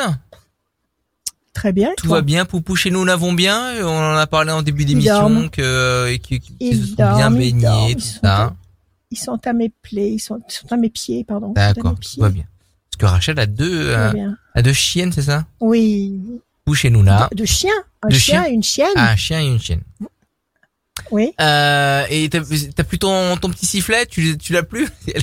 [1.55, 1.93] Très bien.
[1.97, 3.75] Tout va bien, Poupou chez nous l'avons bien.
[3.85, 6.95] On en a parlé en début d'émission que euh, et qu'ils qu'ils Ils se sont
[6.97, 8.55] bien dorment, baignés, tout ça.
[9.12, 11.53] Ils sont à mes plaies, ils sont, ils sont à mes pieds, pardon.
[11.53, 12.45] D'accord, tout va bien.
[12.91, 14.12] Parce que Rachel a deux euh,
[14.55, 15.47] a deux chiennes, c'est ça?
[15.61, 16.20] Oui,
[16.66, 17.29] Ou chez nous là.
[17.31, 17.70] de, de chiens,
[18.03, 18.89] un De chien et une chienne.
[18.97, 19.83] Ah, un chien et une chienne.
[21.11, 21.33] Oui.
[21.41, 22.41] Euh, et t'as
[22.75, 24.89] t'as plus ton, ton petit sifflet Tu, tu l'as plus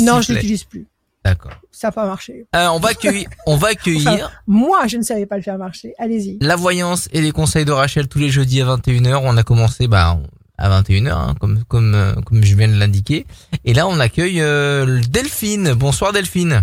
[0.00, 0.86] Non, je l'utilise plus.
[1.24, 1.52] D'accord.
[1.70, 2.46] Ça n'a pas marché.
[2.56, 5.94] Euh, on va accueillir, on va accueillir Moi, je ne savais pas le faire marcher.
[5.98, 6.38] Allez-y.
[6.40, 9.20] la voyance et les conseils de Rachel tous les jeudis à 21h.
[9.22, 10.18] On a commencé bah
[10.58, 13.26] à 21h hein, comme comme euh, comme je viens de l'indiquer.
[13.64, 15.74] Et là on accueille euh, Delphine.
[15.74, 16.62] Bonsoir Delphine.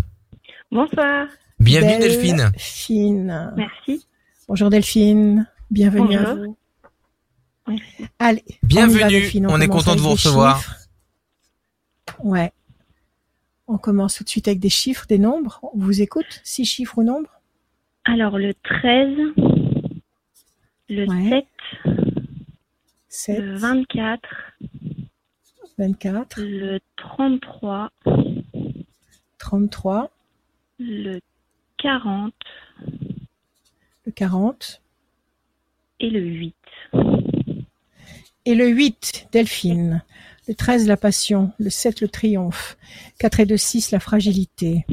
[0.71, 1.27] Bonsoir.
[1.59, 2.51] Bienvenue Delphine.
[2.53, 3.53] Delphine.
[3.55, 4.05] Merci.
[4.47, 5.47] Bonjour Delphine.
[5.71, 6.45] Bienvenue à Bonjour.
[6.45, 6.57] vous.
[8.19, 8.43] Allez.
[8.63, 9.09] on Bienvenue.
[9.09, 9.47] Delphine.
[9.47, 10.57] On est content de vous recevoir.
[10.61, 10.75] chiffres.
[12.23, 12.51] Ouais.
[13.67, 15.59] On commence tout de suite avec des chiffres, des nombres.
[15.73, 16.41] On vous écoute.
[16.43, 17.29] Six chiffres ou nombres?
[18.05, 19.17] Alors, le 13,
[20.89, 21.45] le Ouais.
[21.85, 21.95] 7,
[23.09, 24.19] 7, le 24,
[25.77, 27.91] 24, le 33,
[29.37, 30.11] 33,
[30.79, 31.19] le
[31.77, 32.33] 40
[34.05, 34.81] le 40
[35.99, 36.55] et le 8.
[38.45, 40.03] Et le 8, Delphine.
[40.47, 41.51] Le 13, la passion.
[41.59, 42.77] Le 7, le triomphe.
[43.19, 44.85] 4 et 2, 6, la fragilité.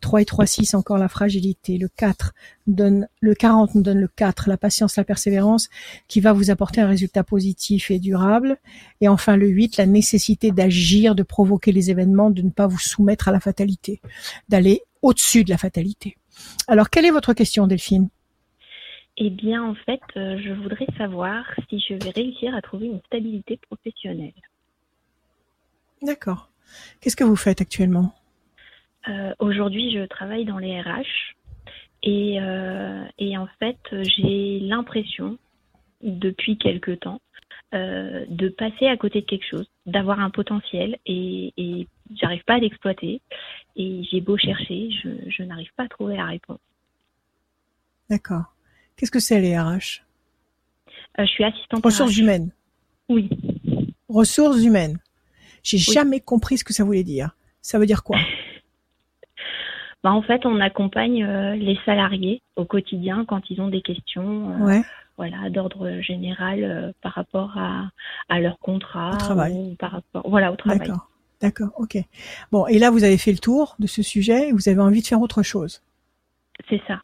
[0.00, 1.78] 3 et 3, 6, encore la fragilité.
[1.78, 2.32] Le 4
[2.66, 5.68] nous donne, le 40 nous donne le 4, la patience, la persévérance,
[6.08, 8.56] qui va vous apporter un résultat positif et durable.
[9.00, 12.78] Et enfin, le 8, la nécessité d'agir, de provoquer les événements, de ne pas vous
[12.78, 14.00] soumettre à la fatalité,
[14.48, 16.16] d'aller au-dessus de la fatalité.
[16.68, 18.08] Alors, quelle est votre question, Delphine?
[19.24, 22.98] Eh bien, en fait, euh, je voudrais savoir si je vais réussir à trouver une
[23.06, 24.32] stabilité professionnelle.
[26.02, 26.50] D'accord.
[27.00, 28.16] Qu'est-ce que vous faites actuellement?
[29.06, 31.36] Euh, Aujourd'hui, je travaille dans les RH
[32.02, 35.38] et, euh, et en fait, j'ai l'impression,
[36.02, 37.20] depuis quelque temps,
[37.72, 41.86] de passer à côté de quelque chose, d'avoir un potentiel et, et
[42.20, 43.22] j'arrive pas à l'exploiter.
[43.76, 46.58] Et j'ai beau chercher, je, je n'arrive pas à trouver la réponse.
[48.10, 48.52] D'accord.
[48.96, 50.02] Qu'est-ce que c'est les RH
[51.18, 52.20] Euh, je suis assistante Ressources RH.
[52.20, 52.50] humaines.
[53.08, 53.28] Oui.
[54.08, 54.98] Ressources humaines.
[55.62, 57.36] J'ai jamais compris ce que ça voulait dire.
[57.60, 58.18] Ça veut dire quoi?
[60.04, 64.50] Bah, en fait, on accompagne euh, les salariés au quotidien quand ils ont des questions.
[64.50, 64.82] euh, Ouais.
[65.16, 67.88] voilà, d'ordre général euh, par rapport à,
[68.28, 69.52] à leur contrat Au travail.
[69.52, 70.80] ou par rapport voilà au travail.
[70.80, 71.08] D'accord.
[71.40, 71.68] D'accord.
[71.76, 71.98] Ok.
[72.50, 74.48] Bon, et là vous avez fait le tour de ce sujet.
[74.48, 75.82] et Vous avez envie de faire autre chose.
[76.68, 77.00] C'est ça.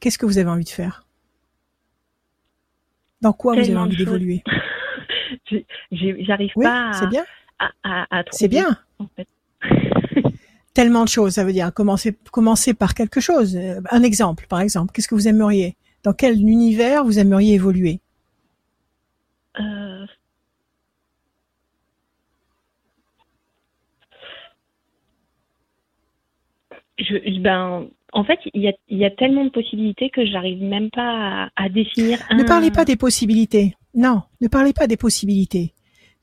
[0.00, 1.06] Qu'est-ce que vous avez envie de faire?
[3.20, 4.42] Dans quoi vous avez envie d'évoluer?
[5.92, 7.24] J'arrive Oui, pas c'est à, bien.
[7.58, 8.76] à, à, à C'est bien.
[8.98, 9.28] en fait.
[10.74, 11.34] Tellement de choses.
[11.34, 13.54] Ça veut dire commencer, commencer par quelque chose.
[13.56, 14.92] Euh, Un exemple, par exemple.
[14.92, 15.76] Qu'est-ce que vous aimeriez?
[16.02, 18.00] Dans quel univers vous aimeriez évoluer?
[19.60, 20.06] Euh,
[26.98, 30.62] je, ben, en fait, il y a, il y a tellement de possibilités que j'arrive
[30.62, 32.36] même pas à, à définir un.
[32.36, 33.74] Ne parlez pas des possibilités.
[33.94, 35.74] Non, ne parlez pas des possibilités.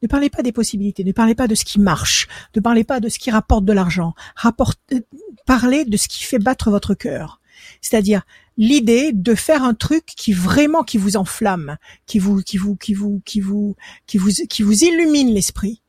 [0.02, 1.04] Ne parlez pas des possibilités.
[1.04, 2.28] Ne parlez pas de ce qui marche.
[2.56, 4.14] Ne parlez pas de ce qui rapporte de l'argent.
[4.36, 5.02] Rapporte, euh,
[5.46, 7.42] parlez de ce qui fait battre votre cœur.
[7.82, 8.22] C'est-à-dire
[8.58, 12.94] l'idée de faire un truc qui vraiment qui vous enflamme, qui vous qui vous qui
[12.94, 13.76] vous qui vous
[14.06, 15.82] qui vous qui vous illumine l'esprit,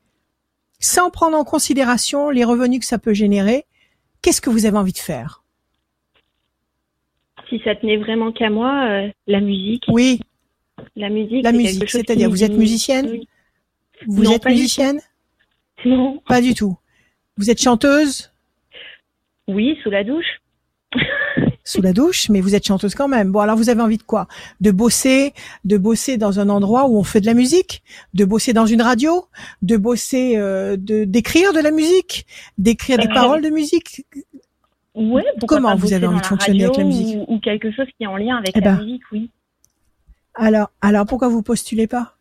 [0.80, 3.66] sans prendre en considération les revenus que ça peut générer.
[4.22, 5.39] Qu'est-ce que vous avez envie de faire?
[7.50, 10.20] Si ça tenait vraiment qu'à moi, euh, la musique, Oui,
[10.96, 11.42] la musique.
[11.44, 13.28] la musique, c'est-à-dire vous êtes musicienne Oui.
[14.06, 15.00] vous Non, êtes musicienne
[15.84, 16.22] Non.
[16.26, 16.78] Pas du tout.
[17.36, 18.32] Vous êtes chanteuse
[19.48, 20.40] Oui, sous la douche.
[21.64, 23.30] sous la douche, mais vous êtes chanteuse quand même.
[23.32, 24.26] Bon, alors vous avez envie de quoi?
[24.60, 25.32] De bosser,
[25.64, 27.82] de bosser dans un endroit où on fait de la musique,
[28.14, 29.26] de bosser dans une radio,
[29.62, 32.26] de bosser, euh, de d'écrire de la musique,
[32.58, 34.04] d'écrire des Euh, paroles de musique?
[35.00, 35.24] Ouais.
[35.48, 38.06] Comment vous avez envie de fonctionner avec la musique ou, ou quelque chose qui est
[38.06, 38.84] en lien avec Eh la ben.
[38.84, 39.30] musique, oui.
[40.34, 42.16] Alors, alors pourquoi vous postulez pas?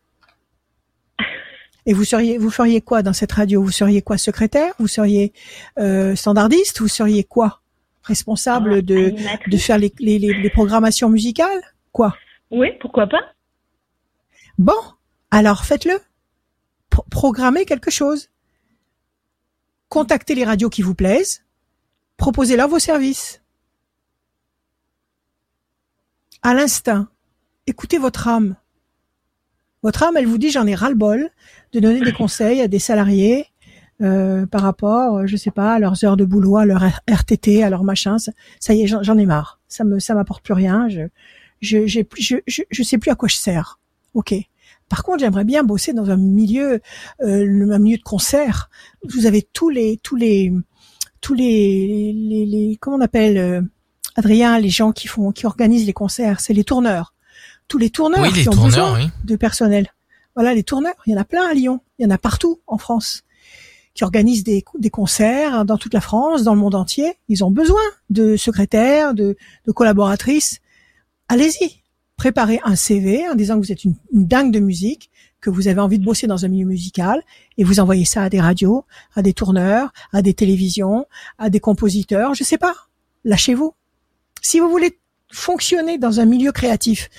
[1.85, 3.61] Et vous seriez, vous feriez quoi dans cette radio?
[3.63, 4.73] Vous seriez quoi secrétaire?
[4.79, 5.33] Vous seriez
[5.77, 6.79] euh, standardiste?
[6.81, 7.61] Vous seriez quoi?
[8.03, 9.13] Responsable Ah, de
[9.47, 11.61] de faire les, les, les, les programmations musicales?
[11.91, 12.15] Quoi?
[12.51, 13.21] Oui, pourquoi pas
[14.57, 14.73] Bon,
[15.31, 15.99] alors faites-le.
[16.89, 18.29] Pro- programmez quelque chose.
[19.89, 21.43] Contactez les radios qui vous plaisent.
[22.19, 23.41] Proposez-leur vos services.
[26.43, 27.07] À l'instinct,
[27.65, 28.57] écoutez votre âme.
[29.83, 31.29] Votre âme, elle vous dit j'en ai ras-le-bol
[31.71, 33.47] de donner des conseils à des salariés
[34.01, 37.63] euh, par rapport, euh, je sais pas, à leurs heures de boulot, à leur RTT,
[37.63, 38.17] à leur machin.
[38.17, 39.61] Ça, y est, j'en ai marre.
[39.69, 40.89] Ça me, ça m'apporte plus rien.
[40.89, 41.07] Je,
[41.61, 43.79] je, je, sais plus à quoi je sers.
[44.13, 44.35] Ok.
[44.89, 46.81] Par contre, j'aimerais bien bosser dans un milieu,
[47.21, 48.69] euh, un milieu de concert.
[49.07, 50.51] Vous avez tous les, tous les,
[51.21, 53.61] tous les, les, les comment on appelle, euh,
[54.15, 57.13] Adrien, les gens qui font, qui organisent les concerts, c'est les tourneurs.
[57.67, 59.09] Tous les tourneurs Oui, les qui ont besoin oui.
[59.23, 59.93] de personnel.
[60.35, 62.59] Voilà, les tourneurs, il y en a plein à Lyon, il y en a partout
[62.67, 63.23] en France,
[63.93, 67.13] qui organisent des, des concerts hein, dans toute la France, dans le monde entier.
[67.27, 69.35] Ils ont besoin de secrétaires, de,
[69.67, 70.59] de collaboratrices.
[71.27, 71.83] Allez-y,
[72.15, 75.08] préparez un CV en disant que vous êtes une, une dingue de musique,
[75.41, 77.21] que vous avez envie de bosser dans un milieu musical,
[77.57, 78.85] et vous envoyez ça à des radios,
[79.15, 81.05] à des tourneurs, à des télévisions,
[81.37, 82.75] à des compositeurs, je sais pas.
[83.23, 83.73] Lâchez-vous.
[84.41, 84.97] Si vous voulez
[85.31, 87.09] fonctionner dans un milieu créatif,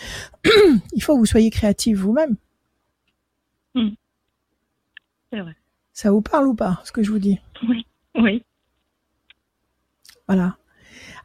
[0.92, 2.36] il faut que vous soyez créatif vous-même.
[3.74, 3.90] Hmm.
[5.32, 5.56] C'est vrai.
[5.92, 7.38] Ça vous parle ou pas, ce que je vous dis?
[7.68, 7.86] Oui.
[8.16, 8.44] Oui.
[10.26, 10.56] Voilà.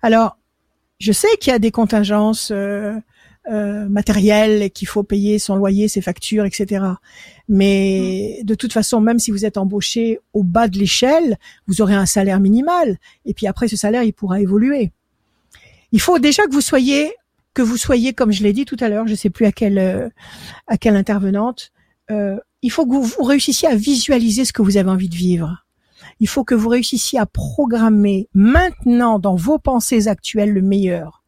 [0.01, 0.37] Alors,
[0.99, 2.93] je sais qu'il y a des contingences euh,
[3.51, 6.83] euh, matérielles et qu'il faut payer son loyer, ses factures, etc.
[7.47, 11.93] Mais de toute façon, même si vous êtes embauché au bas de l'échelle, vous aurez
[11.93, 12.97] un salaire minimal.
[13.25, 14.91] Et puis après, ce salaire, il pourra évoluer.
[15.91, 17.13] Il faut déjà que vous soyez,
[17.53, 19.77] que vous soyez, comme je l'ai dit tout à l'heure, je sais plus à quelle,
[19.77, 20.09] euh,
[20.65, 21.71] à quelle intervenante,
[22.09, 25.15] euh, il faut que vous, vous réussissiez à visualiser ce que vous avez envie de
[25.15, 25.65] vivre.
[26.19, 31.24] Il faut que vous réussissiez à programmer maintenant dans vos pensées actuelles le meilleur.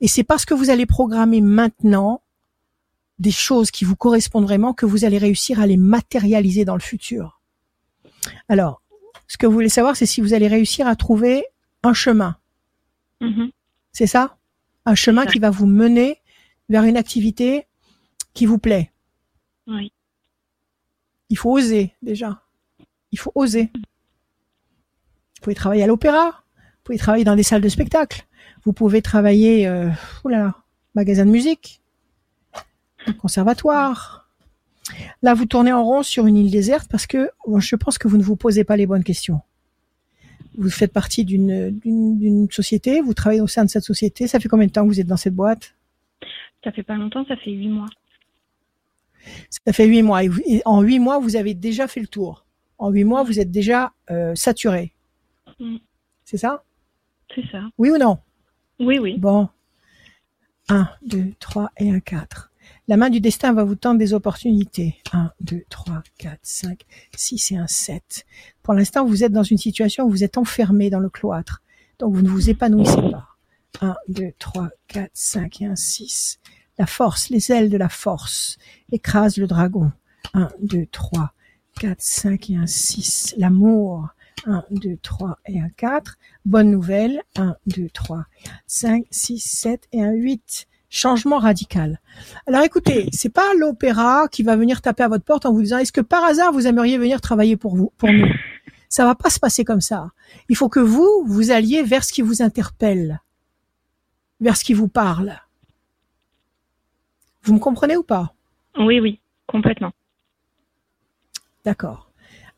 [0.00, 2.22] Et c'est parce que vous allez programmer maintenant
[3.18, 6.80] des choses qui vous correspondent vraiment que vous allez réussir à les matérialiser dans le
[6.80, 7.40] futur.
[8.48, 8.82] Alors,
[9.28, 11.44] ce que vous voulez savoir, c'est si vous allez réussir à trouver
[11.82, 12.36] un chemin.
[13.20, 13.50] Mhm.
[13.92, 14.36] C'est ça?
[14.84, 15.30] Un chemin ça.
[15.30, 16.20] qui va vous mener
[16.68, 17.66] vers une activité
[18.32, 18.92] qui vous plaît.
[19.66, 19.92] Oui.
[21.30, 22.42] Il faut oser déjà.
[23.12, 23.70] Il faut oser.
[23.74, 28.26] Vous pouvez travailler à l'opéra, vous pouvez travailler dans des salles de spectacle,
[28.64, 29.90] vous pouvez travailler, euh,
[30.24, 30.54] oulala,
[30.94, 31.80] magasin de musique,
[33.20, 34.28] conservatoire.
[35.22, 38.16] Là, vous tournez en rond sur une île déserte parce que je pense que vous
[38.16, 39.40] ne vous posez pas les bonnes questions.
[40.56, 44.26] Vous faites partie d'une société, vous travaillez au sein de cette société.
[44.26, 45.74] Ça fait combien de temps que vous êtes dans cette boîte?
[46.62, 47.88] Ça fait pas longtemps, ça fait huit mois.
[49.50, 50.22] Ça fait huit mois.
[50.22, 52.44] Et en huit mois, vous avez déjà fait le tour.
[52.78, 54.92] En huit mois, vous êtes déjà euh, saturé.
[55.58, 55.76] Mm.
[56.24, 56.62] C'est ça?
[57.34, 57.62] C'est ça.
[57.78, 58.18] Oui ou non?
[58.80, 59.18] Oui, oui.
[59.18, 59.48] Bon.
[60.68, 62.50] 1, 2, 3 et un 4.
[62.88, 64.96] La main du destin va vous tendre des opportunités.
[65.12, 66.80] 1, 2, 3, 4, 5,
[67.14, 68.26] 6 et un 7.
[68.62, 71.62] Pour l'instant, vous êtes dans une situation où vous êtes enfermé dans le cloître.
[71.98, 73.28] Donc, vous ne vous épanouissez pas.
[73.80, 76.40] 1, 2, 3, 4, 5 et un 6.
[76.78, 78.58] La force, les ailes de la force
[78.90, 79.92] écrasent le dragon.
[80.32, 81.32] 1, 2, 3,
[81.78, 83.34] 4, 5 et un 6.
[83.36, 84.08] L'amour.
[84.46, 86.16] 1, 2, 3 et un 4.
[86.44, 87.22] Bonne nouvelle.
[87.36, 88.24] 1, 2, 3,
[88.66, 90.66] 5, 6, 7 et un 8.
[90.90, 92.00] Changement radical.
[92.46, 95.78] Alors écoutez, c'est pas l'opéra qui va venir taper à votre porte en vous disant
[95.78, 98.28] est-ce que par hasard vous aimeriez venir travailler pour vous, pour nous?
[98.88, 100.12] Ça va pas se passer comme ça.
[100.48, 103.20] Il faut que vous, vous alliez vers ce qui vous interpelle,
[104.40, 105.36] vers ce qui vous parle.
[107.42, 108.32] Vous me comprenez ou pas?
[108.78, 109.18] Oui, oui.
[109.48, 109.90] Complètement.
[111.64, 112.03] D'accord.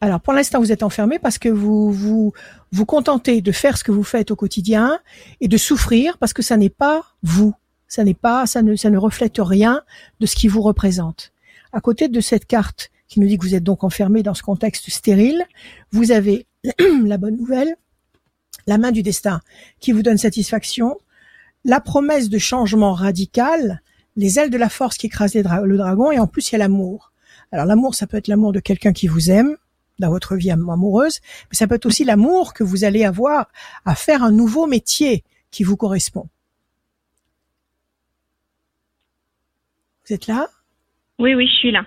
[0.01, 2.33] Alors pour l'instant vous êtes enfermé parce que vous
[2.73, 5.01] vous contentez de faire ce que vous faites au quotidien
[5.41, 7.55] et de souffrir parce que ça n'est pas vous.
[7.89, 9.83] Ça n'est pas ça ne ça ne reflète rien
[10.21, 11.33] de ce qui vous représente.
[11.73, 14.43] À côté de cette carte qui nous dit que vous êtes donc enfermé dans ce
[14.43, 15.45] contexte stérile,
[15.93, 16.47] vous avez
[17.05, 17.77] la bonne nouvelle,
[18.67, 19.41] la main du destin
[19.81, 20.99] qui vous donne satisfaction,
[21.65, 23.81] la promesse de changement radical,
[24.17, 26.59] les ailes de la force qui écrasent le dragon et en plus il y a
[26.59, 27.13] l'amour.
[27.53, 29.57] Alors l'amour, ça peut être l'amour de quelqu'un qui vous aime
[29.99, 31.21] dans votre vie am- amoureuse,
[31.51, 33.49] mais ça peut être aussi l'amour que vous allez avoir
[33.85, 36.29] à faire un nouveau métier qui vous correspond.
[40.07, 40.49] Vous êtes là?
[41.19, 41.87] Oui, oui, je suis là.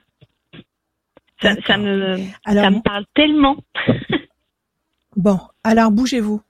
[1.42, 3.56] Ça, me, Alors ça me parle tellement.
[5.16, 6.42] bon, alors bougez-vous.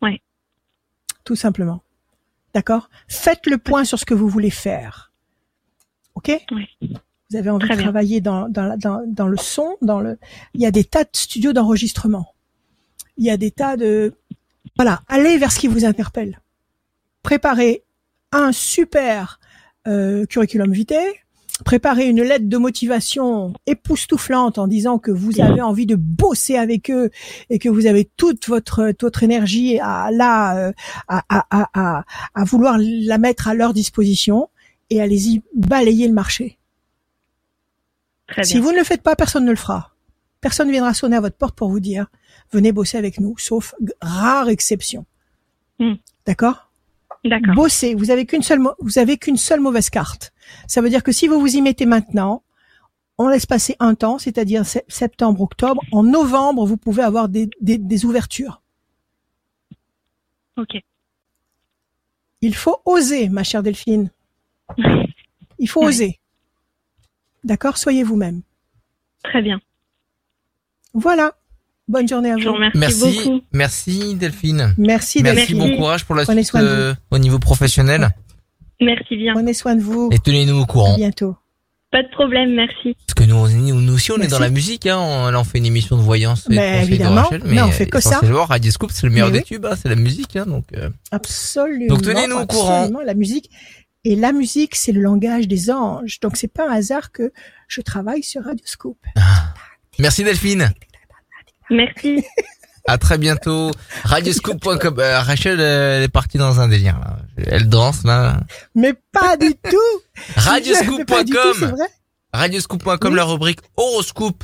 [0.00, 0.20] Ouais.
[1.24, 1.82] Tout simplement.
[2.52, 2.90] D'accord?
[3.06, 5.12] Faites le point sur ce que vous voulez faire.
[6.16, 6.32] OK?
[6.50, 6.68] Ouais.
[7.32, 7.86] Vous avez envie Très de bien.
[7.90, 10.18] travailler dans, dans, dans, dans le son, dans le.
[10.52, 12.26] Il y a des tas de studios d'enregistrement.
[13.16, 14.12] Il y a des tas de.
[14.76, 16.40] Voilà, allez vers ce qui vous interpelle.
[17.22, 17.84] Préparez
[18.32, 19.40] un super
[19.88, 20.96] euh, curriculum vitae.
[21.64, 26.90] Préparez une lettre de motivation époustouflante en disant que vous avez envie de bosser avec
[26.90, 27.10] eux
[27.48, 30.72] et que vous avez toute votre toute votre énergie à là euh,
[31.08, 32.04] à, à, à, à,
[32.34, 34.48] à vouloir la mettre à leur disposition
[34.90, 36.58] et allez-y balayer le marché.
[38.32, 38.62] Très Si bien.
[38.62, 39.90] vous ne le faites pas, personne ne le fera.
[40.40, 42.06] Personne ne viendra sonner à votre porte pour vous dire
[42.50, 45.06] venez bosser avec nous, sauf rare exception.
[45.78, 45.94] Hmm.
[46.26, 46.70] D'accord?
[47.24, 47.54] D'accord.
[47.54, 47.94] Bossez.
[47.94, 50.32] Vous avez qu'une seule, vous avez qu'une seule mauvaise carte.
[50.66, 52.42] Ça veut dire que si vous vous y mettez maintenant,
[53.18, 55.80] on laisse passer un temps, c'est-à-dire se- septembre, octobre.
[55.92, 58.60] En novembre, vous pouvez avoir des, des, des ouvertures.
[60.56, 60.76] Ok.
[62.40, 64.10] Il faut oser, ma chère Delphine.
[65.58, 65.86] Il faut Ouais.
[65.88, 66.18] oser.
[67.44, 68.42] D'accord Soyez vous-même.
[69.24, 69.60] Très bien.
[70.94, 71.32] Voilà.
[71.88, 72.54] Bonne journée à Je vous vous.
[72.54, 73.40] remercie Merci, beaucoup.
[73.52, 74.74] merci Delphine.
[74.78, 75.58] Merci, Merci, Delphine.
[75.58, 76.66] bon courage pour la Prenez suite vous.
[76.66, 78.10] euh, au niveau professionnel.
[78.80, 79.32] Merci bien.
[79.34, 80.08] Prenez soin de vous.
[80.12, 80.96] Et tenez-nous au À courant.
[80.96, 81.36] bientôt.
[81.90, 82.96] Pas de problème, merci.
[83.06, 84.30] Parce que nous, nous aussi, on est Merci.
[84.32, 84.86] dans la musique.
[84.86, 84.96] Hein.
[84.98, 86.46] On, là, on fait une émission de voyance.
[86.46, 87.22] et de Mais évidemment.
[87.22, 88.10] Rachel, Mais on fait que ça.
[88.12, 89.66] essentiellement, Radio Scoop, c'est le meilleur Mais des tubes.
[89.66, 89.74] Hein.
[89.76, 90.36] C'est la musique.
[90.36, 91.94] Hein, donc, euh, Absolument.
[91.94, 92.78] Donc, tenez-nous au courant.
[92.84, 93.50] absolument, La musique.
[94.04, 96.18] Et la musique, c'est le langage des anges.
[96.20, 97.32] Donc, c'est pas un hasard que
[97.68, 98.98] je travaille sur Radio Scoop.
[99.98, 100.72] Merci Delphine.
[101.70, 102.24] Merci.
[102.88, 103.70] À très bientôt.
[104.02, 104.96] Radioscoop.com.
[104.98, 106.98] Euh, Rachel, euh, elle est partie dans un délire.
[106.98, 107.18] Là.
[107.46, 108.40] Elle danse là.
[108.74, 110.02] Mais pas du tout.
[110.34, 111.76] Radioscoop.com.
[112.32, 113.16] Radioscoop.com, Oui.
[113.16, 114.42] la rubrique horoscope.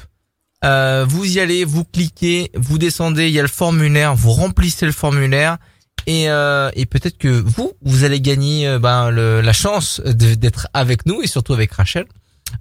[0.64, 4.86] Euh, vous y allez, vous cliquez, vous descendez, il y a le formulaire, vous remplissez
[4.86, 5.58] le formulaire
[6.06, 10.68] et, euh, et peut-être que vous, vous allez gagner euh, ben, le- la chance d'être
[10.74, 12.06] avec nous et surtout avec Rachel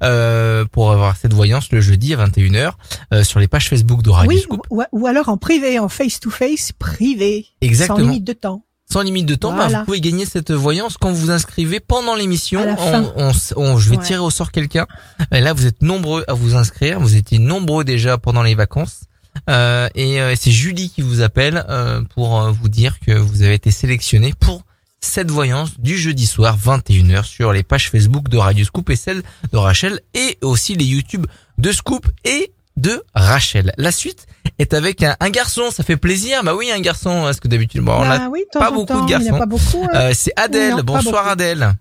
[0.04, 2.72] euh, pour avoir cette voyance le jeudi à 21h
[3.14, 4.62] euh, sur les pages Facebook de Oui, Radioscoop.
[4.70, 7.46] ou, ou alors en privé, en face-to-face, privé.
[7.62, 8.00] Exactement.
[8.00, 8.64] Sans limite de temps.
[8.90, 9.80] Sans limite de temps, bah, Voilà.
[9.80, 12.62] vous pouvez gagner cette voyance quand vous vous inscrivez pendant l'émission.
[12.80, 14.04] On, on on- je vais Ouais.
[14.04, 14.88] tirer au sort quelqu'un.
[15.32, 17.00] Là, vous êtes nombreux à vous inscrire.
[17.00, 19.02] Vous étiez nombreux déjà pendant les vacances.
[19.50, 23.42] Euh, et euh, c'est Julie qui vous appelle euh, pour euh, vous dire que vous
[23.42, 24.64] avez été sélectionné pour
[25.00, 29.22] cette voyance du jeudi soir 21h sur les pages Facebook de Radio Scoop et celle
[29.52, 31.26] de Rachel et aussi les YouTube
[31.58, 33.74] de Scoop et de Rachel.
[33.78, 34.26] La suite
[34.60, 36.44] est avec un, un garçon, ça fait plaisir.
[36.44, 38.86] Bah oui, un garçon, parce que d'habitude, bon, on a ah oui, de pas beaucoup
[38.94, 39.32] temps, de Il n'y garçons.
[39.34, 39.84] en a pas beaucoup.
[39.92, 39.96] hein.
[39.96, 40.76] euh, c'est Adèle.
[40.76, 41.28] Non, Bonsoir.
[41.28, 41.74] Adèle.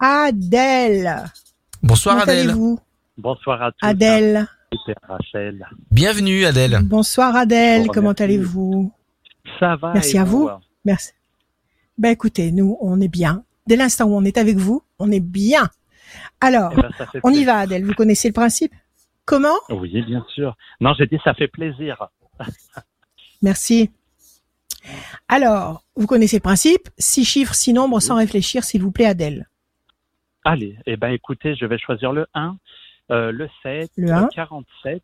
[0.00, 1.24] Adèle.
[1.82, 2.54] Bonsoir Comment Adèle.
[3.16, 3.86] Bonsoir à tous.
[3.86, 4.46] Adèle.
[5.02, 5.66] Rachel.
[5.90, 6.78] Bienvenue Adèle.
[6.82, 7.88] Bonsoir Adèle.
[7.88, 8.92] Comment allez-vous?
[9.58, 10.50] Ça va Merci et à vous.
[10.84, 11.12] Merci.
[11.96, 13.44] Ben écoutez, nous, on est bien.
[13.66, 15.68] Dès l'instant où on est avec vous, on est bien.
[16.40, 16.90] Alors, Eh ben,
[17.24, 17.84] on y va Adèle.
[17.84, 18.74] Vous connaissez le principe?
[19.24, 19.56] Comment?
[19.70, 20.56] Oui, bien sûr.
[20.80, 22.08] Non, j'ai dit ça fait plaisir.
[23.42, 23.90] Merci.
[25.28, 26.88] Alors, vous connaissez le principe?
[26.98, 29.48] Six chiffres, six nombres, sans réfléchir, s'il vous plaît, Adèle.
[30.44, 32.56] Allez, eh ben écoutez, je vais choisir le 1,
[33.10, 34.28] euh, le 7, Le 1.
[34.28, 35.02] 47,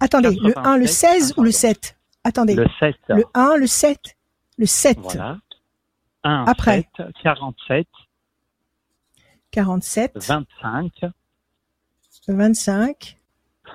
[0.00, 1.58] Attendez, le 1, le 87, 16 ou le pardon.
[1.58, 2.96] 7 Attendez, le 7.
[3.08, 4.16] le 1, le 7,
[4.58, 5.38] le 7, Voilà.
[6.24, 6.88] 1, Après.
[6.96, 7.86] 7, 47,
[9.50, 10.92] 47, 25,
[12.28, 13.18] 25,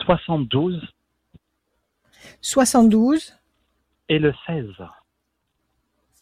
[0.06, 0.82] 72
[2.42, 3.34] 72
[4.10, 4.66] et le 16.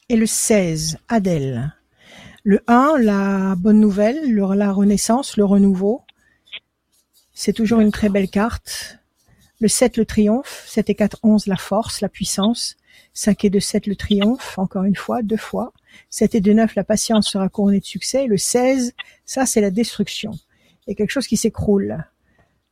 [0.10, 1.74] et le 16, Adèle.
[2.44, 6.04] Le 1, la bonne nouvelle, le- la renaissance, le renouveau.
[7.36, 8.98] C'est toujours une très belle carte.
[9.60, 10.64] Le 7, le triomphe.
[10.68, 12.76] 7 et 4, 11, la force, la puissance.
[13.14, 15.74] 5 et 2, 7, le triomphe, encore une fois, deux fois.
[16.10, 18.24] 7 et 2, 9, la patience sera couronnée de succès.
[18.24, 18.94] Et le 16,
[19.26, 20.32] ça, c'est la destruction.
[20.88, 22.06] Il y a quelque chose qui s'écroule.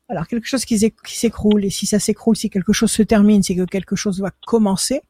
[0.10, 1.66] Alors, quelque chose qui s'é- qui s'écroule.
[1.66, 5.02] Et si ça s'écroule, si quelque chose se termine, c'est que quelque chose va commencer.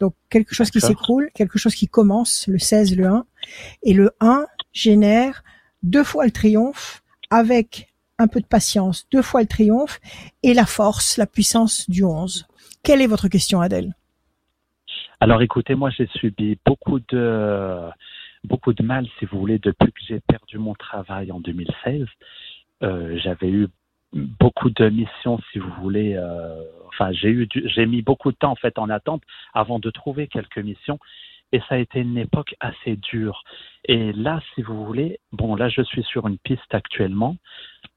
[0.00, 3.26] Donc, quelque chose qui s'écroule, quelque chose qui commence, le 16, le 1.
[3.82, 5.42] Et le 1 génère
[5.82, 10.00] deux fois le triomphe avec un peu de patience, deux fois le triomphe
[10.42, 12.46] et la force, la puissance du 11.
[12.82, 13.94] Quelle est votre question, Adèle?
[15.20, 17.88] Alors écoutez, moi j'ai subi beaucoup de
[18.44, 22.06] beaucoup de mal, si vous voulez, depuis que j'ai perdu mon travail en 2016.
[22.82, 23.68] Euh, J'avais eu
[24.12, 26.14] beaucoup de missions, si vous voulez.
[26.14, 29.22] euh, enfin, j'ai j'ai mis beaucoup de temps en fait en attente
[29.54, 30.98] avant de trouver quelques missions,
[31.52, 33.42] et ça a été une époque assez dure.
[33.84, 37.36] Et là, si vous voulez, bon, là je suis sur une piste actuellement,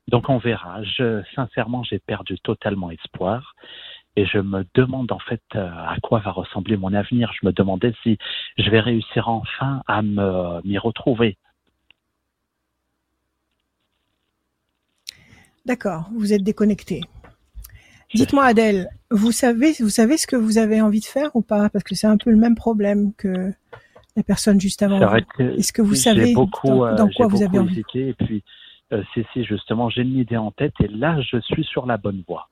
[0.10, 0.84] donc on verra.
[0.84, 3.56] Je, sincèrement, j'ai perdu totalement espoir.
[4.16, 7.32] Et je me demande en fait euh, à quoi va ressembler mon avenir.
[7.40, 8.18] Je me demandais si
[8.58, 11.38] je vais réussir enfin à me m'y retrouver.
[15.66, 17.02] D'accord, vous êtes déconnecté.
[18.14, 21.70] Dites-moi, Adèle, vous savez, vous savez ce que vous avez envie de faire ou pas?
[21.70, 23.54] Parce que c'est un peu le même problème que
[24.16, 25.00] la personne juste avant
[25.40, 27.84] Est-ce que vous savez beaucoup, dans, euh, dans quoi vous avez envie.
[27.94, 28.44] Et puis,
[28.92, 31.98] euh, si, si, justement, j'ai une idée en tête et là, je suis sur la
[31.98, 32.50] bonne voie.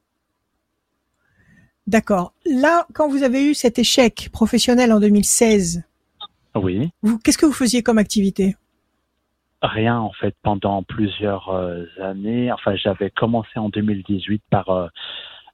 [1.88, 2.34] D'accord.
[2.46, 5.84] Là, quand vous avez eu cet échec professionnel en 2016,
[6.56, 6.90] Oui,
[7.24, 8.56] qu'est-ce que vous faisiez comme activité?
[9.62, 12.52] Rien en fait pendant plusieurs euh, années.
[12.52, 14.88] Enfin, j'avais commencé en 2018 par euh,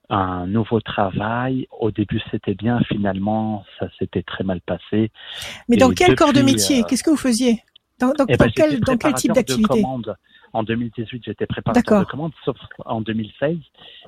[0.09, 1.67] un nouveau travail.
[1.79, 2.79] Au début, c'était bien.
[2.89, 5.11] Finalement, ça s'était très mal passé.
[5.69, 6.83] Mais Et dans quel corps de métier?
[6.83, 7.63] Qu'est-ce que vous faisiez?
[7.99, 9.83] Dans, dans- Eh dans ben, quel, dans quel type d'activité?
[10.53, 13.57] En 2018, j'étais préparateur de commande, sauf en 2016,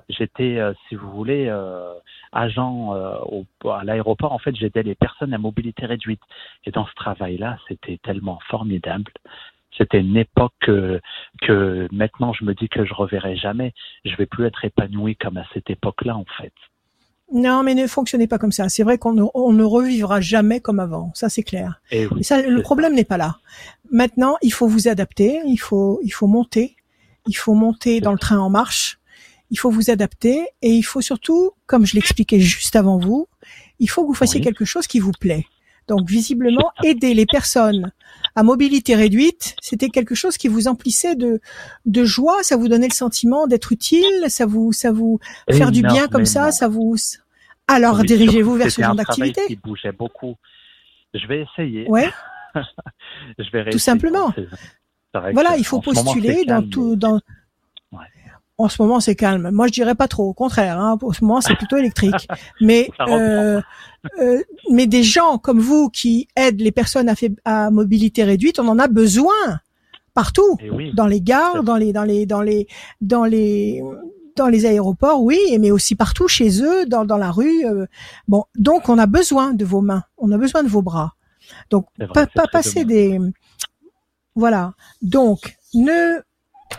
[0.10, 1.94] j'étais, euh, si vous voulez, euh,
[2.32, 4.32] agent euh, au, à l'aéroport.
[4.32, 6.22] En fait, j'aidais les personnes à mobilité réduite.
[6.66, 9.12] Et dans ce travail-là, c'était tellement formidable.
[9.76, 11.02] C'était une époque que,
[11.42, 13.74] que maintenant je me dis que je reverrai jamais.
[14.06, 16.54] Je vais plus être épanoui comme à cette époque-là, en fait.
[17.34, 18.70] Non, mais ne fonctionnez pas comme ça.
[18.70, 21.12] C'est vrai qu'on ne, on ne revivra jamais comme avant.
[21.16, 21.82] Ça, c'est clair.
[21.92, 23.38] Et oui, Mais ça, le problème n'est pas là.
[23.92, 25.42] Maintenant, il faut vous adapter.
[25.46, 26.76] Il faut, il faut monter.
[27.28, 29.00] Il faut monter dans le train en marche.
[29.52, 33.28] Il faut vous adapter et il faut surtout, comme je l'expliquais juste avant vous,
[33.80, 34.44] il faut que vous fassiez Oui.
[34.46, 35.46] quelque chose qui vous plaît.
[35.88, 37.92] Donc, visiblement, aider les personnes
[38.36, 41.40] à mobilité réduite, c'était quelque chose qui vous emplissait de,
[41.86, 42.44] de joie.
[42.44, 44.06] Ça vous donnait le sentiment d'être utile.
[44.28, 45.20] Ça vous, ça vous
[45.52, 46.52] faire du bien comme ça.
[46.52, 46.96] Ça vous.
[47.68, 49.42] Alors, Oui, dirigez-vous vers ce genre d'activité.
[49.48, 50.36] qui bougeait beaucoup.
[51.14, 51.88] Je vais essayer.
[51.90, 52.10] Ouais.
[53.40, 54.34] Je vais Tout simplement.
[55.14, 57.20] Voilà, il faut moment, postuler dans tout, dans.
[58.58, 59.50] En ce moment, c'est calme.
[59.52, 60.30] Moi, je dirais pas trop.
[60.30, 60.98] Au contraire, hein.
[60.98, 62.28] Pour ce moment, c'est plutôt électrique.
[62.62, 62.90] Mais,
[63.22, 63.62] euh,
[64.22, 64.42] euh,
[64.72, 68.68] mais des gens comme vous qui aident les personnes à, faib- à mobilité réduite, on
[68.68, 69.34] en a besoin
[70.14, 72.68] partout, oui, dans les gares, dans les, dans les, dans les,
[73.02, 73.82] dans les,
[74.38, 77.66] dans les aéroports, oui, mais aussi partout chez eux, dans, dans la rue.
[77.66, 77.86] euh.
[78.30, 81.16] Bon, donc on a besoin de vos mains, on a besoin de vos bras.
[81.70, 83.20] Donc vrai, pas, pas passer des
[84.36, 86.22] voilà donc ne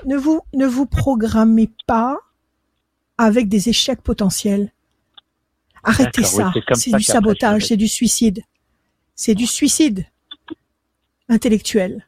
[0.04, 2.18] ne vous ne vous programmez pas
[3.18, 4.72] avec des échecs potentiels.
[5.82, 6.52] Arrêtez oui, ça.
[6.74, 8.42] c'est du sabotage c'est du suicide.
[9.14, 10.04] C'est du suicide
[11.28, 12.06] intellectuel.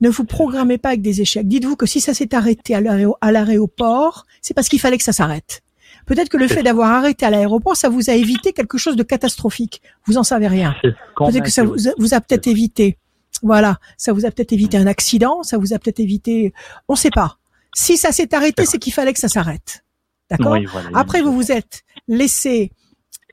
[0.00, 1.48] Ne vous programmez pas avec des échecs.
[1.48, 5.04] Dites-vous que si ça s'est arrêté à l'aéro- à l'aéroport c'est parce qu'il fallait que
[5.04, 5.62] ça s'arrête.
[6.06, 9.02] Peut-être que le fait d'avoir arrêté à l'aéroport, ça vous a évité quelque chose de
[9.02, 9.80] catastrophique.
[10.04, 10.74] Vous en savez rien.
[10.82, 12.98] Peut-être que ça a- vous a peut-être évité.
[13.42, 16.52] Voilà, ça vous a peut-être évité un accident, ça vous a peut-être évité,
[16.88, 17.38] on sait pas.
[17.74, 19.84] Si ça s'est arrêté, C'est qu'il fallait que ça s'arrête.
[20.30, 22.70] D'accord Oui, voilà, Après, vous vous êtes laissé,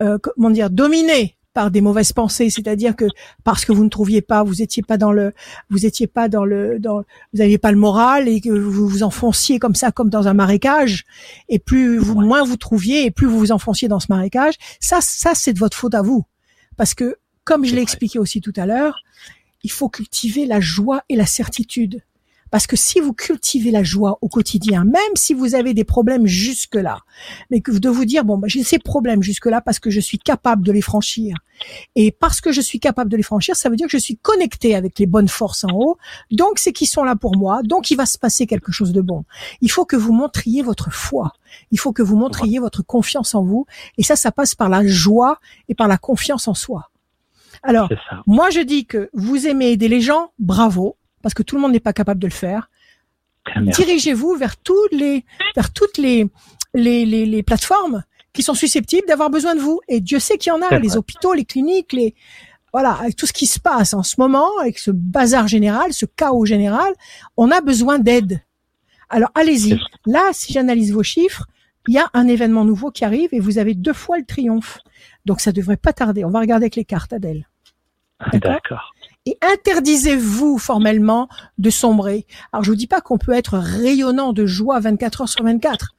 [0.01, 3.05] euh, comment dire, dominer par des mauvaises pensées, c'est-à-dire que
[3.43, 5.33] parce que vous ne trouviez pas, vous étiez pas dans le,
[5.69, 6.99] vous étiez pas dans le, dans,
[7.33, 10.33] vous n'aviez pas le moral et que vous vous enfonciez comme ça, comme dans un
[10.33, 11.03] marécage,
[11.49, 12.25] et plus vous, Ouais.
[12.25, 14.55] moins vous trouviez et plus vous vous enfonciez dans ce marécage.
[14.79, 16.23] Ça, ça, c'est de votre faute à vous,
[16.77, 18.99] parce que comme je l'ai expliqué aussi tout à l'heure,
[19.63, 22.03] il faut cultiver la joie et la certitude.
[22.51, 26.27] Parce que si vous cultivez la joie au quotidien, même si vous avez des problèmes
[26.27, 26.99] jusque-là,
[27.49, 30.19] mais que de vous dire, bon, bah, j'ai ces problèmes jusque-là parce que je suis
[30.19, 31.37] capable de les franchir.
[31.95, 34.17] Et parce que je suis capable de les franchir, ça veut dire que je suis
[34.17, 35.97] connecté avec les bonnes forces en haut.
[36.29, 37.61] Donc, c'est qu'ils sont là pour moi.
[37.63, 39.23] Donc, il va se passer quelque chose de bon.
[39.61, 41.31] Il faut que vous montriez votre foi.
[41.71, 43.65] Il faut que vous montriez votre confiance en vous.
[43.97, 45.39] Et ça, ça passe par la joie
[45.69, 46.90] et par la confiance en soi.
[47.63, 47.89] Alors,
[48.25, 51.71] moi, je dis que vous aimez aider les gens, bravo, parce que tout le monde
[51.71, 52.69] n'est pas capable de le faire.
[53.55, 55.25] Dirigez-vous vers toutes les,
[55.55, 56.27] vers toutes les,
[56.73, 59.81] les, les, les plateformes qui sont susceptibles d'avoir besoin de vous.
[59.87, 62.15] Et Dieu sait qu'il y en a, les hôpitaux, les cliniques, les,
[62.71, 66.05] voilà, avec tout ce qui se passe en ce moment, avec ce bazar général, ce
[66.05, 66.93] chaos général,
[67.37, 68.41] on a besoin d'aide.
[69.09, 69.77] Alors, allez-y.
[70.05, 71.47] Là, si j'analyse vos chiffres,
[71.87, 74.79] il y a un événement nouveau qui arrive et vous avez deux fois le triomphe.
[75.25, 76.23] Donc, ça devrait pas tarder.
[76.23, 77.47] On va regarder avec les cartes, Adèle
[78.33, 78.93] D'accord.
[79.25, 81.27] Et interdisez-vous formellement
[81.57, 82.25] de sombrer.
[82.51, 85.89] Alors je vous dis pas qu'on peut être rayonnant de joie 24 heures sur 24.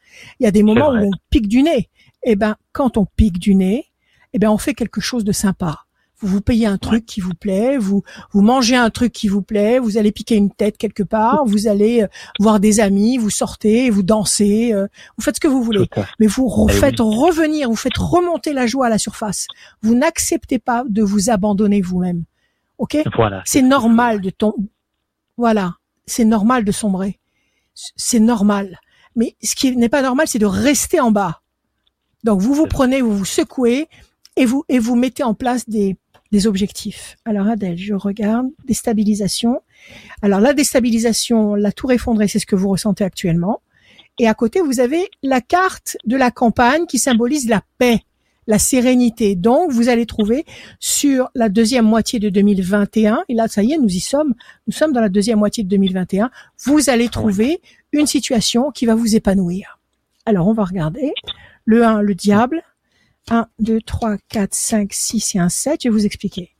[0.40, 1.88] Il y a des moments où on pique du nez.
[2.24, 3.86] Eh ben quand on pique du nez,
[4.32, 5.84] eh ben on fait quelque chose de sympa.
[6.22, 9.42] Vous vous payez un truc qui vous plaît, vous vous mangez un truc qui vous
[9.42, 12.06] plaît, vous allez piquer une tête quelque part, vous allez euh,
[12.38, 14.86] voir des amis, vous sortez, vous dansez, euh,
[15.16, 15.88] vous faites ce que vous voulez
[16.20, 16.78] mais vous Eh oui.
[16.78, 19.46] faites revenir, vous faites remonter la joie à la surface.
[19.82, 22.24] Vous n'acceptez pas de vous abandonner vous-même.
[22.78, 22.96] OK?
[23.16, 23.42] Voilà.
[23.44, 24.68] C'est normal de tomber.
[25.36, 25.74] Voilà,
[26.06, 27.18] c'est normal de sombrer.
[27.74, 28.78] C'est normal.
[29.16, 31.40] Mais ce qui n'est pas normal, c'est de rester en bas.
[32.24, 33.88] Donc vous vous prenez, vous vous secouez
[34.36, 35.96] et vous et vous mettez en place des
[36.32, 37.16] des objectifs.
[37.24, 39.60] Alors Adèle, je regarde déstabilisation.
[40.22, 43.60] Alors la déstabilisation, la tour effondrée, c'est ce que vous ressentez actuellement.
[44.18, 48.00] Et à côté, vous avez la carte de la campagne qui symbolise la paix,
[48.46, 49.36] la sérénité.
[49.36, 50.44] Donc, vous allez trouver
[50.80, 54.34] sur la deuxième moitié de 2021, et là, ça y est, nous y sommes,
[54.66, 56.30] nous sommes dans la deuxième moitié de 2021,
[56.64, 59.78] vous allez trouver une situation qui va vous épanouir.
[60.26, 61.12] Alors, on va regarder.
[61.64, 62.62] Le 1, le diable.
[63.30, 65.82] 1, 2, 3, 4, 5, 6 et un 7.
[65.82, 66.50] Je vais vous expliquer.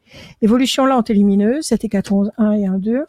[0.40, 3.05] Évolution lente et lumineuse, 7 et 4, 11, 1 et 1, 2.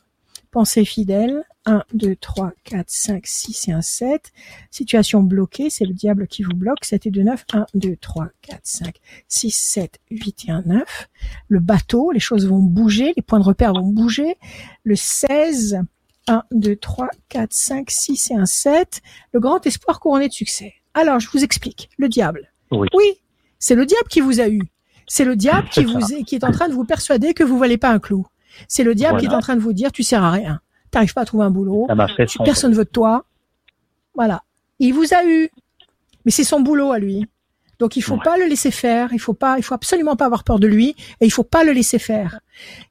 [0.52, 4.32] Pensée fidèle, 1, 2, 3, 4, 5, 6 et un 7.
[4.70, 8.28] Situation bloquée, c'est le diable qui vous bloque, 7 et 2, 9, 1, 2, 3,
[8.42, 8.96] 4, 5,
[9.28, 11.10] 6, 7, 8 et 1, 9.
[11.48, 14.36] Le bateau, les choses vont bouger, les points de repère vont bouger.
[14.84, 15.80] Le 16,
[16.28, 19.02] 1, 2, 3, 4, 5, 6 et un 7.
[19.32, 20.76] Le grand espoir couronné de succès.
[20.94, 21.90] Alors, je vous explique.
[21.98, 22.52] Le diable.
[22.94, 23.23] Oui.
[23.64, 24.62] C'est le diable qui vous a eu.
[25.08, 27.58] C'est le diable qui vous est, qui est en train de vous persuader que vous
[27.58, 28.28] valez pas un clou.
[28.68, 30.60] C'est le diable qui est en train de vous dire tu sers à rien.
[30.92, 31.88] T'arrives pas à trouver un boulot.
[32.28, 32.40] Tu-.
[32.44, 33.24] Personne veut de toi.
[34.16, 34.44] Voilà.
[34.80, 35.50] Il vous a eu.
[36.26, 37.26] Mais c'est son boulot à lui.
[37.80, 38.24] Donc il faut Ouais.
[38.26, 40.90] pas le laisser faire, il faut pas, il faut absolument pas avoir peur de lui
[41.22, 42.42] et il faut pas le laisser faire.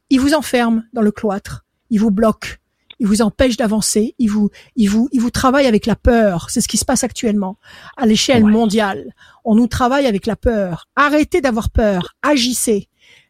[0.09, 2.61] Il vous enferme dans le cloître, il vous bloque,
[3.03, 6.49] il vous empêche d'avancer, il vous, il vous, il vous travaille avec la peur.
[6.51, 7.59] C'est ce qui se passe actuellement
[7.97, 8.53] à l'échelle Ouais.
[8.53, 9.13] mondiale.
[9.45, 10.87] On nous travaille avec la peur.
[10.95, 12.89] Arrêtez d'avoir peur, agissez.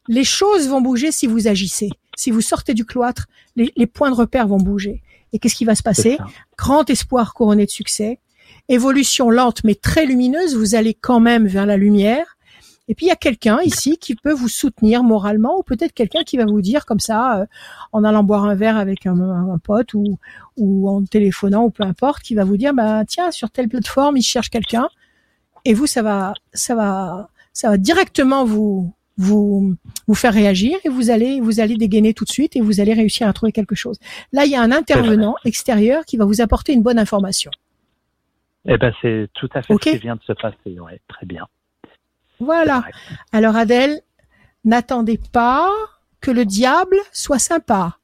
[0.08, 1.88] Les choses vont bouger si vous agissez.
[2.18, 3.26] Si vous sortez du cloître,
[3.56, 5.02] les, les points de repère vont bouger.
[5.32, 6.18] Et qu'est-ce qui va se passer?
[6.58, 8.20] Grand espoir couronné de succès.
[8.68, 10.54] Évolution lente mais très lumineuse.
[10.54, 12.36] Vous allez quand même vers la lumière.
[12.92, 16.24] Et puis il y a quelqu'un ici qui peut vous soutenir moralement, ou peut-être quelqu'un
[16.24, 17.46] qui va vous dire comme ça, euh,
[17.92, 20.18] en allant boire un verre avec un, un pote ou,
[20.58, 24.18] ou en téléphonant ou peu importe, qui va vous dire bah tiens sur telle plateforme
[24.18, 24.90] il cherche quelqu'un.
[25.64, 29.74] Et vous ça va ça va ça va directement vous vous
[30.06, 32.92] vous faire réagir et vous allez vous allez dégainer tout de suite et vous allez
[32.92, 33.98] réussir à trouver quelque chose.
[34.34, 37.50] Là il y a un intervenant extérieur qui va vous apporter une bonne information.
[38.68, 40.78] Eh ben, c'est tout à fait ce qui vient de se passer.
[40.78, 41.48] Ouais, très bien.
[42.44, 42.84] Voilà.
[43.32, 44.00] Alors Adèle,
[44.64, 45.68] n'attendez pas
[46.20, 47.98] que le diable soit sympa.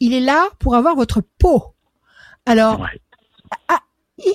[0.00, 1.74] Il est là pour avoir votre peau.
[2.46, 3.00] Alors, Ouais.
[4.18, 4.32] il,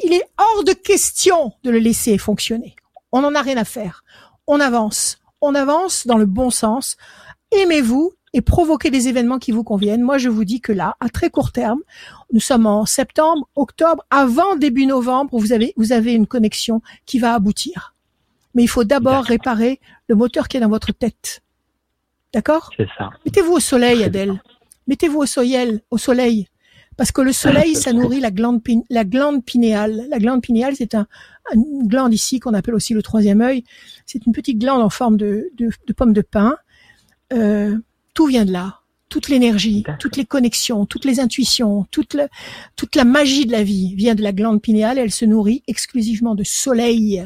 [0.00, 2.74] il est hors de question de le laisser fonctionner.
[3.12, 4.04] On n'en a rien à faire.
[4.46, 5.18] On avance.
[5.40, 6.96] On avance dans le bon sens.
[7.52, 10.02] Aimez-vous et provoquez des événements qui vous conviennent.
[10.02, 11.80] Moi, je vous dis que là, à très court terme,
[12.32, 17.18] nous sommes en septembre, octobre, avant début novembre, vous avez, vous avez une connexion qui
[17.18, 17.94] va aboutir.
[18.56, 19.78] Mais il faut d'abord réparer
[20.08, 21.42] le moteur qui est dans votre tête.
[22.32, 22.70] D'accord?
[22.76, 23.10] C'est ça.
[23.24, 24.42] Mettez-vous au soleil, Adèle.
[24.88, 26.48] Mettez-vous au soleil, au soleil.
[26.96, 30.06] Parce que le soleil, ça nourrit la glande, la glande pinéale.
[30.08, 31.06] La glande pinéale, c'est un,
[31.54, 33.62] une glande ici qu'on appelle aussi le troisième œil.
[34.06, 36.56] C'est une petite glande en forme de, de, de pomme de pin.
[37.34, 37.76] Euh,
[38.14, 38.80] tout vient de là.
[39.10, 42.28] Toute l'énergie, toutes les connexions, toutes les intuitions, toute, le-
[42.74, 44.98] toute la magie de la vie vient de la glande pinéale.
[44.98, 47.24] Elle se nourrit exclusivement de soleil.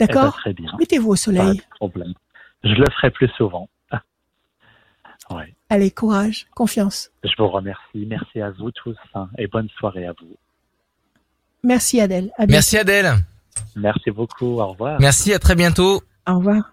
[0.00, 0.70] Eh ben, D'accord très bien.
[0.78, 1.56] Mettez-vous au Pas soleil.
[1.58, 2.14] de problème.
[2.64, 3.68] Je le ferai plus souvent.
[5.30, 5.54] Ouais.
[5.70, 7.10] Allez, courage, confiance.
[7.22, 8.04] Je vous remercie.
[8.06, 10.36] Merci à vous tous hein, et bonne soirée à vous.
[11.62, 12.30] Merci Adèle.
[12.36, 12.46] À.
[12.46, 13.14] Merci Adèle.
[13.74, 14.60] Merci beaucoup.
[14.60, 15.00] Au revoir.
[15.00, 16.02] Merci, à très bientôt.
[16.28, 16.72] Au revoir.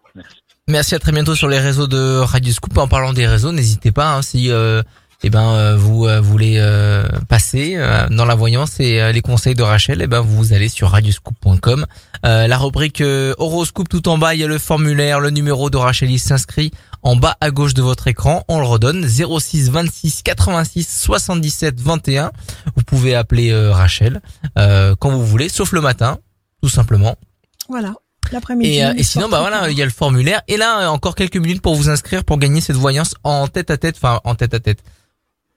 [0.68, 2.78] Merci à très bientôt sur les réseaux de Radio Scoop.
[2.78, 4.82] En parlant des réseaux, n'hésitez pas hein, si euh,
[5.24, 9.22] eh ben euh, vous euh, voulez euh, passer euh, dans la voyance et euh, les
[9.22, 11.86] conseils de Rachel, eh ben vous allez sur radioscoop.com.
[12.26, 15.70] Euh, la rubrique euh, horoscope tout en bas, il y a le formulaire, le numéro
[15.70, 16.72] de Rachel il s'inscrit
[17.04, 18.44] en bas à gauche de votre écran.
[18.48, 22.32] On le redonne 06 26 86 77 21.
[22.76, 24.22] Vous pouvez appeler euh, Rachel
[24.58, 26.18] euh, quand vous voulez, sauf le matin,
[26.64, 27.16] tout simplement.
[27.70, 27.94] Voilà.
[28.32, 28.76] L'après-midi.
[28.76, 30.42] Et, euh, sinon, bah voilà, il y a le formulaire.
[30.48, 33.78] Et là, encore quelques minutes pour vous inscrire pour gagner cette voyance en tête à
[33.78, 34.84] tête, enfin en tête à tête.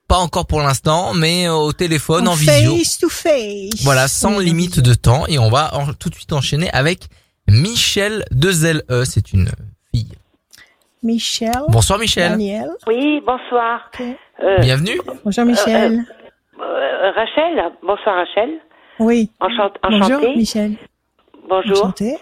[0.07, 2.75] Pas encore pour l'instant, mais euh, au téléphone, en, visio.
[2.75, 3.83] Face to face.
[3.83, 4.83] Voilà, sans Oui, en limite visio.
[4.83, 5.25] de temps.
[5.27, 6.99] Et on va en- tout de suite enchaîner avec
[7.49, 8.49] Michel de
[8.91, 9.03] E.
[9.05, 9.47] C'est une
[9.93, 10.11] fille.
[11.01, 11.51] Michel.
[11.69, 12.31] Bonsoir Michel.
[12.31, 12.69] Daniel.
[12.87, 13.89] Oui, bonsoir.
[14.43, 14.99] Euh, Bienvenue.
[15.23, 16.03] Bonjour Michel.
[16.59, 18.49] euh, Rachel, bonsoir Rachel.
[18.99, 19.29] oui.
[19.39, 20.35] Enchant- Bonjour enchantée.
[20.35, 20.71] Michel.
[21.49, 21.77] Bonjour.
[21.85, 22.17] Enchanté.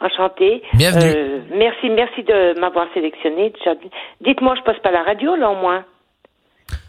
[0.00, 0.62] Enchantée.
[0.74, 1.12] Bienvenue.
[1.14, 3.50] Euh, merci, merci de m'avoir sélectionné.
[3.50, 3.74] déjà.
[4.24, 5.84] Dites-moi, je passe pas la radio là au moins.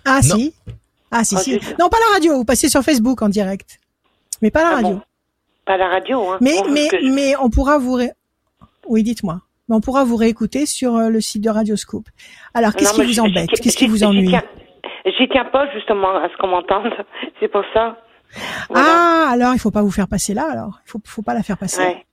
[0.05, 0.35] Ah Non.
[0.35, 0.53] si.
[1.11, 1.59] Ah si Oh, si.
[1.79, 2.35] Non pas la radio.
[2.35, 3.79] Vous passez sur Facebook en direct.
[4.41, 4.89] Mais pas la Ah radio.
[4.95, 5.01] bon
[5.65, 6.37] Pas la radio, hein.
[6.41, 7.93] Mais Bon, mais que mais on pourra vous.
[7.93, 8.11] ré-
[8.87, 9.41] Oui, dites-moi.
[9.67, 12.07] Mais on pourra vous réécouter sur euh, le site de Radioscoop.
[12.53, 13.49] Alors qu'est-ce qui vous embête?
[13.49, 14.43] Qu'est-ce qui vous j'y ennuie tiens-
[15.05, 16.91] J'y tiens pas justement à ce qu'on m'entende.
[17.39, 17.97] C'est pour ça.
[18.69, 18.87] Voilà.
[18.89, 20.47] Ah alors il faut pas vous faire passer là.
[20.51, 21.81] Alors il faut faut pas la faire passer.
[21.81, 22.05] Ouais.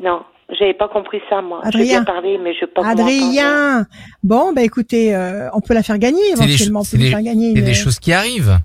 [0.00, 0.22] Non,
[0.58, 1.60] j'avais pas compris ça moi.
[1.64, 2.04] Adrien.
[2.04, 2.86] parler, mais je pas.
[2.86, 3.86] Adrien.
[4.22, 6.80] Bon, bah écoutez, euh, on peut la faire gagner éventuellement.
[6.80, 7.52] On cho- peut c'est des- faire gagner.
[7.54, 8.58] C'est une- des choses qui arrivent.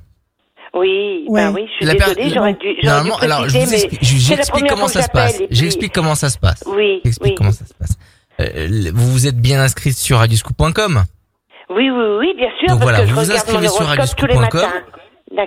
[0.73, 1.41] Oui, Ouais.
[1.47, 3.65] ben oui, je suis La per- désolée, j'aurais dû, j'aurais dû Normalement, alors je vous
[3.69, 5.35] mais explique, j'explique comment ça se passe.
[5.37, 6.63] puis- J'explique comment ça se passe.
[6.65, 7.35] Oui, J'explique oui.
[7.37, 7.97] comment ça se passe.
[8.39, 11.03] Euh, vous vous êtes bien inscrite sur radioscoop.com.
[11.71, 14.15] Oui, oui, oui, bien sûr, Donc parce voilà, que je vous vous inscrivez sur horoscope
[14.17, 14.81] tous les radioscoop.com.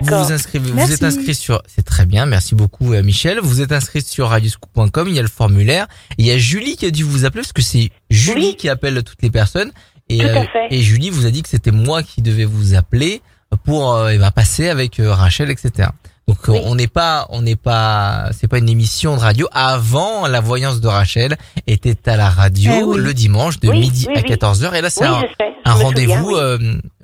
[0.01, 3.39] Vous vous inscrivez, vous êtes inscrit sur, c'est très bien, merci beaucoup euh, Michel.
[3.41, 5.87] Vous êtes inscrit sur radioscoop.com, il y a le formulaire.
[6.17, 8.55] Il y a Julie qui a dû vous appeler parce que c'est Julie Oui.
[8.55, 9.71] qui appelle toutes les personnes.
[10.09, 10.67] Et, Tout à euh, fait.
[10.71, 13.21] et Julie vous a dit que c'était moi qui devais vous appeler
[13.63, 15.89] pour euh, va passer avec euh, Rachel, etc.
[16.27, 16.59] Donc Oui.
[16.63, 19.47] on n'est pas, on n'est pas, c'est pas une émission de radio.
[19.51, 21.37] Avant, la voyance de Rachel
[21.67, 22.97] était à la radio Eh oui.
[22.97, 24.23] le dimanche de Oui, midi à oui.
[24.23, 24.73] 14h.
[24.75, 25.21] Et là, c'est un,
[25.65, 26.57] un rendez-vous euh,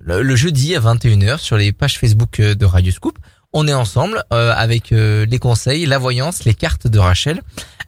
[0.03, 3.17] le, le jeudi à 21h sur les pages Facebook euh, de Radio Scoop.
[3.53, 7.41] On est ensemble euh, avec euh, les conseils, la voyance, les cartes de Rachel.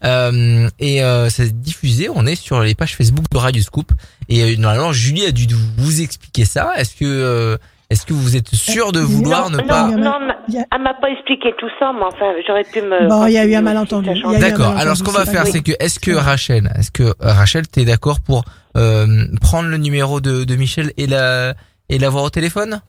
[0.03, 3.91] Euh, et euh, c'est diffusé, on est sur les pages Facebook de Radio Scoop.
[4.27, 6.73] Et euh, normalement, Julie a dû vous expliquer ça.
[6.75, 7.55] Est-ce que euh,
[7.89, 10.81] Est-ce que vous êtes sûr de vouloir non, ne non, pas Non, non, a- elle
[10.81, 13.07] m'a pas expliqué tout ça, mais enfin, j'aurais pu me.
[13.07, 14.09] Bon, il y a eu un malentendu.
[14.41, 14.75] D'accord.
[14.77, 18.19] Alors ce qu'on va faire, c'est que est-ce que Rachel, est-ce que Rachel, t'es d'accord
[18.19, 18.43] pour
[18.75, 21.53] euh, prendre le numéro de, de Michel et la
[21.89, 22.81] et l'avoir au téléphone?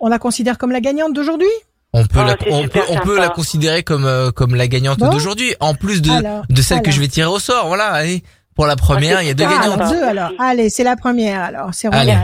[0.00, 1.48] On la considère comme la gagnante d'aujourd'hui?
[1.92, 4.98] On peut Oh, la, on peut, on peut la considérer comme euh, comme la gagnante
[5.00, 5.10] Bon.
[5.10, 7.66] d'aujourd'hui, en plus de Alors, de celle que je vais tirer au sort.
[7.66, 7.86] Voilà.
[7.88, 8.22] Allez,
[8.54, 9.44] pour la première, Ah, il y a deux.
[9.44, 9.80] Ah, gagnantes.
[9.80, 10.18] alors deux Merci.
[10.18, 10.30] alors.
[10.38, 11.70] Allez, c'est la première alors.
[11.72, 12.18] C'est Rachel.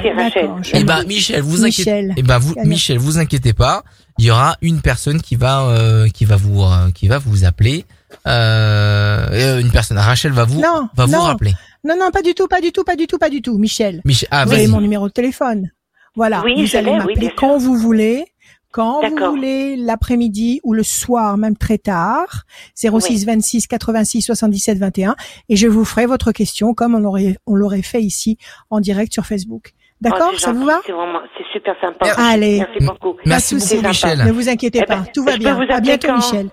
[0.73, 2.03] Eh ben Michel, vous inquiétez.
[2.03, 2.15] Michel.
[2.17, 2.55] Eh ben vous.
[2.65, 3.83] Michel, vous inquiétez pas.
[4.19, 7.45] Il y aura une personne qui va euh, qui va vous euh, qui va vous
[7.45, 7.85] appeler.
[8.27, 9.99] Euh, une personne.
[9.99, 11.21] Rachel va vous Non, va vous non.
[11.21, 11.53] rappeler.
[11.85, 13.59] Non, non, pas du tout, pas du tout, pas du tout, pas du tout.
[13.59, 15.71] Michel, Michel, ah vous avez mon numéro de téléphone.
[16.17, 18.25] Voilà, Oui, vous allez oui, m'appeler quand vous voulez,
[18.73, 22.45] quand vous voulez, l'après-midi ou le soir, même très tard,
[22.75, 25.15] 06 26 86 77 21,
[25.49, 28.39] et je vous ferai votre question comme on l'aurait on l'aurait fait ici
[28.71, 29.73] en direct sur Facebook.
[30.01, 30.81] D'accord, Oh, ça vous va?
[30.85, 32.07] C'est vraiment, c'est super sympa.
[32.19, 32.59] Allez.
[32.59, 33.15] Merci beaucoup.
[33.25, 34.19] Merci beaucoup Michel.
[34.27, 35.55] Ne vous inquiétez Eh ben, pas, tout va bien.
[35.55, 36.51] vous À bientôt, quand Michel.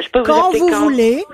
[0.00, 1.24] Je peux vous Quand vous quand voulez,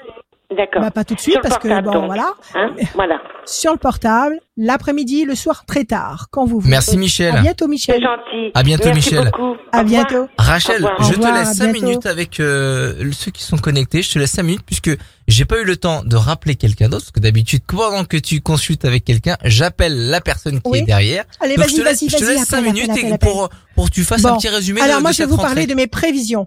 [0.56, 0.82] D'accord.
[0.82, 2.06] bah, pas tout de suite parce que bon, donc.
[2.06, 3.20] voilà, Hein voilà.
[3.44, 6.70] sur le portable, l'après-midi, le soir très tard, quand vous voulez.
[6.70, 7.40] Merci À Michel.
[7.42, 8.02] bientôt, C'est Michel.
[8.02, 8.50] gentil.
[8.54, 9.24] À bientôt, Merci Michel.
[9.32, 9.56] Beaucoup.
[9.72, 9.84] À Au revoir.
[10.06, 10.28] bientôt.
[10.38, 11.86] Rachel, je te revoir, laisse à 5 bientôt.
[11.86, 14.02] minutes avec euh, ceux qui sont connectés.
[14.02, 14.90] Je te laisse 5 minutes puisque
[15.26, 17.04] j'ai pas eu le temps de rappeler quelqu'un d'autre.
[17.06, 20.78] Parce que d'habitude, pendant que tu consultes avec quelqu'un, j'appelle la personne qui Oui.
[20.80, 21.24] est derrière.
[21.40, 22.34] Allez, vas-y, laisse, vas-y, je te vas-y.
[22.36, 25.10] laisse 5 appelle, minutes pour, pour que tu fasses un petit résumé Alors de, moi,
[25.10, 25.48] de je vais vous rentrée.
[25.54, 26.46] parler de mes prévisions.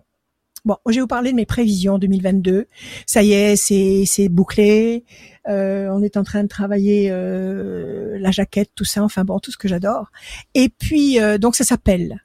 [0.68, 2.68] Bon, je vais vous parler de mes prévisions 2022.
[3.06, 5.06] Ça y est, c'est c'est bouclé.
[5.48, 9.02] Euh, on est en train de travailler euh, la jaquette, tout ça.
[9.02, 10.12] Enfin bon, tout ce que j'adore.
[10.56, 12.22] Et puis euh, donc ça s'appelle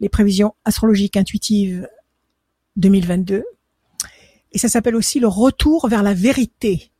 [0.00, 1.88] les prévisions astrologiques intuitives
[2.76, 3.46] 2022.
[4.52, 6.90] Et ça s'appelle aussi le retour vers la vérité.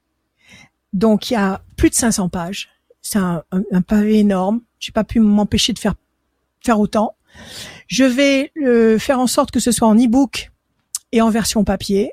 [0.94, 2.70] Donc il y a plus de 500 pages.
[3.02, 4.62] C'est un, un, pavé énorme.
[4.78, 5.96] J'ai pas pu m'empêcher de faire
[6.64, 7.14] faire autant.
[7.88, 10.50] Je vais euh, faire en sorte que ce soit en e-book
[11.12, 12.12] et en version papier.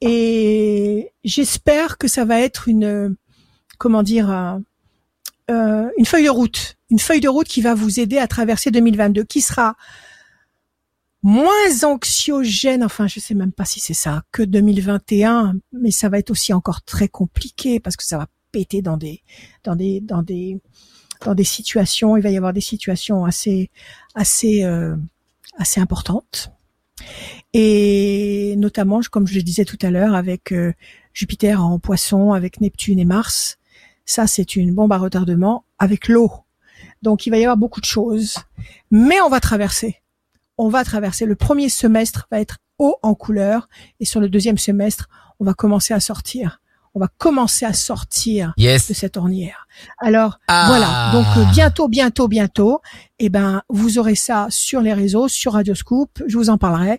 [0.00, 3.10] Et j'espère que ça va être une, euh,
[3.78, 4.62] comment dire, un-
[5.50, 8.70] euh, une feuille de route, une feuille de route qui va vous aider à traverser
[8.70, 9.76] 2022, qui sera
[11.22, 16.18] moins anxiogène, enfin je sais même pas si c'est ça, que 2021, mais ça va
[16.18, 19.22] être aussi encore très compliqué parce que ça va péter dans des,
[19.64, 20.58] dans des, dans des,
[21.24, 22.16] dans des situations.
[22.16, 23.70] Il va y avoir des situations assez,
[24.14, 24.96] assez, euh,
[25.58, 26.52] assez importantes.
[27.52, 30.72] Et notamment, comme je le disais tout à l'heure, avec euh,
[31.12, 33.58] Jupiter en poisson, avec Neptune et Mars,
[34.04, 36.30] ça c'est une bombe à retardement avec l'eau.
[37.02, 38.36] Donc il va y avoir beaucoup de choses.
[38.90, 39.96] Mais on va traverser.
[40.58, 41.26] On va traverser.
[41.26, 43.68] Le premier semestre va être haut en couleur
[43.98, 45.08] et sur le deuxième semestre,
[45.38, 46.60] on va commencer à sortir.
[46.94, 48.92] On va commencer à sortir de Yes.
[48.92, 49.66] cette ornière.
[49.98, 50.64] Alors Ah.
[50.68, 52.80] voilà, donc euh, bientôt, bientôt, bientôt,
[53.20, 56.98] eh ben vous aurez ça sur les réseaux, sur Radioscoop, je vous en parlerai.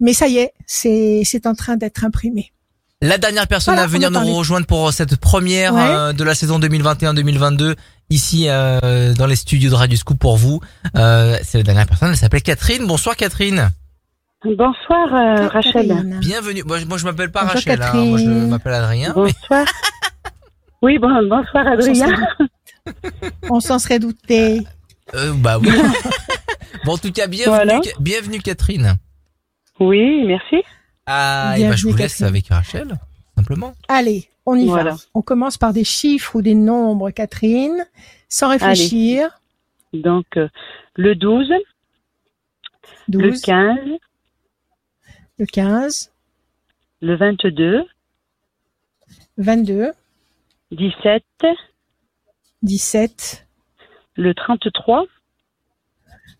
[0.00, 2.52] Mais ça y est, c'est c'est en train d'être imprimé.
[3.00, 5.80] La dernière personne Voilà, à venir nous rejoindre pour cette première Ouais.
[5.82, 7.74] euh, de la saison 2021-2022
[8.10, 10.60] ici euh, dans les studios de Radio Scoop pour vous.
[10.96, 12.86] Euh, c'est la dernière personne, elle s'appelle Catherine.
[12.86, 13.70] Bonsoir Catherine.
[14.44, 15.86] Bonsoir euh, Rachel.
[15.88, 16.18] Catherine.
[16.20, 16.62] Bienvenue.
[16.66, 17.92] Moi, je- moi je m'appelle pas Rachel, hein.
[17.94, 18.48] moi je Catherine.
[18.48, 19.08] m'appelle Adrien.
[19.16, 19.66] mais- Bonsoir.
[20.84, 22.08] Oui, bon, bonsoir Adrien.
[23.48, 24.62] On s'en serait douté.
[25.14, 25.68] Euh, bah oui.
[26.84, 27.80] bon en tout cas bienvenue, Voilà.
[28.00, 28.94] bienvenue Catherine.
[29.78, 30.56] Oui, merci.
[31.06, 32.26] Ah, et bah, je vous laisse Catherine.
[32.26, 32.98] avec Rachel,
[33.36, 33.74] simplement.
[33.86, 34.90] Allez, on y Voilà.
[34.92, 34.96] va.
[35.14, 37.86] On commence par des chiffres ou des nombres, Catherine,
[38.28, 39.28] sans réfléchir.
[39.92, 40.48] Donc, euh,
[40.96, 41.46] le 12,
[43.06, 43.78] 12, le 15,
[45.42, 46.12] le 15,
[47.00, 47.84] le 22,
[49.38, 49.90] 22,
[50.70, 51.24] 17,
[52.62, 53.48] 17,
[54.14, 55.06] le 33,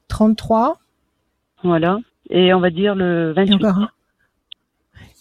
[0.07, 0.79] 33,
[1.65, 1.99] voilà.
[2.31, 3.55] Et on va dire le et 28.
[3.55, 3.91] encore un.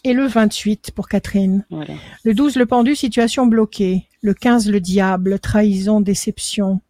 [0.04, 1.66] Et le 28 pour Catherine.
[1.72, 1.96] Voilà.
[2.24, 4.08] Le 12, le pendu, situation bloquée.
[4.22, 6.82] Le 15, le diable, trahison, déception.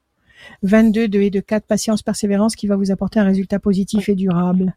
[0.63, 4.15] 22, 2 et 2, 4, patience, persévérance qui va vous apporter un résultat positif et
[4.15, 4.75] durable.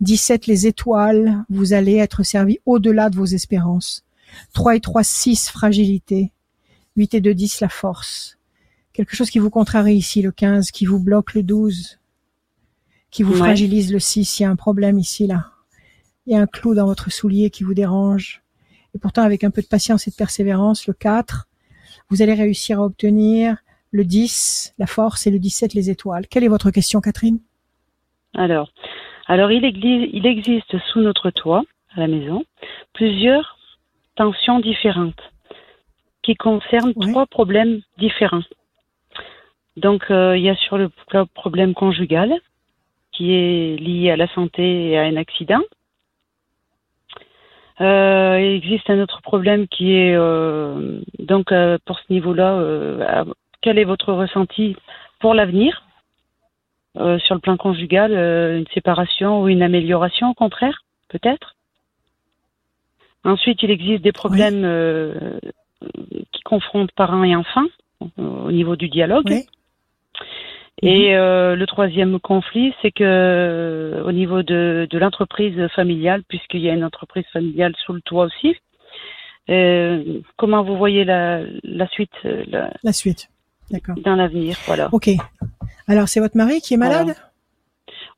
[0.00, 4.04] 17, les étoiles, vous allez être servi au-delà de vos espérances.
[4.54, 6.32] 3 et 3, 6, fragilité.
[6.96, 8.38] 8 et 2, 10, la force.
[8.92, 11.98] Quelque chose qui vous contrarie ici, le 15, qui vous bloque le 12,
[13.10, 13.38] qui vous Ouais.
[13.38, 14.40] fragilise le 6.
[14.40, 15.50] Il y a un problème ici, là.
[16.26, 18.42] Il y a un clou dans votre soulier qui vous dérange.
[18.94, 21.46] Et pourtant, avec un peu de patience et de persévérance, le 4,
[22.08, 23.58] vous allez réussir à obtenir
[23.92, 26.26] le 10, la force, et le 17, les étoiles.
[26.28, 27.38] Quelle est votre question, Catherine?
[28.34, 28.70] Alors,
[29.26, 31.62] alors il, existe, il existe sous notre toit,
[31.94, 32.44] à la maison,
[32.92, 33.58] plusieurs
[34.16, 35.20] tensions différentes
[36.22, 37.10] qui concernent Ouais.
[37.10, 38.42] trois problèmes différents.
[39.76, 42.34] Donc, euh, il y a sur le le problème conjugal
[43.12, 45.62] qui est lié à la santé et à un accident.
[47.80, 53.24] Euh, il existe un autre problème qui est euh, donc euh, pour ce niveau-là,
[53.60, 54.76] quel est votre ressenti
[55.20, 55.82] pour l'avenir
[56.98, 60.78] Euh, sur le plan conjugal, euh, une séparation ou une amélioration au contraire,
[61.10, 61.54] peut-être?
[63.22, 65.38] Ensuite, il existe des problèmes euh,
[66.32, 67.68] qui confrontent parents et enfants
[68.16, 69.28] au niveau du dialogue.
[69.28, 69.44] Oui.
[70.80, 76.70] Et euh, le troisième conflit, c'est que au niveau de, de l'entreprise familiale, puisqu'il y
[76.70, 78.56] a une entreprise familiale sous le toit aussi,
[80.36, 83.28] comment vous voyez la, la suite la- La suite.
[84.04, 84.88] Dans l'avenir Voilà.
[84.92, 85.10] Ok.
[85.88, 87.04] Alors, c'est votre mari qui est malade?
[87.06, 87.20] Voilà.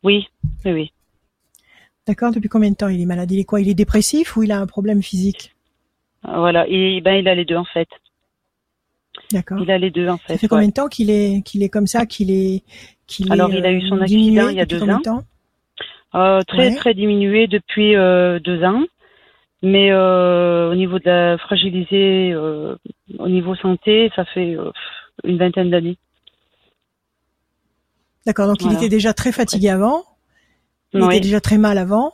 [0.03, 0.29] Oui,
[0.65, 0.93] oui, oui.
[2.07, 2.33] D'accord.
[2.33, 3.31] Depuis combien de temps il est malade?
[3.33, 3.61] Il est quoi?
[3.61, 5.55] Il est dépressif ou il a un problème physique?
[6.23, 6.67] Voilà.
[6.69, 7.89] Et ben, il a les deux en fait.
[9.33, 9.59] D'accord.
[9.61, 10.35] Il a les deux en fait.
[10.35, 12.63] Ça fait combien de temps qu'il est qu'il est comme ça Qu'il est
[13.07, 15.01] qu'il Alors, est, il a eu son euh, accident il y a deux ans.
[15.01, 15.25] temps?
[16.15, 16.77] Euh, très Ouais.
[16.77, 18.85] très diminué depuis euh, deux ans,
[19.63, 22.77] mais euh, au niveau de la fragilisé, euh,
[23.19, 24.71] au niveau santé, ça fait euh,
[25.25, 25.99] une vingtaine d'années.
[28.27, 28.47] D'accord.
[28.49, 30.05] Donc, il était déjà très fatigué avant.
[30.93, 31.15] Il Oui.
[31.17, 32.13] était déjà très mal avant.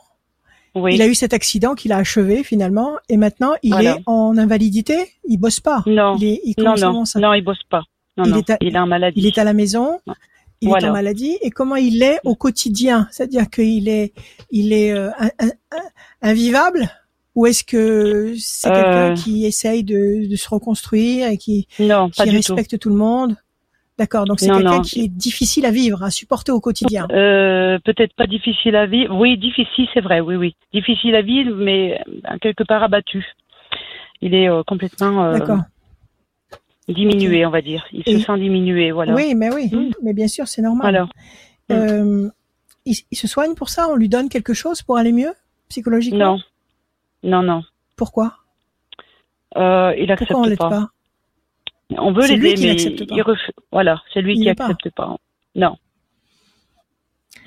[0.75, 0.93] Oui.
[0.95, 3.95] Il a eu cet accident qu'il a achevé finalement, et maintenant il Voilà.
[3.95, 5.13] est en invalidité.
[5.25, 5.83] Il bosse pas.
[5.87, 7.83] Non, Il est, il, non, ça non, il bosse pas.
[8.17, 9.19] Non, Il non, est à- il est en maladie.
[9.19, 9.99] Il est à la maison.
[10.59, 11.37] Il est en maladie.
[11.41, 13.07] Et comment il est au quotidien?
[13.11, 14.13] C'est-à-dire qu'il est,
[14.51, 15.09] il est euh,
[16.21, 16.89] invivable?
[17.35, 18.73] Ou est-ce que c'est Euh.
[18.73, 22.89] quelqu'un qui essaye de, de se reconstruire et qui, Non, respecte tout.
[22.89, 23.35] le monde?
[23.97, 24.25] D'accord.
[24.25, 27.07] Donc c'est quelqu'un qui est difficile à vivre, à supporter au quotidien.
[27.11, 29.15] Euh, peut-être pas difficile à vivre.
[29.17, 30.19] Oui, difficile, c'est vrai.
[30.19, 33.25] Oui, oui, difficile à vivre, mais euh, quelque part abattu.
[34.21, 35.39] Il est euh, complètement euh,
[36.87, 37.85] diminué, on va dire.
[37.93, 39.13] Il Et- se sent diminué, voilà.
[39.13, 39.91] Oui, mais oui, Mm.
[40.03, 41.07] mais bien sûr, c'est normal.
[41.71, 42.29] Euh,
[42.85, 43.87] il, il se soigne pour ça?
[43.89, 45.33] On lui donne quelque chose pour aller mieux
[45.69, 46.33] psychologiquement?
[46.35, 46.39] Non,
[47.25, 47.63] non, non.
[47.95, 48.37] Pourquoi?
[49.57, 50.69] Euh, il accepte Pourquoi on l'aide pas.
[50.69, 50.89] pas,
[51.97, 53.15] On veut C'est lui l'aider, qui mais n'accepte pas.
[53.15, 53.51] il refuse.
[53.71, 54.65] Voilà, c'est lui Il qui veut pas.
[54.67, 55.17] accepte pas.
[55.55, 55.77] Non.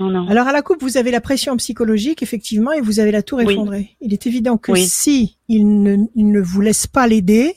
[0.01, 0.29] Non, non.
[0.29, 3.39] Alors à la coupe, vous avez la pression psychologique, effectivement, et vous avez la tour
[3.39, 3.53] Oui.
[3.53, 3.97] effondrée.
[4.01, 4.87] Il est évident que Oui.
[4.87, 7.57] si il ne, il ne vous laisse pas l'aider,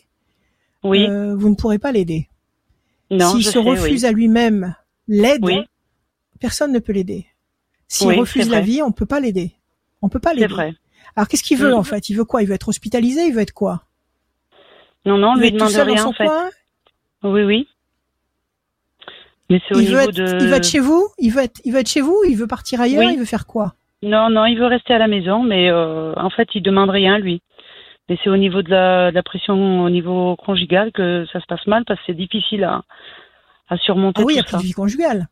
[0.83, 1.05] Oui.
[1.07, 2.27] euh, vous ne pourrez pas l'aider.
[3.11, 4.75] non, S'il se sais, refuse à lui-même
[5.07, 5.43] l'aide,
[6.39, 7.27] personne ne peut l'aider.
[7.87, 9.51] S'il refuse la vie, on peut pas l'aider.
[10.01, 10.73] On peut pas C'est l'aider.
[11.15, 11.79] Alors qu'est-ce qu'il veut Mm.
[11.79, 12.09] en fait?
[12.09, 12.41] Il veut quoi?
[12.41, 13.25] Il veut être hospitalisé?
[13.27, 13.83] Il veut être quoi?
[15.05, 16.29] Non, non, on veut lui demande rien, son en fait.
[17.23, 17.67] Oui, oui.
[19.49, 20.43] Mais c'est au il veut, niveau être, de...
[20.43, 21.07] il veut être chez vous?
[21.17, 22.17] Il veut être, il veut être chez vous?
[22.27, 23.03] Il veut partir ailleurs?
[23.05, 23.13] Oui.
[23.13, 23.73] Il veut faire quoi?
[24.03, 27.17] Non, non, il veut rester à la maison, mais euh, en fait, il demande rien,
[27.19, 27.41] lui.
[28.09, 31.45] Mais c'est au niveau de la, de la pression au niveau conjugal que ça se
[31.45, 32.81] passe mal, parce que c'est difficile à,
[33.69, 35.27] à surmonter Ah oui, il n'y a plus de vie conjugale.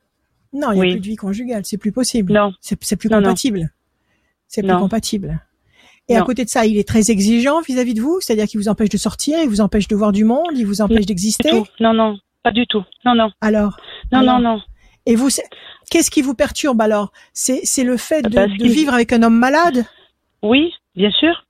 [0.53, 0.91] Non, il n'y a Oui.
[0.91, 1.65] plus de vie conjugale.
[1.65, 2.33] C'est plus possible.
[2.33, 3.17] Non, C'est plus non.
[3.17, 3.69] compatible.
[4.47, 5.39] C'est plus compatible.
[6.09, 8.67] Et à côté de ça, il est très exigeant vis-à-vis de vous, c'est-à-dire qu'il vous
[8.67, 11.61] empêche de sortir, il vous empêche de voir du monde, il vous empêche d'exister.
[11.79, 12.83] Non, non, pas du tout.
[13.05, 13.77] Non, non, Alors,
[14.11, 14.61] non, Alors, non, non.
[15.05, 15.29] et vous,
[15.91, 17.11] qu'est-ce qui vous perturbe alors?
[17.33, 19.85] C'est le fait de, vivre avec un homme malade?
[20.41, 21.45] Oui, bien sûr.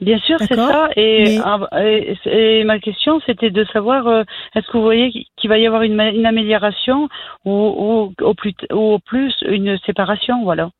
[0.00, 0.90] Bien sûr, c'est ça.
[0.96, 4.22] Et, mais- ah, et, et ma question, c'était de savoir, euh,
[4.54, 7.08] est-ce que vous voyez qu'il va y avoir une, amélioration
[7.44, 10.70] ou, ou, au plus, ou au plus une séparation, voilà.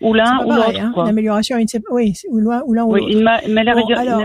[0.00, 1.10] Ou l'un ou l'autre, hein, quoi.
[1.10, 1.18] une
[1.90, 3.12] oui, ou l'un ou Oui, l'autre.
[3.12, 4.22] une, ma- une amélioration- alors,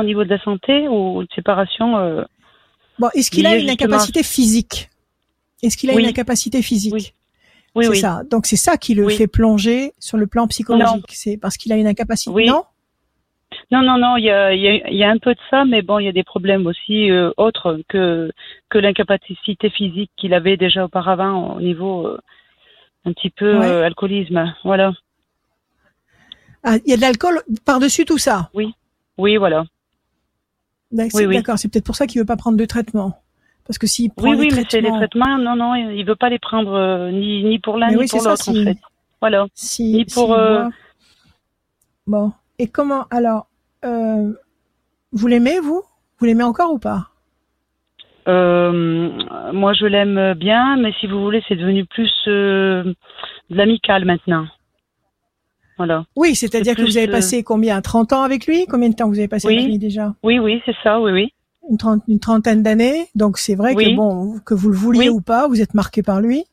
[0.00, 2.24] au niveau de la santé ou une séparation euh,
[2.98, 4.88] Bon, est-ce qu'il a une incapacité physique?
[5.62, 6.94] Est-ce qu'il a une incapacité physique?
[6.94, 7.12] Oui.
[7.74, 7.98] Oui, c'est oui.
[7.98, 8.22] ça.
[8.30, 9.14] Donc c'est ça qui le Oui.
[9.16, 11.04] fait plonger sur le plan psychologique.
[11.10, 12.30] C'est parce qu'il a une incapacité.
[12.30, 12.46] Oui.
[12.46, 12.64] Non?
[13.70, 15.64] Non, non, non, il y a, y, a, il y a un peu de ça,
[15.64, 18.30] mais bon, il y a des problèmes aussi euh, autres que,
[18.70, 22.18] que l'incapacité physique qu'il avait déjà auparavant au niveau euh,
[23.04, 23.66] un petit peu Ouais.
[23.66, 24.54] euh, alcoolisme.
[24.64, 24.92] Voilà.
[26.64, 28.50] Ah, il y a de l'alcool par-dessus tout ça?
[28.54, 29.64] Oui, voilà.
[30.92, 31.36] Oui, oui.
[31.36, 33.20] D'accord, c'est peut-être pour ça qu'il veut pas prendre de traitement.
[33.66, 35.38] Parce que s'il prend Oui, des oui, mais c'est les traitements, traitements.
[35.38, 38.22] Non, non, il veut pas les prendre euh, ni, ni pour l'un ni oui, pour
[38.22, 38.76] l'autre, en si- fait.
[39.20, 39.46] Voilà.
[39.54, 40.68] si, ni pour, s'il euh,
[42.06, 42.32] Bon.
[42.58, 43.46] Et comment alors
[43.84, 44.32] euh,
[45.12, 45.82] Vous l'aimez vous?
[46.18, 47.08] Vous l'aimez encore ou pas?
[48.26, 52.94] Moi, je l'aime bien, mais si vous voulez, c'est devenu plus de
[53.48, 54.46] l'amical maintenant.
[55.78, 56.04] Voilà.
[56.16, 58.66] Oui, c'est-à-dire que vous avez euh, passé combien 30 ans avec lui?
[58.66, 59.54] Combien de temps vous avez passé Oui.
[59.58, 60.14] avec lui déjà?
[60.22, 61.32] Oui, oui, c'est ça, oui, oui.
[61.70, 63.06] une, trente- une trentaine d'années.
[63.14, 65.08] Donc c'est vrai que bon, que vous le vouliez Oui.
[65.08, 66.44] ou pas, vous êtes marqué par lui.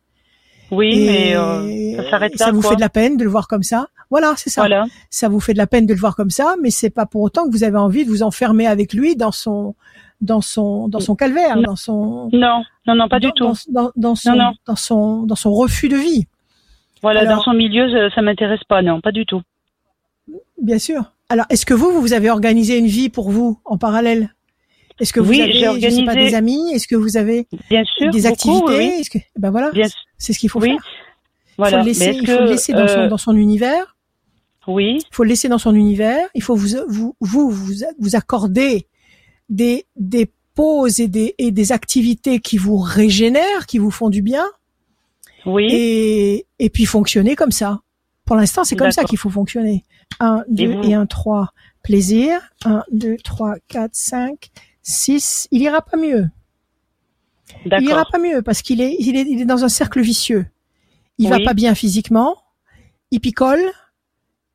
[0.72, 2.72] Oui, Et mais euh, ça s'arrête ça vous quoi.
[2.72, 3.88] fait de la peine de le voir comme ça?
[4.10, 4.62] Voilà, c'est ça.
[4.62, 4.86] Voilà.
[5.12, 7.22] Ça vous fait de la peine de le voir comme ça, mais c'est pas pour
[7.22, 9.76] autant que vous avez envie de vous enfermer avec lui dans son
[10.22, 13.54] dans son dans son calvaire, dans son Non, non, non, pas du dans, tout.
[13.70, 14.52] dans, dans son Non, non.
[14.66, 16.26] dans son dans son refus de vie.
[17.06, 19.42] Voilà, Alors- dans son milieu, ça, ça m'intéresse pas, non, pas du tout.
[20.62, 21.04] Bien sûr.
[21.30, 24.34] Alors, est-ce que vous, vous avez organisé une vie pour vous en parallèle?
[25.00, 26.72] Est-ce que vous Oui, avez, j'ai je sais pas, organisé- des amis?
[26.74, 28.34] Est-ce que vous avez Bien sûr, des beaucoup,
[28.68, 28.96] activités?
[28.98, 29.72] oui, que, ben voilà,
[30.18, 30.86] c'est ce qu'il faut Oui, faire.
[31.58, 31.78] Voilà.
[31.78, 33.36] Il faut le laisser, est-ce il faut le que, laisser dans son euh, dans son
[33.36, 33.96] univers.
[34.68, 36.26] Oui, Il faut le laisser dans son univers.
[36.34, 38.88] Il faut vous vous vous vous, vous accorder
[39.50, 44.22] des des pauses et des et des activités qui vous régénèrent, qui vous font du
[44.24, 44.46] bien.
[45.46, 45.68] Oui.
[45.72, 47.82] Et et puis fonctionner comme ça.
[48.26, 49.86] Pour l'instant, c'est comme ça qu'il faut fonctionner.
[50.20, 51.52] Un, deux vous- et un, trois.
[51.84, 52.40] Plaisir.
[52.66, 54.50] Un, deux, trois, quatre, cinq,
[54.82, 55.48] six.
[55.52, 56.28] Il ira pas mieux.
[57.66, 60.48] Il ira pas mieux parce qu'il est, il est, il est dans un cercle vicieux.
[61.20, 62.36] Il va pas bien physiquement.
[63.12, 63.62] Il picole.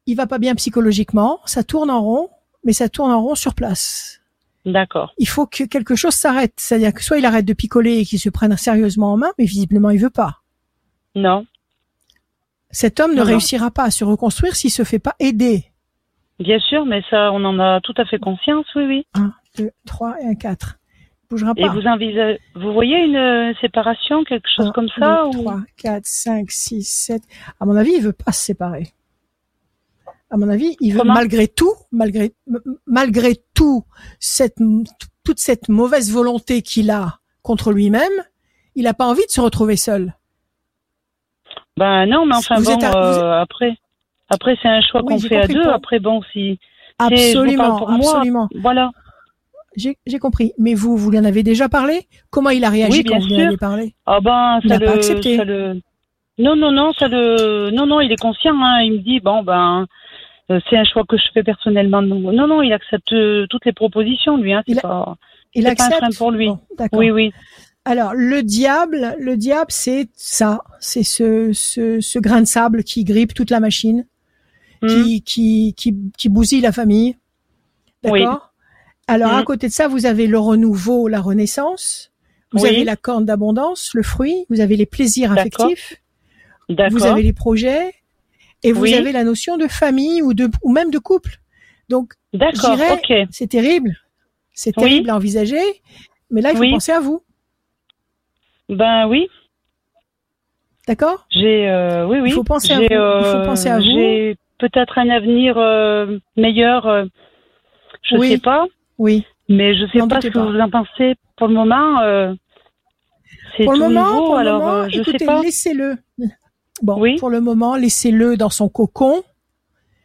[0.07, 1.39] Il va pas bien psychologiquement.
[1.47, 2.29] Ça tourne en rond,
[2.65, 4.21] mais ça tourne en rond sur place.
[4.67, 5.15] D'accord.
[5.17, 6.55] Il faut que quelque chose s'arrête.
[6.57, 9.45] C'est-à-dire que soit il arrête de picoler et qu'il se prenne sérieusement en main, mais
[9.45, 10.40] visiblement il veut pas.
[11.15, 11.45] Non,
[12.71, 15.65] Cet homme ne Non, réussira pas à se reconstruire s'il se fait pas aider.
[16.39, 19.07] bien sûr, mais ça, on en a tout à fait conscience, oui, oui.
[19.15, 20.77] Un, deux, trois et un quatre.
[21.29, 21.73] Bougera Et pas.
[21.73, 25.43] vous envisagez, vous voyez une euh, séparation, quelque chose Un, comme ça deux, ou...
[25.43, 27.23] trois, quatre, cinq, six, sept.
[27.61, 28.89] À mon avis, il veut pas se séparer.
[30.31, 31.15] À mon avis, il veut Comment?
[31.15, 32.33] malgré tout, malgré
[32.87, 33.85] malgré tout
[34.21, 34.59] cette
[35.25, 38.13] toute cette mauvaise volonté qu'il a contre lui-même,
[38.77, 40.15] il a pas envie de se retrouver seul.
[41.77, 43.75] Ben non, mais enfin Vous bon, à- euh, après,
[44.29, 45.67] après c'est un choix Oui, qu'on fait à deux.
[45.69, 46.59] Après bon, si
[46.99, 48.49] Absolument, pour moi, absolument.
[48.57, 48.91] voilà.
[49.77, 50.53] J'ai compris.
[50.59, 52.01] Mais vous, vous lui en avez déjà parlé?
[52.31, 53.95] Comment il a réagi Oui, bien quand vous lui en avez parlé?
[54.05, 55.37] Ah ben Il ça pas le, accepté.
[55.37, 55.81] ça le,
[56.39, 58.61] non non non, ça le, non non, il est conscient.
[58.61, 59.87] Hein, il me dit bon ben.
[60.51, 62.03] euh, C'est un choix que je fais personnellement.
[62.03, 64.53] Non, non, il accepte euh, toutes les propositions, lui.
[64.53, 65.15] Hein, c'est Il a- pas,
[65.55, 66.49] Il pas un frein pour lui.
[66.49, 66.59] Bon.
[66.93, 67.33] Oui, oui,
[67.91, 73.03] Alors le diable, le diable, c'est ça, c'est ce, ce ce grain de sable qui
[73.05, 74.07] grippe toute la machine,
[74.83, 74.87] Hmm.
[74.89, 77.17] qui qui qui qui bousille la famille.
[78.05, 78.21] Oui.
[78.21, 78.53] D'accord?
[79.09, 79.45] Alors à Mhm.
[79.45, 82.13] côté de ça, vous avez le renouveau, la renaissance.
[82.53, 82.69] Vous Oui.
[82.69, 84.47] avez la corne d'abondance, le fruit.
[84.51, 85.97] Vous avez les plaisirs affectifs.
[86.69, 86.99] d'accord.
[86.99, 87.93] Vous avez les projets.
[88.63, 88.95] Et vous Oui.
[88.95, 91.41] avez la notion de famille ou de ou même de couple.
[91.89, 93.29] Donc D'accord, j'irais- ok.
[93.33, 93.97] c'est terrible.
[94.55, 95.65] C'est terrible à envisager.
[96.31, 97.21] Mais là, il faut penser à vous.
[98.71, 99.29] Ben oui,
[100.89, 102.31] D'accord j'ai, euh, oui, oui.
[102.31, 102.95] Il faut penser à J'ai, vous.
[102.95, 103.85] Il faut euh, penser à vous.
[103.85, 107.07] J'ai peut-être un avenir euh, meilleur.
[108.03, 108.31] je Oui.
[108.31, 108.67] sais pas,
[108.99, 109.25] Oui.
[109.49, 110.47] mais je sais N'en pas ce que pas.
[110.51, 111.15] vous en pensez.
[111.37, 112.01] Pour le moment,
[113.57, 114.27] c'est Pour tout le moment, nouveau.
[114.27, 115.43] pour le alors, moment, euh, je écoutez, sais pas.
[115.43, 115.97] laissez-le.
[116.83, 117.17] Bon, Oui.
[117.17, 119.23] pour le moment, laissez-le dans son cocon,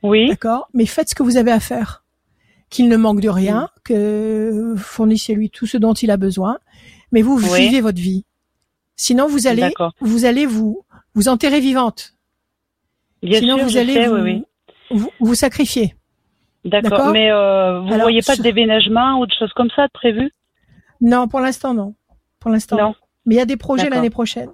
[0.03, 2.03] Oui, d'accord Mais faites ce que vous avez à faire.
[2.69, 6.57] Qu'il ne manque de rien, que fournissez-lui tout ce dont il a besoin,
[7.13, 7.61] mais vous Oui.
[7.61, 8.25] vivez votre vie.
[8.95, 12.13] Sinon, vous allez, vous allez vous, vous enterrer vivante.
[13.21, 14.43] Bien Sinon, sûr, vous allez sais, vous, oui, oui.
[14.91, 15.95] vous, vous sacrifier.
[16.63, 17.11] D'accord.
[17.11, 20.31] Mais euh, vous voyez pas de déménagement ou de choses comme ça de prévu
[21.01, 21.95] Non, pour l'instant, non.
[22.39, 22.95] Pour l'instant, Non.
[23.25, 24.49] Mais il y a des projets l'année prochaine.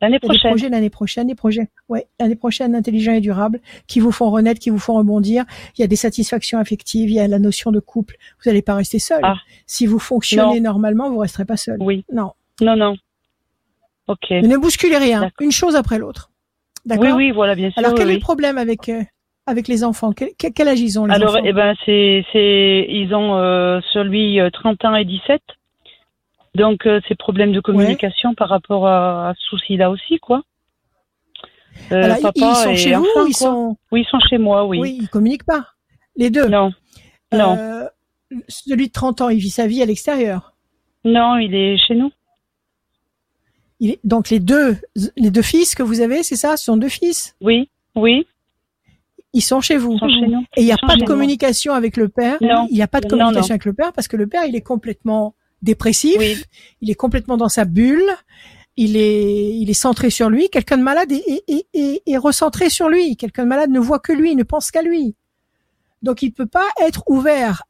[0.00, 0.50] L'année a des prochaine.
[0.50, 4.60] projets l'année prochaine, des projets, ouais, l'année prochaine intelligents et durables qui vous font renaître,
[4.60, 5.44] qui vous font rebondir.
[5.76, 8.16] Il y a des satisfactions affectives, il y a la notion de couple.
[8.42, 9.20] Vous n'allez pas rester seul.
[9.22, 9.36] Ah.
[9.66, 11.78] Si vous fonctionnez normalement, vous resterez pas seul.
[11.80, 12.04] Oui.
[12.12, 12.32] Non.
[12.60, 12.96] Non, non.
[14.08, 14.26] Ok.
[14.30, 16.30] Mais ne bousculez rien, une chose après l'autre.
[16.86, 17.04] D'accord.
[17.04, 17.78] Oui, oui, voilà, bien sûr.
[17.78, 19.02] Alors oui, quel est le problème avec euh,
[19.46, 20.12] avec les enfants?
[20.12, 21.44] Quel, âge ils ont les Alors, enfants?
[21.44, 25.40] eh ben, c'est, c'est, ils ont euh, sur lui euh, 30 ans et 17.
[26.54, 30.42] Donc, euh, c'est problème de communication par rapport à, à ce souci-là aussi, quoi.
[31.92, 34.38] Euh, Alors, papa ils sont et chez vous enfant, ils sont Oui, ils sont chez
[34.38, 34.78] moi, oui.
[34.80, 35.66] Oui, ils communiquent pas.
[36.16, 36.48] Les deux?
[36.48, 36.72] Non,
[37.32, 37.56] non,
[38.48, 40.54] celui de 30 ans, il vit sa vie à l'extérieur?
[41.04, 42.10] non, il est chez nous.
[43.80, 44.76] Il est, donc les deux,
[45.16, 47.36] les deux fils que vous avez, c'est ça, ce sont deux fils?
[47.40, 48.26] Oui, oui,
[49.32, 49.96] Ils sont chez vous.
[49.98, 50.40] sont chez nous.
[50.56, 51.06] Et il n'y a pas de nous.
[51.06, 52.38] communication avec le père?
[52.40, 52.66] Non.
[52.70, 53.50] Il n'y a pas de communication non.
[53.50, 56.16] avec le père parce que le père, il est complètement dépressif.
[56.18, 56.36] Oui,
[56.80, 58.08] Il est complètement dans sa bulle.
[58.76, 60.48] Il est, il est centré sur lui.
[60.50, 63.16] Quelqu'un de malade est, est, est, est- est recentré sur lui.
[63.16, 65.14] Quelqu'un de malade ne voit que lui, ne pense qu'à lui.
[66.02, 67.64] Donc il peut pas être ouvert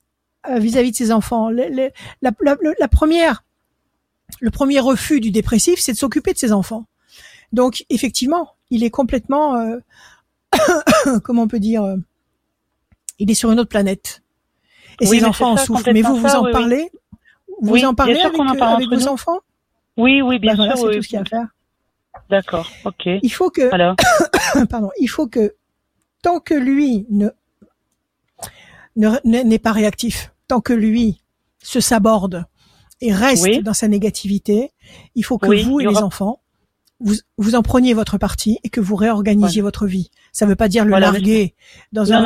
[0.50, 1.48] euh, vis-à-vis de ses enfants.
[1.50, 1.90] La, la-
[2.78, 3.42] la première,
[4.40, 6.86] le premier refus du dépressif, c'est de s'occuper de ses enfants.
[7.52, 9.78] Donc effectivement, il est complètement, euh,
[11.24, 11.96] comment on peut dire, euh,
[13.18, 14.22] il est sur une autre planète.
[15.00, 15.90] Et Oui, ses enfants en souffrent.
[15.92, 16.90] Mais vous, vous en parlez?
[17.60, 19.08] Vous Oui, en parlez avec, qu'on en euh, parle avec vos nous.
[19.08, 19.38] enfants?
[19.96, 20.82] Oui, oui, bien voilà, sûr.
[20.82, 20.96] c'est oui.
[20.96, 21.46] tout ce qu'il y a à faire.
[22.30, 23.06] D'accord, ok.
[23.22, 23.96] Il faut que, Alors,
[24.70, 25.54] pardon, il faut que
[26.22, 27.30] tant que lui ne-
[29.24, 31.22] n'est pas réactif, tant que lui
[31.62, 32.44] se saborde
[33.00, 33.62] et reste Oui.
[33.62, 34.70] dans sa négativité,
[35.14, 36.40] il faut que Oui, vous et les enfants
[37.00, 40.10] vous, vous en preniez votre parti et que vous réorganisiez votre vie.
[40.32, 41.54] Ça veut pas dire le Voilà, larguer
[41.92, 42.24] dans un,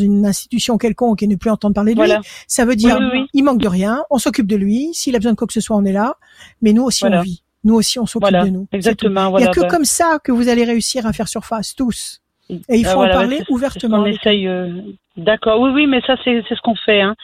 [0.00, 2.18] une institution quelconque et ne plus entendre parler de Voilà.
[2.18, 2.24] lui.
[2.46, 5.32] Ça veut dire, Oui, il manque de rien, on s'occupe de lui, s'il a besoin
[5.32, 6.16] de quoi que ce soit, on est là,
[6.62, 7.18] mais nous aussi Voilà.
[7.20, 7.42] on vit.
[7.64, 8.68] Nous aussi on s'occupe de nous.
[8.72, 9.68] Exactement, il y a que bah.
[9.68, 12.20] comme ça que vous allez réussir à faire surface, tous.
[12.50, 14.02] Et il Ah, faut en parler c'est- c'est ouvertement.
[14.02, 14.46] avec essaye.
[14.46, 14.70] euh,
[15.16, 15.60] D'accord.
[15.60, 17.00] Oui, oui, mais ça, c'est c'est ce qu'on fait.
[17.00, 17.14] Hein.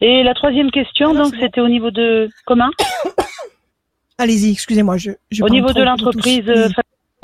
[0.00, 2.70] Et la troisième question, donc, c'était au niveau de comment
[4.18, 6.68] Allez-y, excusez-moi, je, je Au niveau de l'entreprise euh,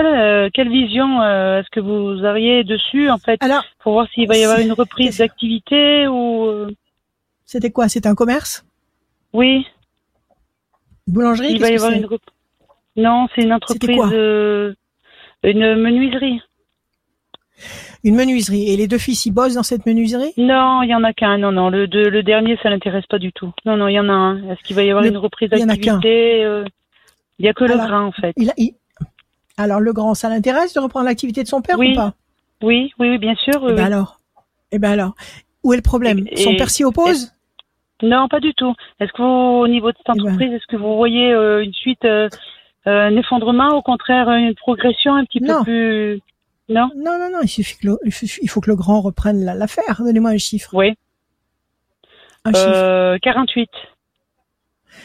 [0.01, 3.39] euh, quelle vision euh, est-ce que vous auriez dessus, en fait,
[3.79, 6.71] pour voir s'il va y avoir une reprise d'activité ou euh,
[7.45, 8.65] C'était quoi C'était un commerce?
[9.33, 9.65] Oui.
[11.07, 11.97] Boulangerie Il va y qu'est-ce que avoir c'est?
[11.99, 12.29] une rep-
[12.95, 14.09] Non, c'est une entreprise, quoi?
[14.11, 14.73] euh,
[15.43, 16.41] une menuiserie.
[18.07, 18.71] Une menuiserie.
[18.71, 20.33] Et les deux fils, ils bossent dans cette menuiserie?
[20.37, 21.37] Non, il y en a qu'un.
[21.37, 23.51] Non, non, le, deux- le dernier, ça l'intéresse pas du tout.
[23.65, 24.49] Non, non, il y en a un.
[24.49, 25.95] Est-ce qu'il va y avoir Le- une reprise il y en a qu'un.
[25.97, 26.63] d'activité euh,
[27.39, 28.33] Il y a que le grain, en fait.
[28.37, 28.73] il a- il-
[29.57, 32.13] Alors le grand, ça l'intéresse de reprendre l'activité de son père Oui, ou pas?
[32.63, 33.61] Oui, oui, oui, bien sûr.
[33.61, 33.81] oui, Eh ben oui.
[33.93, 34.19] alors.
[34.71, 35.13] Eh ben alors.
[35.63, 36.25] Où est le problème?
[36.31, 37.33] Et- Son et- père s'y oppose?
[38.03, 38.73] Non, pas du tout.
[38.99, 40.23] Est-ce que vous, au niveau de Eh cette ben.
[40.23, 42.29] entreprise, est-ce que vous voyez euh, une suite, euh,
[42.87, 45.59] euh, un effondrement, au contraire une progression un petit Non.
[45.59, 46.21] peu plus
[46.69, 46.89] Non?
[46.95, 47.39] Non, non, non.
[47.43, 50.01] Il suffit que le, il faut que le grand reprenne la- l'affaire.
[50.03, 50.69] Donnez-moi un chiffre.
[50.73, 50.93] Oui.
[52.45, 52.67] Un chiffre.
[52.67, 53.69] Euh, 48.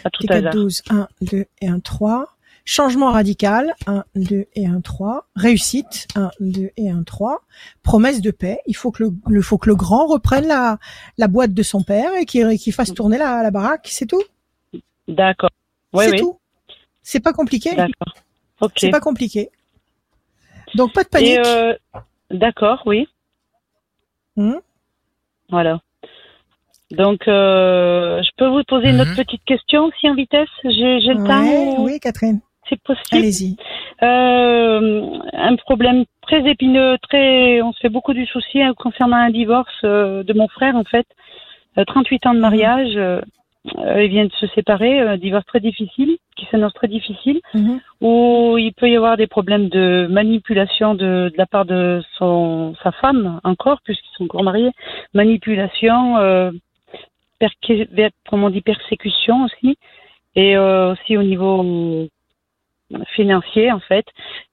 [0.05, 0.53] À tout T4, hasard.
[0.53, 2.29] 12, 1, 2 et 1, 3.
[2.65, 5.27] Changement radical, 1, 2 et 1, 3.
[5.35, 7.43] Réussite, 1, 2 et 1, 3.
[7.83, 10.79] Promesse de paix, il faut que le, le- faut que le grand reprenne la,
[11.19, 14.23] la boîte de son père et qu'il fasse tourner la, la baraque, c'est tout?
[15.09, 15.51] D'accord.
[15.95, 16.19] C'est oui.
[16.19, 16.39] tout.
[17.03, 17.75] C'est pas compliqué?
[17.75, 18.15] D'accord.
[18.61, 18.73] Ok.
[18.77, 19.51] C'est pas compliqué.
[20.75, 21.39] Donc pas de panique.
[21.45, 21.75] Euh,
[22.31, 23.09] d'accord, oui.
[24.37, 24.57] Hmm.
[25.51, 25.81] Voilà.
[26.93, 30.49] Donc, euh, je peux vous poser une autre petite question aussi en vitesse?
[30.65, 32.41] J'ai le temps Ouais, Oui, Catherine.
[32.69, 33.07] C'est possible?
[33.13, 33.57] Allez-y.
[34.03, 39.31] Euh, un problème très épineux, très, on se fait beaucoup du souci hein, concernant un
[39.31, 41.07] divorce euh, de mon frère en fait.
[41.79, 43.23] Euh, 38 ans de mariage, euh, euh,
[43.65, 47.81] ils viennent de se séparer, un divorce très difficile, qui s'annonce très difficile, Mhm.
[48.01, 52.75] où il peut y avoir des problèmes de manipulation de, de la part de son
[52.83, 54.73] sa femme encore, puisqu'ils sont encore mariés,
[55.15, 56.51] manipulation, euh,
[57.39, 57.89] perqué-
[58.29, 59.77] comment on dit persécution aussi,
[60.35, 62.09] et euh, aussi au niveau
[63.15, 64.05] financier en fait.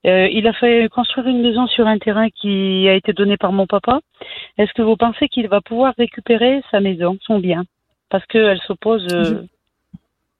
[0.05, 3.51] Euh, il a fait construire une maison sur un terrain qui a été donné par
[3.51, 3.99] mon papa.
[4.57, 7.65] Est-ce que vous pensez qu'il va pouvoir récupérer sa maison, son bien?
[8.09, 9.43] Parce qu'elle s'oppose euh,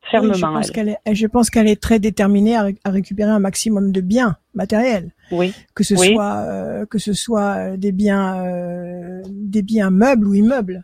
[0.10, 0.34] fermement.
[0.34, 0.74] Oui, je pense elle.
[0.74, 4.02] qu'elle est, je pense qu'elle est très déterminée à, ré- à récupérer un maximum de
[4.02, 5.12] biens matériels.
[5.32, 5.54] Oui.
[5.76, 6.14] Que ce Oui.
[6.14, 10.84] soit euh, que ce soit euh, des biens euh, des biens meubles ou immeubles.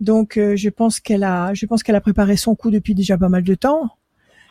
[0.00, 3.30] Donc je pense qu'elle a je pense qu'elle a préparé son coup depuis déjà pas
[3.30, 3.90] mal de temps.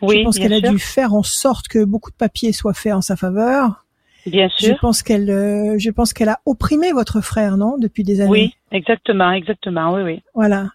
[0.01, 2.93] Oui, je pense qu'elle a dû faire en sorte que beaucoup de papiers soient faits
[2.93, 3.85] en sa faveur.
[4.25, 4.79] Bien Je sûr.
[4.81, 8.31] pense qu'elle euh, je pense qu'elle a opprimé votre frère, non, depuis des années.
[8.31, 10.23] Oui, exactement, exactement, oui, oui.
[10.33, 10.69] Voilà.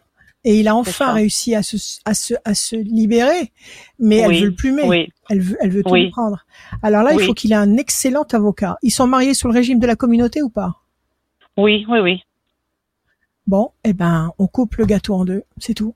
[0.44, 1.76] Et il a enfin réussi à se,
[2.06, 3.52] à se, à se libérer,
[3.98, 4.82] mais Oui, elle veut le plumer.
[4.88, 5.08] oui.
[5.28, 6.10] Elle veut, elle veut tout Oui.
[6.10, 6.46] prendre.
[6.82, 8.76] Alors là, il faut qu'il ait un excellent avocat.
[8.82, 10.80] Ils sont mariés sous le régime de la communauté ou pas?
[11.58, 12.22] Oui, oui, oui.
[13.46, 15.94] Bon, eh ben, on coupe le gâteau en deux, c'est tout.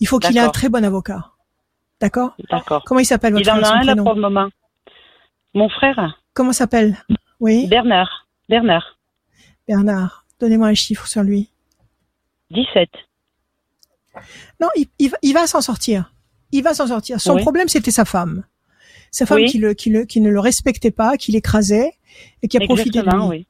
[0.00, 1.30] Il faut qu'il ait un très bon avocat.
[2.00, 2.34] D'accord?
[2.50, 2.82] D'accord.
[2.84, 4.48] Comment il s'appelle votre Il en a un là pour le moment.
[5.54, 6.98] Mon frère Comment s'appelle?
[7.40, 8.26] Oui, Bernard.
[8.48, 8.98] Bernard.
[9.66, 10.26] Bernard.
[10.38, 11.50] Donnez-moi un chiffre sur lui.
[12.50, 12.88] 17.
[14.60, 16.12] Non, il, il va, il va s'en sortir.
[16.52, 17.20] Il va s'en sortir.
[17.20, 17.42] Son Oui.
[17.42, 18.44] problème, c'était sa femme.
[19.10, 19.46] Sa femme Oui.
[19.46, 21.92] qui, le, qui, le, qui ne le respectait pas, qui l'écrasait
[22.42, 23.26] et qui a profité de lui.
[23.28, 23.46] Oui.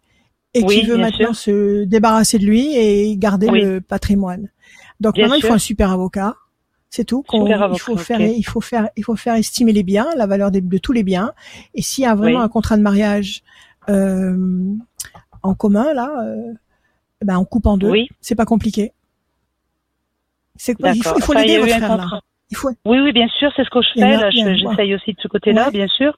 [0.55, 1.52] Et qui veut maintenant sûr.
[1.55, 4.51] se débarrasser de lui et garder le patrimoine.
[5.01, 6.35] Donc Bien maintenant, il faut un super avocat.
[6.89, 7.23] C'est tout.
[7.24, 10.51] qu'on- il faut faire, il faut faire, il faut faire estimer les biens, la valeur
[10.51, 11.32] de tous les biens.
[11.74, 12.44] Et s'il y a vraiment Oui.
[12.44, 13.43] un contrat de mariage
[13.90, 14.36] euh,
[15.43, 16.52] en commun là, euh,
[17.24, 17.90] ben on coupe en deux.
[17.90, 18.09] Oui.
[18.20, 18.93] C'est pas compliqué.
[20.56, 22.20] C'est quoi Il faut, il faut Enfin, l'aider votre frère là.
[22.51, 24.01] Il faut, Oui, oui, bien sûr, c'est ce que je fais.
[24.16, 24.36] Là, je-
[24.68, 25.72] j'essaye aussi de ce côté-là, Ouais.
[25.72, 26.16] bien sûr.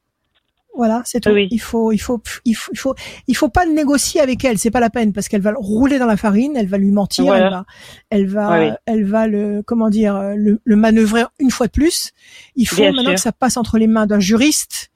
[0.77, 1.31] Voilà, c'est tout.
[1.31, 1.49] Oui.
[1.51, 2.95] Il faut, il faut, il faut, il faut,
[3.27, 4.59] il faut pas négocier avec elle.
[4.59, 6.93] C'est pas la peine parce qu'elle va le rouler dans la farine, elle va lui
[6.93, 7.65] mentir, Voilà.
[8.11, 11.66] elle va, elle va, Oui, elle va le, comment dire, le, le manœuvrer une fois
[11.66, 12.12] de plus.
[12.55, 13.15] Il faut Bien maintenant sûr.
[13.15, 14.91] que ça passe entre les mains d'un juriste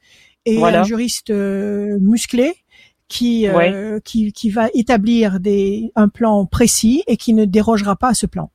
[0.44, 0.82] et Voilà.
[0.82, 2.54] un juriste euh, musclé
[3.12, 4.00] qui, euh, Ouais.
[4.04, 8.26] qui, qui va établir des, un plan précis et qui ne dérogera pas à ce
[8.26, 8.50] plan.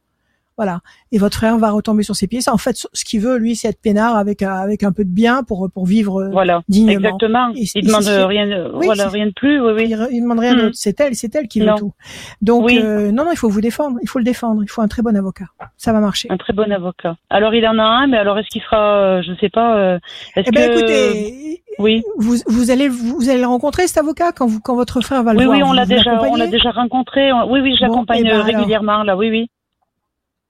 [0.58, 0.80] Voilà.
[1.12, 2.42] Et votre frère va retomber sur ses pieds.
[2.42, 5.04] Ça, en fait, ce qu'il veut, lui, c'est être peinard avec euh, avec un peu
[5.06, 6.94] de bien pour pour vivre euh, Voilà, dignement.
[6.94, 7.50] exactement.
[7.56, 9.62] Et- Il demande rien, de- Oui, voilà, rien de plus.
[9.62, 9.84] Oui, oui.
[9.90, 10.60] Il, il demande rien Hmm.
[10.62, 10.76] d'autre.
[10.76, 11.94] C'est elle, c'est elle qui veut tout.
[12.42, 12.80] Donc Oui.
[12.82, 13.98] euh, non, non, il faut vous défendre.
[14.02, 14.64] Il faut le défendre.
[14.64, 15.46] Il faut un très bon avocat.
[15.78, 16.28] Ça va marcher.
[16.32, 17.16] Un très bon avocat.
[17.30, 20.00] Alors il en a un, mais alors est-ce qu'il sera, euh, je sais pas, euh,
[20.36, 24.32] est-ce Eh ben, que écoutez, oui, vous, vous allez vous allez le rencontrer cet avocat
[24.32, 25.58] quand vous quand votre frère va le oui, voir.
[25.58, 27.32] oui, on l'a déjà, on l'a déjà rencontré.
[27.32, 28.46] On- Oui, oui, je Bon, l'accompagne eh ben, euh, alors.
[28.48, 29.16] régulièrement là.
[29.16, 29.50] Oui, oui.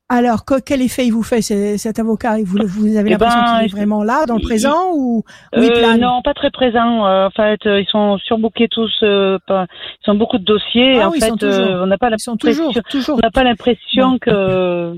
[0.10, 2.38] Alors, que- quel effet il vous fait cet avocat?
[2.46, 5.18] Vous, vous avez Eh l'impression ben, qu'il est il- vraiment là, dans le présent, ou,
[5.18, 7.06] ou il Euh, non, pas très présent.
[7.06, 8.90] euh, en fait, euh, ils sont surbookés tous.
[9.04, 9.66] euh, pas-
[10.06, 11.02] ils ont beaucoup de dossiers.
[11.02, 13.18] Ah en oui, fait, euh, on n'a pas toujours, l'impression, toujours.
[13.18, 14.96] on n'a pas l'impression que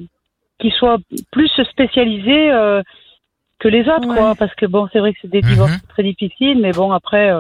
[0.60, 0.98] qu'ils soient
[1.32, 2.84] plus spécialisés euh,
[3.60, 4.16] que les autres, Ouais.
[4.16, 4.36] quoi.
[4.36, 5.48] Parce que bon, c'est vrai que c'est des Mhm.
[5.50, 7.32] divorces très difficiles, mais bon, après.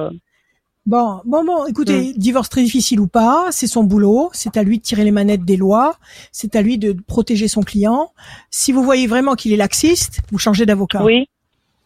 [0.89, 1.65] Bon, bon, bon.
[1.65, 1.69] Mm.
[1.69, 4.31] Écoutez, divorce très difficile ou pas, c'est son boulot.
[4.33, 5.97] C'est à lui de tirer les manettes des lois.
[6.31, 8.11] C'est à lui de protéger son client.
[8.49, 11.03] Si vous voyez vraiment qu'il est laxiste, vous changez d'avocat.
[11.03, 11.29] Oui,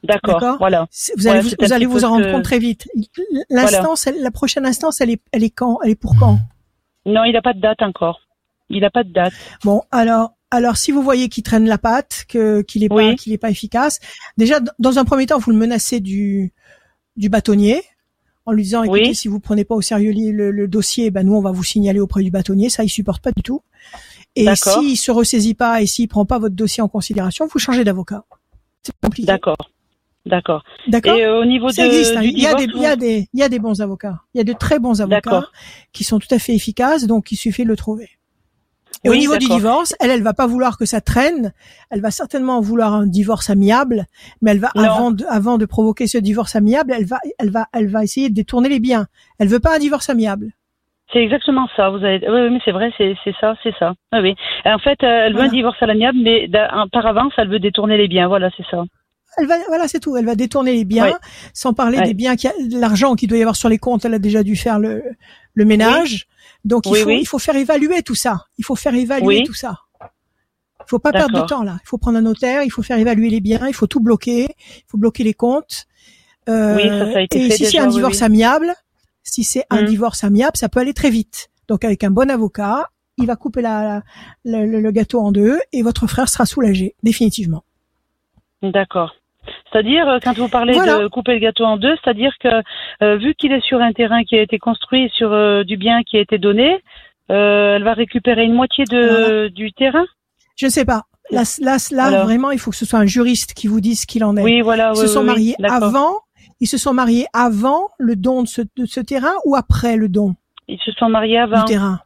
[0.05, 0.87] d'accord, voilà.
[1.17, 2.87] Vous allez, Ouais, vous, allez vous en rendre compte très vite.
[3.49, 6.39] L'instance, la prochaine instance, elle est, elle est quand Elle est pour quand?
[7.05, 8.21] Non, il n'a pas de date encore.
[8.69, 9.33] Il n'a pas de date.
[9.65, 13.33] Bon, alors, alors si vous voyez qu'il traîne la patte, que qu'il est pas, qu'il
[13.33, 13.99] est pas efficace,
[14.37, 16.53] déjà dans un premier temps, vous le menacez du
[17.17, 17.83] du bâtonnier
[18.45, 19.15] en lui disant, écoutez, Oui.
[19.15, 21.99] si vous prenez pas au sérieux le, le dossier, ben nous on va vous signaler
[21.99, 22.69] auprès du bâtonnier.
[22.69, 23.61] Ça, il supporte pas du tout.
[24.35, 27.83] Et s'il se ressaisit pas et s'il prend pas votre dossier en considération, vous changez
[27.83, 28.23] d'avocat.
[28.81, 29.27] C'est compliqué.
[29.27, 29.55] D'accord,
[30.25, 30.63] d'accord.
[30.87, 31.15] D'accord.
[31.15, 32.15] Et euh, au niveau Ça de, existe.
[32.17, 32.21] hein.
[32.21, 34.21] du Il y a des, il y a des, il y a des bons avocats.
[34.33, 35.47] Il y a de très bons avocats
[35.93, 38.09] qui sont tout à fait efficaces, donc il suffit de le trouver.
[39.03, 41.51] Et au niveau du divorce, elle, elle va pas vouloir que ça traîne.
[41.89, 44.05] Elle va certainement vouloir un divorce amiable,
[44.41, 44.83] mais elle va Non.
[44.83, 48.29] avant de, avant de provoquer ce divorce amiable, elle va, elle va, elle va essayer
[48.29, 49.07] de détourner les biens.
[49.39, 50.51] Elle veut pas un divorce amiable.
[51.11, 51.89] C'est exactement ça.
[51.89, 53.93] Vous avez, oui, oui, mais c'est vrai, c'est c'est ça, c'est ça.
[54.13, 54.35] Oui, oui.
[54.65, 55.49] En fait, euh, elle veut Voilà.
[55.51, 56.49] un divorce à l'amiable, mais
[56.91, 58.27] par avance, elle veut détourner les biens.
[58.27, 58.83] Voilà, c'est ça.
[59.37, 60.15] Elle va, voilà, c'est tout.
[60.15, 61.17] Elle va détourner les biens,
[61.53, 64.05] sans parler des biens, de l'argent qu'il doit y avoir sur les comptes.
[64.05, 65.03] Elle a déjà dû faire le,
[65.55, 66.27] le ménage.
[66.65, 67.17] Donc il Oui, faut, oui.
[67.21, 68.45] il faut faire évaluer tout ça.
[68.57, 69.43] Il faut faire évaluer Oui.
[69.43, 69.79] tout ça.
[70.01, 71.77] Il faut pas perdre de temps là.
[71.83, 72.63] Il faut prendre un notaire.
[72.63, 73.67] Il faut faire évaluer les biens.
[73.67, 74.47] Il faut tout bloquer.
[74.77, 75.85] Il faut bloquer les comptes.
[76.49, 78.73] Euh, Oui, ça, ça a été et fait si c'est un divorce amiable,
[79.23, 79.87] si c'est un Mhm.
[79.87, 81.49] divorce amiable, ça peut aller très vite.
[81.69, 84.03] Donc avec un bon avocat, il va couper la,
[84.43, 87.63] la- le, le gâteau en deux et votre frère sera soulagé définitivement.
[88.61, 89.15] D'accord.
[89.71, 90.99] C'est-à-dire, euh, quand vous parlez Voilà.
[90.99, 92.49] de couper le gâteau en deux, c'est-à-dire que
[93.03, 96.03] euh, vu qu'il est sur un terrain qui a été construit sur euh, du bien
[96.03, 96.81] qui a été donné,
[97.31, 99.49] euh, elle va récupérer une moitié de, Voilà.
[99.49, 100.05] du terrain?
[100.55, 101.03] Je ne sais pas.
[101.31, 102.25] Là, là, là Alors.
[102.25, 104.43] vraiment, il faut que ce soit un juriste qui vous dise ce qu'il en est.
[104.43, 104.91] Oui, voilà.
[104.93, 106.15] ils oui, se sont oui, mariés avant.
[106.59, 110.07] Ils se sont mariés avant le don de ce, de ce terrain ou après le
[110.09, 110.35] don
[110.67, 111.59] Ils se sont mariés avant.
[111.59, 111.99] du terrain?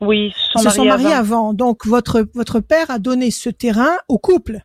[0.00, 1.38] Oui, ils se sont Ils se sont mariés mariés avant.
[1.48, 1.54] avant.
[1.54, 4.60] Donc votre votre père a donné ce terrain au couple.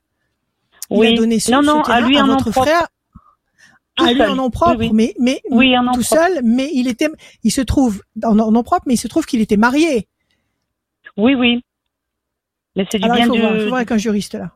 [0.91, 1.07] Il Oui.
[1.07, 2.87] a donné ce, non, ce non, terrain à lui nom votre frère.
[3.95, 4.29] Tout à lui seul.
[4.31, 4.91] en nom propre, Oui, oui.
[4.93, 6.05] mais mais Oui, en tout propre.
[6.07, 7.09] seul, mais il était,
[7.43, 10.07] il se trouve en nom propre, mais il se trouve qu'il était marié.
[11.17, 11.63] Oui, oui.
[12.75, 13.39] Mais c'est du Alors il bien faut du.
[13.41, 14.51] voir, il faut voir avec un juriste là.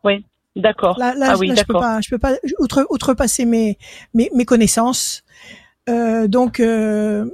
[0.56, 0.98] D'accord.
[1.00, 3.78] Là, là, ah je- oui, là, je peux pas, je peux pas outre, outrepasser mes,
[4.14, 5.24] mes, mes connaissances.
[5.90, 7.26] Euh, donc euh,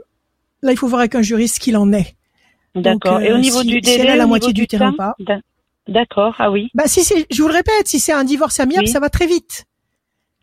[0.61, 2.15] là, il faut voir avec un juriste ce qu'il en est.
[2.75, 3.19] D'accord.
[3.21, 4.93] Et au euh, niveau si- du si délai, elle a la moitié niveau du terrain
[4.93, 5.15] pas.
[5.89, 6.35] D'a- D'accord.
[6.39, 6.69] Ah oui.
[6.73, 8.91] Bah si c'est, je vous le répète, si c'est un divorce amiable, Oui.
[8.91, 9.65] ça va très vite.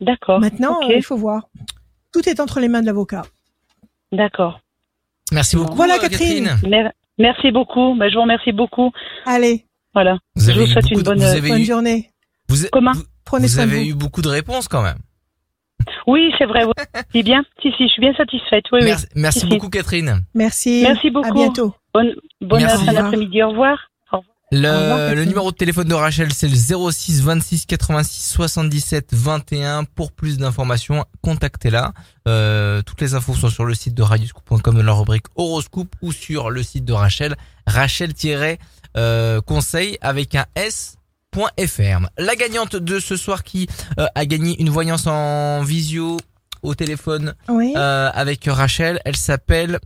[0.01, 0.39] D'accord.
[0.39, 1.47] Maintenant, euh, il faut voir.
[2.13, 3.23] Tout est entre les mains de l'avocat.
[4.11, 4.59] D'accord.
[5.31, 5.75] Merci beaucoup.
[5.75, 6.57] Voilà, euh, Catherine.
[6.67, 7.95] Mer- Merci beaucoup.
[7.97, 8.91] Bah, je vous remercie beaucoup.
[9.25, 10.19] Allez, Voilà.
[10.35, 12.11] Vous Je vous souhaite une de- bonne- vous avez bonne eu- journée.
[12.49, 13.89] vous- Comment vous- Prenez vous soin de avez vous.
[13.89, 14.99] eu beaucoup de réponses quand même.
[16.05, 16.63] Oui, c'est vrai.
[16.65, 17.23] Oui.
[17.23, 17.43] Bien.
[17.61, 18.65] Si, si, je suis bien satisfaite.
[18.71, 18.85] Oui, oui.
[18.85, 19.49] Merci, merci Si, si.
[19.51, 20.21] beaucoup Catherine.
[20.35, 20.81] Merci.
[20.83, 21.33] Merci À beaucoup.
[21.33, 21.73] bientôt.
[21.93, 22.85] Bonne, bonne Merci.
[22.85, 23.41] fin d'après-midi.
[23.41, 23.89] Au revoir.
[24.51, 29.83] Le, numéro de téléphone de Rachel, c'est le 06 26 86 77 21.
[29.83, 31.91] Pour plus d'informations, contactez-la.
[32.29, 36.13] Euh, toutes les infos sont sur le site de radioscoop.com dans la rubrique horoscope ou
[36.13, 42.07] sur le site de Rachel, rachel-conseil avec un s.fr.
[42.17, 43.67] La gagnante de ce soir qui
[43.99, 46.15] euh, a gagné une voyance en visio
[46.63, 47.73] au téléphone Oui.
[47.75, 49.01] euh, avec Rachel.
[49.03, 49.79] Elle s'appelle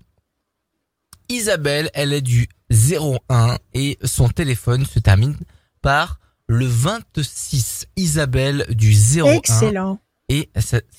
[1.32, 1.90] Isabelle.
[1.94, 5.36] Elle est du 01 et son téléphone se termine
[5.82, 7.86] par le 26.
[7.96, 10.00] Isabelle du 01 Excellent.
[10.30, 10.50] et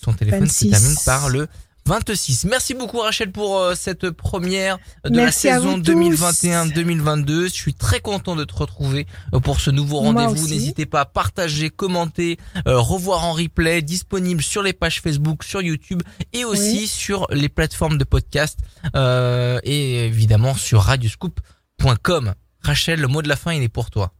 [0.02, 0.64] son téléphone 26.
[0.66, 1.46] se termine par le
[1.86, 2.44] 26.
[2.44, 5.92] Merci beaucoup Rachel pour euh, cette première de Merci la saison vous tous.
[5.92, 7.44] 2021-2022.
[7.46, 10.46] Je suis très content de te retrouver euh, pour ce nouveau rendez-vous.
[10.48, 12.38] N'hésitez pas à partager, commenter,
[12.68, 16.02] euh, revoir en replay, disponible sur les pages Facebook, sur YouTube
[16.32, 16.86] et aussi Oui.
[16.86, 18.58] sur les plateformes de podcast
[18.94, 22.34] euh, et évidemment sur radioscoop.com.
[22.62, 24.12] Rachel, le mot de la fin, il est pour toi.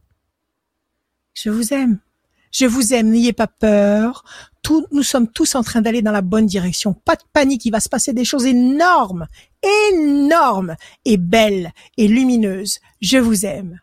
[1.33, 1.99] Je vous aime.
[2.51, 4.25] Je vous aime, n'ayez pas peur.
[4.91, 6.93] Nous sommes tous en train d'aller dans la bonne direction.
[6.93, 9.27] Pas de panique, il va se passer des choses énormes,
[9.91, 10.75] énormes
[11.05, 12.79] et belles et lumineuses.
[13.01, 13.79] Je vous aime.